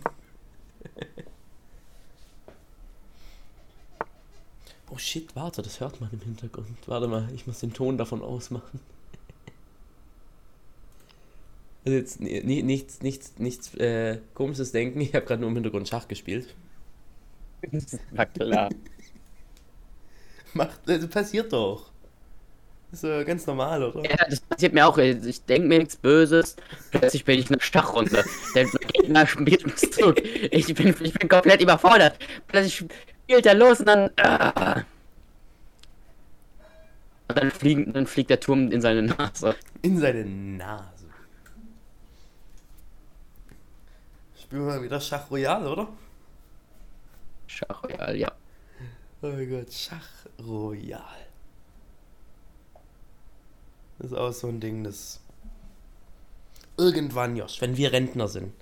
Shit, 4.99 5.35
warte, 5.35 5.61
das 5.61 5.79
hört 5.79 5.99
man 6.01 6.09
im 6.11 6.19
Hintergrund. 6.21 6.67
Warte 6.87 7.07
mal, 7.07 7.27
ich 7.33 7.47
muss 7.47 7.59
den 7.59 7.73
Ton 7.73 7.97
davon 7.97 8.21
ausmachen. 8.21 8.79
Also 11.85 11.97
jetzt 11.97 12.19
ni- 12.19 12.41
ni- 12.43 12.61
nichts, 12.61 13.01
nichts, 13.01 13.33
nichts 13.37 13.73
äh, 13.75 14.19
komisches 14.33 14.71
denken. 14.73 14.99
Ich 14.99 15.13
habe 15.15 15.25
gerade 15.25 15.39
nur 15.41 15.49
im 15.49 15.55
Hintergrund 15.55 15.87
Schach 15.87 16.07
gespielt. 16.07 16.53
Na 18.11 18.25
klar. 18.25 18.69
Macht, 20.53 20.79
also 20.87 21.07
passiert 21.07 21.53
doch. 21.53 21.89
Ist 22.91 23.03
ja 23.03 23.23
ganz 23.23 23.45
normal, 23.45 23.83
oder? 23.83 24.03
Ja, 24.09 24.17
das 24.27 24.41
passiert 24.41 24.73
mir 24.73 24.87
auch. 24.87 24.97
Ich 24.97 25.45
denke 25.45 25.67
mir 25.67 25.77
nichts 25.79 25.95
Böses. 25.95 26.55
Plötzlich 26.89 27.23
bin 27.23 27.39
ich 27.39 27.45
in 27.47 27.53
einer 27.55 27.61
Schachrunde. 27.61 28.25
Der 28.55 28.65
Gegner 28.65 29.27
spielt 29.27 29.63
mich 29.65 29.91
zurück. 29.93 30.19
Ich 30.51 30.73
bin, 30.73 30.95
ich 31.01 31.13
bin 31.13 31.29
komplett 31.29 31.61
überfordert. 31.61 32.17
Plötzlich 32.47 32.83
spielt 33.29 33.45
er 33.45 33.53
los 33.53 33.79
und 33.79 33.85
dann. 33.85 34.09
Ah. 34.17 34.83
Und 37.27 37.37
dann, 37.37 37.51
fliegen, 37.51 37.93
dann 37.93 38.07
fliegt 38.07 38.31
der 38.31 38.39
Turm 38.39 38.71
in 38.71 38.81
seine 38.81 39.03
Nase. 39.03 39.55
In 39.83 39.99
seine 39.99 40.25
Nase. 40.25 41.05
Spielen 44.41 44.65
wir 44.65 44.73
mal 44.73 44.81
wieder 44.81 44.99
Schach 44.99 45.29
Royal, 45.29 45.67
oder? 45.67 45.89
Schachroyal, 47.45 48.17
ja. 48.17 48.31
Oh 49.21 49.27
mein 49.27 49.47
Gott, 49.47 49.71
Schach 49.71 50.25
Royal. 50.43 51.03
Das 53.99 54.11
ist 54.11 54.17
auch 54.17 54.31
so 54.31 54.47
ein 54.47 54.59
Ding, 54.59 54.83
das. 54.83 55.21
Irgendwann, 56.77 57.35
Josh, 57.35 57.61
wenn 57.61 57.77
wir 57.77 57.91
Rentner 57.91 58.27
sind. 58.27 58.53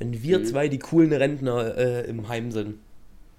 Wenn 0.00 0.20
wir 0.20 0.40
Mhm. 0.40 0.46
zwei 0.46 0.68
die 0.68 0.80
coolen 0.80 1.12
Rentner 1.12 1.76
äh, 1.76 2.06
im 2.08 2.26
Heim 2.26 2.50
sind. 2.50 2.80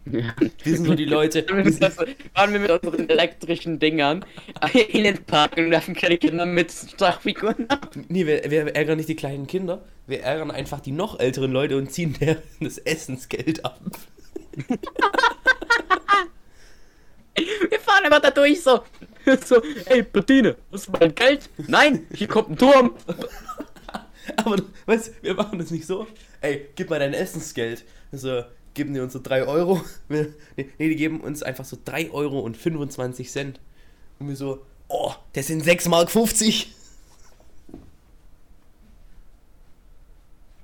Ja. 0.06 0.34
Wir 0.64 0.76
sind 0.76 0.86
so 0.86 0.96
die 0.96 1.06
Leute. 1.06 1.46
Sind, 1.66 1.94
Fahren 2.34 2.54
wir 2.54 2.60
mit 2.60 2.72
unseren 2.72 3.10
elektrischen 3.10 3.80
Dingern 3.80 4.26
in 4.90 5.04
den 5.04 5.24
Park 5.24 5.58
und 5.58 5.72
werfen 5.72 5.96
keine 5.96 6.18
Kinder 6.18 6.46
mit 6.46 6.74
Schachfiguren 6.98 7.70
ab. 7.70 7.96
nee, 8.08 8.26
wir, 8.26 8.50
wir 8.50 8.76
ärgern 8.76 8.98
nicht 8.98 9.10
die 9.10 9.16
kleinen 9.16 9.48
Kinder. 9.48 9.84
Wir 10.08 10.22
ärgern 10.22 10.52
einfach 10.52 10.80
die 10.80 10.92
noch 10.92 11.20
älteren 11.20 11.52
Leute 11.52 11.78
und 11.78 11.92
ziehen 11.92 12.16
deren 12.20 12.42
das 12.60 12.78
Essensgeld 12.78 13.64
ab. 13.64 13.80
Wir 17.70 17.80
fahren 17.80 18.04
einfach 18.06 18.22
da 18.22 18.32
durch 18.32 18.62
so. 18.62 18.82
So, 19.46 19.62
ey, 19.86 20.04
Bettine, 20.04 20.58
hast 20.72 20.88
du 20.88 20.92
mein 21.00 21.16
Geld? 21.16 21.50
Nein, 21.68 22.06
hier 22.14 22.28
kommt 22.28 22.50
ein 22.50 22.58
Turm. 22.58 22.96
Aber, 24.38 24.58
weißt 24.86 25.08
du, 25.08 25.12
wir 25.22 25.34
machen 25.36 25.60
das 25.60 25.72
nicht 25.72 25.86
so. 25.86 26.08
Ey, 26.42 26.70
gib 26.76 26.90
mal 26.90 27.00
dein 27.00 27.14
Essensgeld. 27.14 27.86
Also, 28.12 28.44
geben 28.74 28.94
die 28.94 29.00
uns 29.00 29.14
so 29.14 29.20
3 29.22 29.44
Euro. 29.46 29.82
Nee, 30.10 30.28
die 30.80 30.96
geben 30.96 31.22
uns 31.22 31.44
einfach 31.44 31.66
so 31.66 31.78
3 31.84 32.12
Euro 32.12 32.40
und 32.40 32.58
25 32.58 33.30
Cent. 33.32 33.60
Und 34.20 34.28
wir 34.30 34.36
so, 34.36 34.66
oh, 34.88 35.14
das 35.34 35.48
sind 35.48 35.64
6 35.64 35.88
Mark 35.90 36.12
50. 36.12 36.74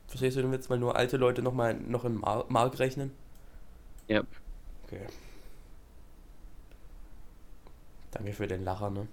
Verstehst 0.07 0.37
du 0.37 0.41
den 0.41 0.51
Witz, 0.51 0.69
weil 0.69 0.79
nur 0.79 0.95
alte 0.95 1.17
Leute 1.17 1.41
noch 1.41 1.53
mal 1.53 1.73
noch 1.73 2.05
in 2.05 2.15
Mar 2.15 2.45
Mark 2.49 2.79
rechnen? 2.79 3.11
Ja. 4.07 4.23
Okay. 4.85 5.05
Danke 8.11 8.33
für 8.33 8.47
den 8.47 8.63
Lacher, 8.63 8.89
ne? 8.89 9.07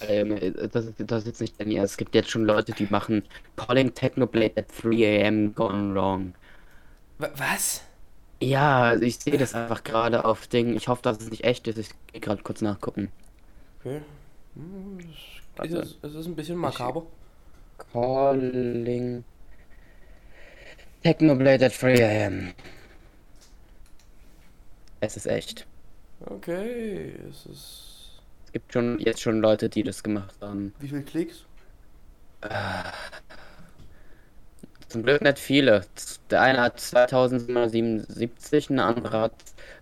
Ähm, 0.00 0.54
das, 0.72 0.86
ist, 0.86 0.94
das 0.98 1.20
ist 1.22 1.26
jetzt 1.26 1.40
nicht 1.40 1.60
dein. 1.60 1.70
Es 1.72 1.96
gibt 1.96 2.14
jetzt 2.14 2.30
schon 2.30 2.44
Leute, 2.44 2.72
die 2.72 2.86
machen 2.90 3.22
Calling 3.56 3.92
Technoblade 3.94 4.56
at 4.56 4.66
3 4.82 5.26
am 5.26 5.54
gone 5.54 5.94
wrong. 5.94 6.34
Wa- 7.18 7.30
Was? 7.36 7.82
Ja, 8.40 8.94
ich 8.96 9.18
sehe 9.18 9.36
das 9.36 9.54
einfach 9.54 9.82
gerade 9.84 10.24
auf 10.24 10.46
Ding. 10.46 10.76
Ich 10.76 10.88
hoffe, 10.88 11.02
dass 11.02 11.18
es 11.20 11.30
nicht 11.30 11.44
echt 11.44 11.66
ist. 11.66 11.78
Ich 11.78 12.12
gehe 12.12 12.20
gerade 12.20 12.42
kurz 12.42 12.60
nachgucken. 12.62 13.10
Okay. 13.80 14.02
Hm, 14.54 14.98
Es 15.00 15.56
Warte. 15.56 15.76
ist, 15.78 15.98
es 16.02 16.14
ist 16.14 16.26
ein 16.26 16.36
bisschen 16.36 16.56
makaber. 16.56 17.04
Calling 17.92 19.24
Technoblade 21.02 21.66
at 21.66 21.80
3 21.82 22.26
am. 22.26 22.52
Es 25.00 25.16
ist 25.16 25.26
echt. 25.26 25.66
Okay, 26.26 27.14
es 27.30 27.46
ist. 27.46 27.84
Es 28.46 28.52
gibt 28.52 28.72
schon 28.72 28.98
jetzt 28.98 29.20
schon 29.20 29.40
Leute, 29.40 29.68
die 29.68 29.82
das 29.82 30.02
gemacht 30.02 30.34
haben. 30.40 30.74
Wie 30.80 30.88
viele 30.88 31.02
Klicks? 31.02 31.44
Zum 34.88 35.02
Glück 35.02 35.20
nicht 35.20 35.38
viele. 35.38 35.84
Der 36.30 36.40
eine 36.40 36.60
hat 36.62 36.80
2777, 36.80 38.68
der 38.68 38.84
andere 38.84 39.20
hat 39.20 39.34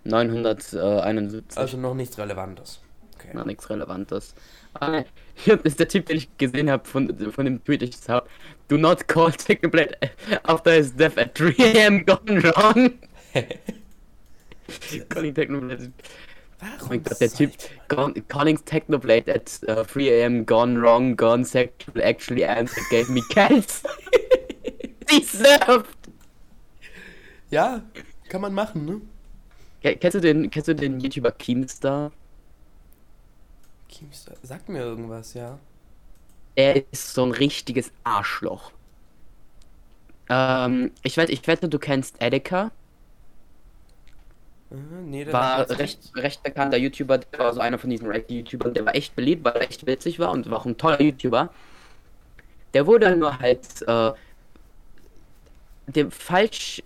971. 0.03 1.57
Also 1.57 1.77
noch 1.77 1.93
nichts 1.93 2.17
Relevantes. 2.17 2.81
Okay. 3.15 3.29
Na, 3.33 3.45
nichts 3.45 3.69
Relevantes. 3.69 4.35
Ah, 4.73 5.03
hier 5.33 5.63
ist 5.65 5.79
der 5.79 5.87
Typ, 5.87 6.07
den 6.07 6.17
ich 6.17 6.37
gesehen 6.37 6.69
habe 6.69 6.85
von, 6.87 7.31
von 7.31 7.45
dem 7.45 7.63
Tweet, 7.63 7.81
den 7.81 7.89
ich 7.89 7.95
jetzt 7.95 8.09
habe. 8.09 8.27
Do 8.67 8.77
not 8.77 9.07
call 9.07 9.31
Technoblade 9.31 9.95
after 10.43 10.71
his 10.73 10.93
death 10.93 11.17
at 11.17 11.39
3 11.39 11.87
am 11.87 12.05
gone 12.05 12.43
wrong. 12.43 12.91
calling 15.09 15.33
Technoblade. 15.33 15.91
Warum 16.59 16.77
Oh 16.81 16.85
mein 16.89 17.03
Gott, 17.03 17.21
der 17.21 17.29
Typ. 17.29 17.51
Gone, 17.87 18.13
calling 18.27 18.57
Technoblade 18.57 19.29
at 19.29 19.59
uh, 19.67 19.83
3 19.83 20.23
am 20.25 20.45
gone 20.45 20.81
wrong, 20.81 21.15
gone 21.15 21.45
sexual 21.45 22.03
actually 22.03 22.43
answered 22.43 22.83
gave 22.89 23.09
me 23.09 23.21
cancer. 23.29 23.87
Deserved. 25.09 25.87
Ja, 27.49 27.81
kann 28.29 28.41
man 28.41 28.53
machen, 28.53 28.85
ne? 28.85 29.01
Ke- 29.81 29.97
Kennst 29.97 30.15
du 30.15 30.21
den, 30.21 30.49
kennst 30.51 30.67
du 30.67 30.75
den 30.75 30.99
YouTuber 30.99 31.31
Keemstar? 31.31 32.11
Keemstar, 33.89 34.37
sagt 34.43 34.69
mir 34.69 34.79
irgendwas, 34.79 35.33
ja. 35.33 35.59
Er 36.55 36.83
ist 36.91 37.13
so 37.13 37.23
ein 37.23 37.31
richtiges 37.31 37.93
Arschloch. 38.03 38.73
Ähm, 40.29 40.91
ich 41.03 41.17
wette, 41.17 41.31
ich 41.31 41.45
wette, 41.47 41.67
du 41.69 41.79
kennst 41.79 42.21
Edeka. 42.21 42.71
Äh, 44.71 44.75
nee, 45.05 45.25
War 45.31 45.69
recht, 45.69 46.11
recht 46.15 46.43
bekannter 46.43 46.77
YouTuber, 46.77 47.17
der 47.19 47.39
war 47.39 47.53
so 47.53 47.59
einer 47.59 47.77
von 47.77 47.89
diesen 47.89 48.07
React-YouTubern, 48.07 48.73
der 48.73 48.85
war 48.85 48.95
echt 48.95 49.15
beliebt, 49.15 49.43
weil 49.45 49.53
er 49.55 49.61
echt 49.69 49.85
witzig 49.85 50.19
war 50.19 50.31
und 50.31 50.49
war 50.49 50.59
auch 50.59 50.65
ein 50.65 50.77
toller 50.77 51.01
YouTuber. 51.01 51.49
Der 52.73 52.85
wurde 52.87 53.15
nur 53.17 53.39
halt, 53.39 53.81
äh, 53.87 54.11
dem 55.87 56.11
falsch, 56.11 56.83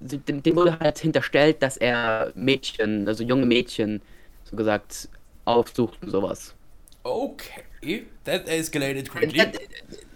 dem, 0.00 0.42
dem 0.42 0.56
wurde 0.56 0.78
halt 0.78 0.98
hinterstellt, 0.98 1.62
dass 1.62 1.76
er 1.76 2.32
Mädchen, 2.34 3.06
also 3.06 3.24
junge 3.24 3.46
Mädchen, 3.46 4.02
so 4.44 4.56
gesagt, 4.56 5.08
aufsucht 5.44 6.02
und 6.02 6.10
sowas. 6.10 6.54
Okay, 7.02 8.06
that 8.24 8.46
escalated 8.48 9.08
quickly. 9.10 9.38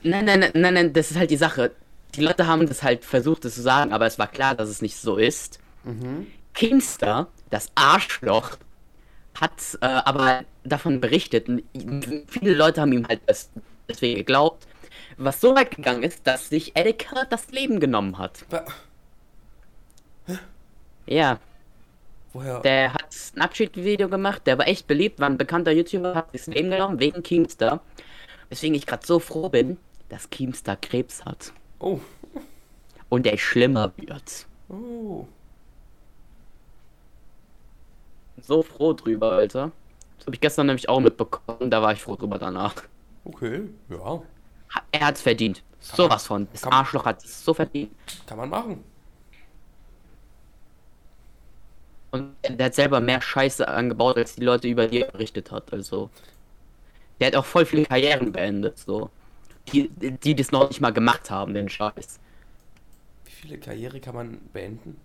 Nein, 0.03 0.25
nein, 0.25 0.41
nein, 0.41 0.51
nein, 0.55 0.75
nein, 0.75 0.93
das 0.93 1.11
ist 1.11 1.17
halt 1.17 1.31
die 1.31 1.37
Sache. 1.37 1.73
Die 2.15 2.21
Leute 2.21 2.47
haben 2.47 2.67
das 2.67 2.83
halt 2.83 3.05
versucht, 3.05 3.45
das 3.45 3.55
zu 3.55 3.63
sagen, 3.63 3.93
aber 3.93 4.07
es 4.07 4.19
war 4.19 4.29
klar, 4.29 4.55
dass 4.55 4.69
es 4.69 4.83
nicht 4.83 4.97
so 4.97 5.17
ist. 5.17 5.59
Mhm. 5.83 6.27
Kimster, 6.53 7.29
das 7.51 7.71
Arschloch, 7.75 8.59
hat 9.41 9.53
äh, 9.81 9.87
aber 9.87 10.45
davon 10.63 11.01
berichtet. 11.01 11.49
Und 11.49 11.65
viele 12.29 12.55
Leute 12.55 12.81
haben 12.81 12.93
ihm 12.93 13.07
halt 13.07 13.21
das, 13.27 13.51
deswegen 13.89 14.19
geglaubt. 14.19 14.67
Was 15.17 15.41
so 15.41 15.55
weit 15.55 15.71
gegangen 15.77 16.03
ist, 16.03 16.27
dass 16.27 16.49
sich 16.49 16.77
Erika 16.77 17.25
das 17.31 17.51
Leben 17.51 17.81
genommen 17.81 18.19
hat. 18.19 18.45
Wa- 18.51 18.65
Ja, 21.07 21.39
Woher? 22.33 22.61
der 22.61 22.95
hat 22.95 23.15
ein 23.37 23.41
Abschiedsvideo 23.43 24.09
gemacht, 24.09 24.47
der 24.47 24.59
war 24.59 24.67
echt 24.67 24.87
beliebt, 24.87 25.21
war 25.21 25.29
ein 25.29 25.37
bekannter 25.39 25.71
YouTuber, 25.73 26.15
hat 26.15 26.33
sich 26.33 26.47
das 26.47 26.55
Leben 26.55 26.71
genommen 26.71 26.99
wegen 26.99 27.23
Keemstar. 27.23 27.81
Weswegen 28.49 28.75
ich 28.75 28.87
gerade 28.87 29.07
so 29.07 29.19
froh 29.19 29.49
bin, 29.49 29.77
dass 30.09 30.31
Keemstar 30.31 30.77
Krebs 30.77 31.25
hat. 31.25 31.53
Oh, 31.79 32.01
Und 33.09 33.27
der 33.27 33.37
schlimmer 33.37 33.93
wird. 33.97 34.47
oh. 34.69 35.27
So 38.41 38.63
froh 38.63 38.93
drüber, 38.95 39.33
Alter. 39.33 39.71
Das 40.19 40.27
habe 40.27 40.35
ich 40.37 40.41
gestern 40.41 40.67
nämlich 40.67 40.89
auch 40.89 41.01
mitbekommen, 41.01 41.71
da 41.71 41.81
war 41.83 41.93
ich 41.93 42.01
froh 42.03 42.17
drüber 42.17 42.39
danach. 42.39 42.75
Okay, 43.25 43.69
ja, 43.89 44.23
Er 44.93 45.07
hat's 45.07 45.21
verdient. 45.23 45.63
Sowas 45.81 46.27
von. 46.27 46.49
Das 46.53 46.63
Kann- 46.63 46.73
Arschloch 46.73 47.05
hat 47.05 47.23
es 47.25 47.45
so 47.45 47.53
verdient. 47.55 47.93
kann 48.27 48.39
man 48.39 48.49
machen. 48.49 48.83
Und 52.11 52.35
der 52.49 52.67
hat 52.67 52.75
selber 52.75 53.01
mehr 53.01 53.21
Scheiße 53.21 53.67
angebaut, 53.67 54.17
als 54.17 54.37
die 54.37 54.45
Leute 54.45 54.69
über 54.69 54.87
die 54.87 55.03
er 55.03 55.11
berichtet 55.11 55.51
hat. 55.51 55.73
Also. 55.73 56.11
Der 57.21 57.29
hat 57.29 57.37
auch 57.37 57.45
voll 57.45 57.67
viele 57.67 57.85
Karrieren 57.85 58.33
beendet, 58.33 58.79
so. 58.79 59.11
Die, 59.73 59.89
die 59.91 60.35
das 60.35 60.53
noch 60.53 60.69
nicht 60.69 60.81
mal 60.81 60.93
gemacht 60.93 61.31
haben, 61.31 61.55
den 61.55 61.69
Scheiß. 61.69 62.21
Wie 63.25 63.31
viele 63.31 63.59
Karriere 63.59 64.01
kann 64.01 64.15
man 64.15 64.39
beenden? 64.53 65.01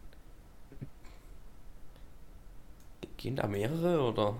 Gehen 3.17 3.35
da 3.35 3.47
mehrere 3.47 4.01
oder? 4.01 4.35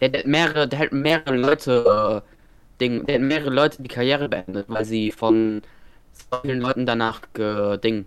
Der, 0.00 0.08
der 0.10 0.20
hat 0.20 0.26
mehrere, 0.26 0.68
der 0.68 0.78
hat 0.80 0.92
mehrere 0.92 1.36
Leute, 1.36 2.22
äh, 2.24 2.43
Ding, 2.80 3.06
der 3.06 3.16
hat 3.16 3.22
mehrere 3.22 3.50
Leute 3.50 3.82
die 3.82 3.88
Karriere 3.88 4.28
beendet, 4.28 4.66
weil 4.68 4.84
sie 4.84 5.12
von 5.12 5.62
so 6.12 6.38
vielen 6.42 6.60
Leuten 6.60 6.86
danach 6.86 7.22
ge, 7.34 7.78
Ding, 7.78 8.06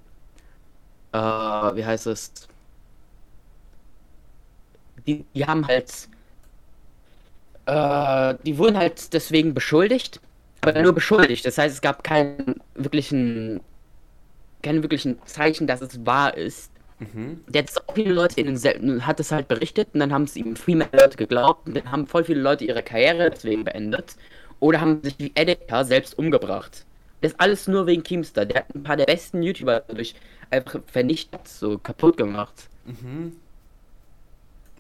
äh, 1.14 1.18
wie 1.20 1.86
heißt 1.86 2.08
es? 2.08 2.32
Die, 5.08 5.26
die 5.34 5.46
haben 5.46 5.66
halt, 5.68 6.08
äh, 7.66 8.36
die 8.46 8.58
wurden 8.58 8.78
halt 8.78 9.14
deswegen 9.14 9.54
beschuldigt, 9.54 10.22
aber 10.62 10.82
nur 10.82 10.94
beschuldigt. 10.94 11.46
Das 11.46 11.58
heißt, 11.58 11.76
es 11.76 11.82
gab 11.82 12.04
keinen 12.04 12.56
wirklichen, 12.76 13.62
keine 14.64 14.82
wirklichen 14.84 15.20
Zeichen, 15.26 15.68
dass 15.68 15.82
es 15.82 16.06
wahr 16.06 16.36
ist. 16.36 16.72
Mhm. 17.00 17.42
Der 17.48 17.64
hat 17.64 17.70
so 17.70 17.82
viele 17.94 18.14
Leute 18.14 18.40
in 18.42 18.48
den 18.48 18.58
Sel- 18.58 19.06
hat 19.06 19.20
es 19.20 19.32
halt 19.32 19.48
berichtet 19.48 19.90
und 19.94 20.00
dann 20.00 20.12
haben 20.12 20.24
es 20.24 20.36
ihm 20.36 20.56
viel 20.56 20.76
mehr 20.78 20.90
Leute 20.92 21.18
geglaubt 21.18 21.68
und 21.68 21.78
dann 21.78 21.92
haben 21.92 22.08
voll 22.08 22.24
viele 22.24 22.42
Leute 22.42 22.66
ihre 22.66 22.82
Karriere 22.84 23.30
deswegen 23.30 23.64
beendet 23.64 24.16
oder 24.60 24.82
haben 24.82 25.02
sich 25.04 25.18
wie 25.20 25.32
Editor 25.36 25.86
selbst 25.86 26.18
umgebracht. 26.18 26.86
Das 27.22 27.32
ist 27.32 27.40
alles 27.40 27.68
nur 27.68 27.88
wegen 27.88 28.04
Keemstar. 28.04 28.46
Der 28.46 28.62
hat 28.62 28.76
ein 28.76 28.84
paar 28.84 28.98
der 28.98 29.06
besten 29.06 29.42
YouTuber 29.42 29.84
dadurch 29.88 30.16
einfach 30.50 30.80
vernichtet, 30.86 31.48
so 31.48 31.78
kaputt 31.78 32.18
gemacht. 32.18 32.70
Mhm. 32.86 33.36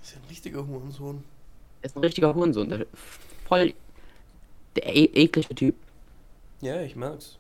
Ist 0.01 0.13
ja 0.13 0.17
ein 0.21 0.29
richtiger 0.29 0.65
Hurensohn. 0.65 1.23
Ist 1.81 1.95
ein 1.95 2.03
richtiger 2.03 2.33
Hurensohn. 2.33 2.69
Der, 2.69 2.85
voll 3.45 3.73
der 4.75 4.95
e 4.95 5.05
eklige 5.05 5.55
Typ. 5.55 5.75
Ja, 6.61 6.81
ich 6.81 6.95
merk's. 6.95 7.37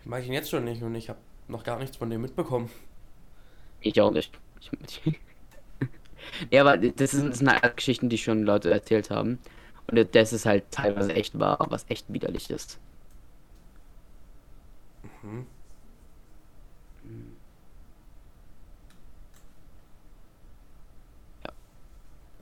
Ich 0.00 0.06
mag 0.06 0.26
ihn 0.26 0.32
jetzt 0.32 0.50
schon 0.50 0.64
nicht 0.64 0.82
und 0.82 0.94
ich 0.94 1.08
habe 1.08 1.18
noch 1.48 1.64
gar 1.64 1.78
nichts 1.78 1.96
von 1.96 2.08
dem 2.08 2.22
mitbekommen. 2.22 2.70
Ich 3.80 4.00
auch 4.00 4.10
nicht. 4.10 4.32
Ich, 4.60 5.18
ja, 6.50 6.62
aber 6.62 6.78
das 6.78 7.12
sind, 7.12 7.30
das 7.30 7.38
sind 7.38 7.50
halt 7.50 7.76
Geschichten, 7.76 8.08
die 8.08 8.18
schon 8.18 8.42
Leute 8.42 8.70
erzählt 8.70 9.10
haben. 9.10 9.38
Und 9.90 10.14
das 10.14 10.32
ist 10.32 10.44
halt 10.46 10.70
teilweise 10.70 11.14
echt 11.14 11.38
wahr, 11.38 11.66
was 11.70 11.86
echt 11.88 12.12
widerlich 12.12 12.50
ist. 12.50 12.78
Mhm. 15.22 15.46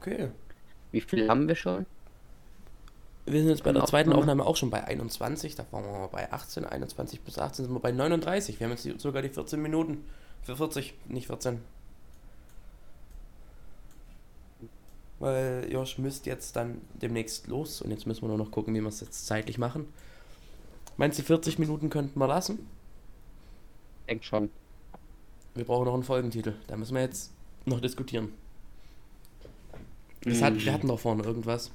Okay. 0.01 0.31
Wie 0.93 1.01
viel 1.01 1.29
haben 1.29 1.49
wir 1.49 1.57
schon? 1.57 1.87
Wir 3.27 3.41
sind 3.41 3.49
jetzt 3.49 3.65
bei 3.65 3.73
der 3.73 3.85
zweiten 3.87 4.13
Aufnahme? 4.13 4.45
Auch 4.45 4.57
schon 4.57 4.71
bei 4.71 4.85
21. 4.85 5.57
Da 5.57 5.67
waren 5.73 5.85
wir 5.85 5.91
mal 5.91 6.07
bei 6.07 6.33
18, 6.33 6.65
21 6.65 7.21
bis 7.23 7.39
18 7.39 7.65
sind 7.65 7.75
wir 7.75 7.81
bei 7.81 7.91
39. 7.91 8.61
Wir 8.61 8.69
haben 8.69 8.77
jetzt 8.77 9.01
sogar 9.01 9.23
die 9.23 9.29
14 9.29 9.61
Minuten. 9.61 10.05
Für 10.43 10.57
40, 10.57 10.95
nicht 11.09 11.27
14. 11.27 11.61
weil 15.19 15.67
Josh 15.71 15.99
müsste 15.99 16.31
jetzt 16.31 16.57
dann 16.57 16.81
demnächst 16.95 17.47
los 17.47 17.81
und 17.81 17.91
jetzt 17.91 18.07
müssen 18.07 18.23
wir 18.23 18.29
nur 18.29 18.39
noch 18.39 18.51
gucken, 18.51 18.75
wie 18.75 18.81
wir 18.81 18.89
es 18.89 19.01
jetzt 19.01 19.27
zeitlich 19.27 19.59
machen. 19.59 19.87
Meinst 20.97 21.19
du, 21.19 21.23
40 21.23 21.59
Minuten 21.59 21.91
könnten 21.91 22.19
wir 22.19 22.27
lassen? 22.27 22.67
Denk 24.09 24.25
schon. 24.25 24.51
Wir 25.55 25.65
brauchen 25.65 25.85
noch 25.87 25.95
einen 25.95 26.05
Folgentitel. 26.05 26.55
Da 26.67 26.77
müssen 26.77 26.95
wir 26.95 27.03
jetzt 27.03 27.33
noch 27.65 27.81
diskutieren. 27.81 28.33
Das 30.23 30.43
hat, 30.43 30.55
wir 30.65 30.73
hatten 30.73 30.89
doch 30.89 30.99
vorne 31.01 31.23
irgendwas. 31.23 31.71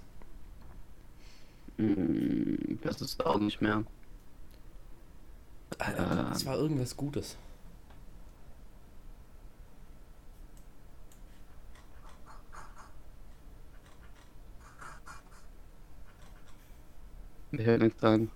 Mm, 1.78 2.76
Das 2.84 3.02
ist 3.02 3.26
auch 3.26 3.40
nicht 3.40 3.62
mehr. 3.62 3.84
Es 6.32 6.46
war 6.46 6.58
irgendwas 6.58 6.96
Gutes. 6.96 7.38
Wir 17.62 17.68
hören 17.74 17.82
nichts 17.82 18.04
an. 18.04 18.32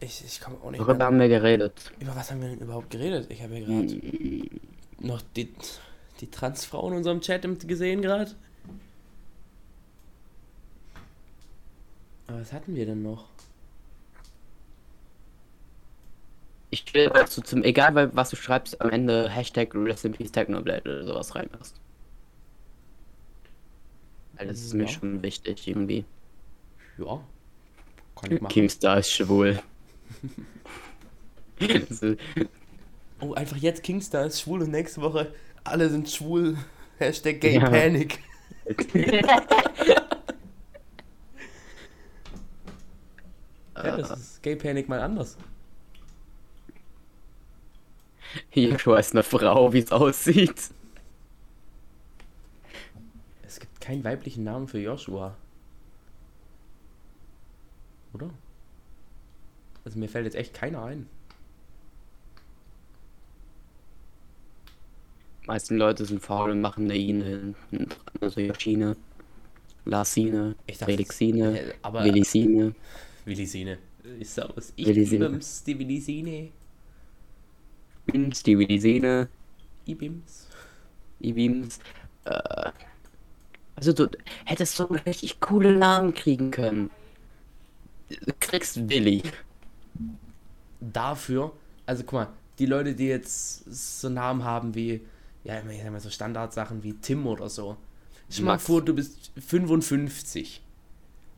Ich, 0.00 0.24
ich 0.24 0.40
komme 0.40 0.56
auch 0.64 0.70
nicht 0.70 0.80
Worüber 0.80 1.04
haben 1.04 1.20
wir 1.20 1.28
geredet? 1.28 1.92
Über 2.00 2.16
was 2.16 2.30
haben 2.30 2.40
wir 2.40 2.48
denn 2.48 2.58
überhaupt 2.60 2.88
geredet? 2.88 3.30
Ich 3.30 3.42
habe 3.42 3.58
ja 3.58 3.66
gerade 3.66 4.00
noch 4.98 5.20
die, 5.36 5.52
die 6.20 6.30
Transfrau 6.30 6.88
in 6.88 6.96
unserem 6.96 7.20
Chat 7.20 7.46
gesehen 7.68 8.00
gerade. 8.00 8.30
Aber 12.26 12.40
was 12.40 12.52
hatten 12.54 12.74
wir 12.74 12.86
denn 12.86 13.02
noch? 13.02 13.26
Ich 16.70 16.94
will, 16.94 17.10
dass 17.10 17.34
du 17.34 17.42
zum, 17.42 17.62
egal 17.62 18.16
was 18.16 18.30
du 18.30 18.36
schreibst, 18.36 18.80
am 18.80 18.88
Ende 18.88 19.28
Hashtag 19.28 19.70
Peace 19.72 20.32
Technoblade 20.32 20.90
oder 20.90 21.04
sowas 21.04 21.34
reinmachst. 21.34 21.78
Weil 24.38 24.46
das 24.46 24.60
ist 24.62 24.72
mir 24.72 24.84
Ja. 24.84 24.88
schon 24.88 25.22
wichtig 25.22 25.68
irgendwie. 25.68 26.06
Ja. 26.96 27.20
Kann 28.22 28.32
ich 28.32 28.40
machen. 28.40 28.52
Kingstar 28.52 28.98
ist 28.98 29.10
schwul. 29.12 29.60
so, 31.90 32.14
Oh, 33.20 33.34
einfach 33.34 33.56
jetzt 33.56 33.82
Kingstar 33.82 34.26
ist 34.26 34.40
schwul 34.40 34.62
und 34.62 34.70
nächste 34.70 35.00
Woche 35.00 35.32
alle 35.64 35.88
sind 35.90 36.08
schwul. 36.10 36.56
Hashtag 36.98 37.40
Gay 37.40 37.54
Ja. 37.56 37.68
Panic. 37.68 38.18
Ja, 43.74 43.96
das 43.96 44.10
ist 44.10 44.42
Gay 44.42 44.54
Panic 44.56 44.88
mal 44.88 45.00
anders. 45.00 45.36
Joshua 48.52 48.98
ist 48.98 49.12
eine 49.12 49.22
Frau, 49.22 49.72
wie 49.72 49.78
es 49.80 49.90
aussieht. 49.92 50.70
Es 53.42 53.58
gibt 53.60 53.80
keinen 53.80 54.04
weiblichen 54.04 54.44
Namen 54.44 54.68
für 54.68 54.78
Joshua. 54.78 55.36
Oder? 58.14 58.30
Also 59.84 59.98
mir 59.98 60.08
fällt 60.08 60.24
jetzt 60.26 60.36
echt 60.36 60.54
keiner 60.54 60.84
ein. 60.84 61.06
Die 65.42 65.46
meisten 65.48 65.76
Leute 65.76 66.04
sind 66.04 66.20
faul 66.22 66.50
und 66.50 66.60
machen 66.60 66.84
eine 66.84 66.96
Ine 66.96 67.24
hinten 67.24 67.54
dran. 67.88 67.88
Also 68.20 68.40
Yoshine, 68.40 68.96
Larsine, 69.84 70.54
Ich 70.66 70.78
dachte, 70.78 70.92
Felixine, 70.92 71.58
äh, 71.60 71.74
aber- 71.82 72.04
Willisine. 72.04 72.74
Willisine. 73.24 73.78
Ist 74.20 74.34
servus. 74.34 74.72
Ich 74.76 74.86
Willisine. 74.86 75.28
bims, 75.30 75.64
die 75.64 75.78
Willisine. 75.78 76.48
Bims, 78.06 78.42
die 78.42 78.58
Willisine, 78.58 79.28
Ibims. 79.86 80.48
Ibims. 81.20 81.78
Äh, 82.24 82.70
also 83.76 83.92
du 83.92 84.08
hättest 84.44 84.76
so 84.76 84.84
richtig 84.86 85.40
coolen 85.40 85.78
Namen 85.78 86.14
kriegen 86.14 86.50
können. 86.50 86.90
Du 88.20 88.32
kriegst 88.40 88.88
Willi. 88.88 89.22
Dafür, 90.80 91.52
also 91.86 92.02
guck 92.02 92.12
mal, 92.12 92.28
die 92.58 92.66
Leute, 92.66 92.94
die 92.94 93.06
jetzt 93.06 93.64
so 94.00 94.08
Namen 94.08 94.44
haben 94.44 94.74
wie, 94.74 95.00
ja, 95.44 95.58
immer, 95.58 95.72
ich 95.72 95.82
sag 95.82 95.92
mal 95.92 96.00
so 96.00 96.10
Standardsachen 96.10 96.82
wie 96.82 96.94
Tim 96.94 97.26
oder 97.26 97.48
so. 97.48 97.76
Mal 98.38 98.44
Max. 98.44 98.64
vor, 98.64 98.82
du 98.82 98.94
bist 98.94 99.30
55 99.38 100.62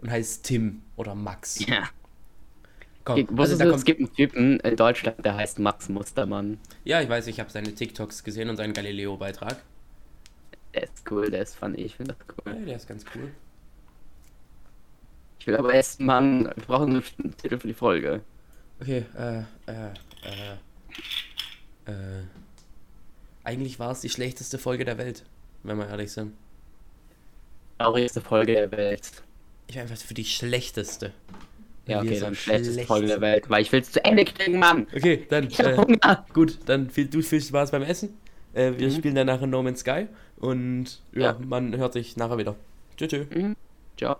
und 0.00 0.10
heißt 0.10 0.44
Tim 0.44 0.82
oder 0.96 1.14
Max. 1.14 1.58
Ja. 1.66 1.88
Komm, 3.04 3.38
also 3.38 3.58
da 3.58 3.64
kommt, 3.64 3.76
es 3.76 3.84
gibt 3.84 4.00
einen 4.00 4.12
Typen 4.14 4.60
in 4.60 4.76
Deutschland, 4.76 5.22
der 5.24 5.34
heißt 5.36 5.58
Max 5.58 5.88
Mustermann. 5.90 6.58
ja, 6.84 7.02
ich 7.02 7.08
weiß, 7.08 7.26
ich 7.26 7.38
habe 7.40 7.50
seine 7.50 7.74
TikToks 7.74 8.24
gesehen 8.24 8.48
und 8.48 8.56
seinen 8.56 8.72
Galileo-Beitrag. 8.72 9.62
Der 10.74 10.84
ist 10.84 11.10
cool, 11.10 11.30
der 11.30 11.42
ist 11.42 11.54
funny, 11.54 11.82
ich 11.82 11.96
finde 11.96 12.14
das 12.14 12.36
Ja, 12.46 12.54
cool. 12.54 12.64
der 12.64 12.76
ist 12.76 12.88
ganz 12.88 13.04
cool. 13.14 13.32
Ich 15.44 15.48
will 15.48 15.56
aber 15.58 15.74
erst 15.74 16.00
mal, 16.00 16.22
einen- 16.22 16.44
wir 16.46 16.54
brauchen 16.66 17.02
einen 17.18 17.36
Titel 17.36 17.58
für 17.58 17.66
die 17.68 17.74
Folge. 17.74 18.22
Okay, 18.80 19.04
äh, 19.14 19.40
äh, 19.70 19.90
äh, 21.86 21.92
äh. 21.92 22.22
Eigentlich 23.44 23.78
war 23.78 23.90
es 23.90 24.00
die 24.00 24.08
schlechteste 24.08 24.56
Folge 24.56 24.86
der 24.86 24.96
Welt, 24.96 25.22
wenn 25.62 25.76
wir 25.76 25.86
ehrlich 25.86 26.12
sind. 26.12 26.32
Traurigste 27.78 28.22
Folge 28.22 28.54
der 28.54 28.70
Welt. 28.72 29.10
Ich 29.66 29.74
war 29.76 29.82
einfach 29.82 29.98
für 29.98 30.14
die 30.14 30.24
schlechteste. 30.24 31.12
Ja, 31.86 32.00
okay, 32.00 32.18
dann 32.20 32.34
schlechteste 32.34 32.72
schlecht. 32.72 32.88
Folge 32.88 33.06
der 33.08 33.20
Welt, 33.20 33.50
weil 33.50 33.60
ich 33.60 33.70
will 33.70 33.82
es 33.82 33.92
zu 33.92 34.02
Ende 34.02 34.24
kriegen, 34.24 34.58
Mann. 34.58 34.86
Okay, 34.96 35.26
dann, 35.28 35.48
Ich 35.48 35.60
äh, 35.60 35.76
Hunger. 35.76 36.24
gut, 36.32 36.58
dann 36.64 36.88
viel, 36.88 37.06
du 37.08 37.20
viel 37.20 37.42
Spaß 37.42 37.70
beim 37.70 37.82
Essen. 37.82 38.16
Äh, 38.54 38.72
wir 38.78 38.88
Mhm. 38.88 38.94
spielen 38.94 39.14
danach 39.14 39.42
in 39.42 39.50
No 39.50 39.62
Man's 39.62 39.80
Sky 39.80 40.06
und 40.38 41.02
ja, 41.12 41.20
Ja. 41.32 41.38
man 41.46 41.76
hört 41.76 41.92
sich 41.92 42.16
nachher 42.16 42.38
wieder. 42.38 42.56
Tschüss. 42.96 43.10
tschüss. 43.10 43.26
Mhm. 43.28 43.56
Ciao. 43.98 44.16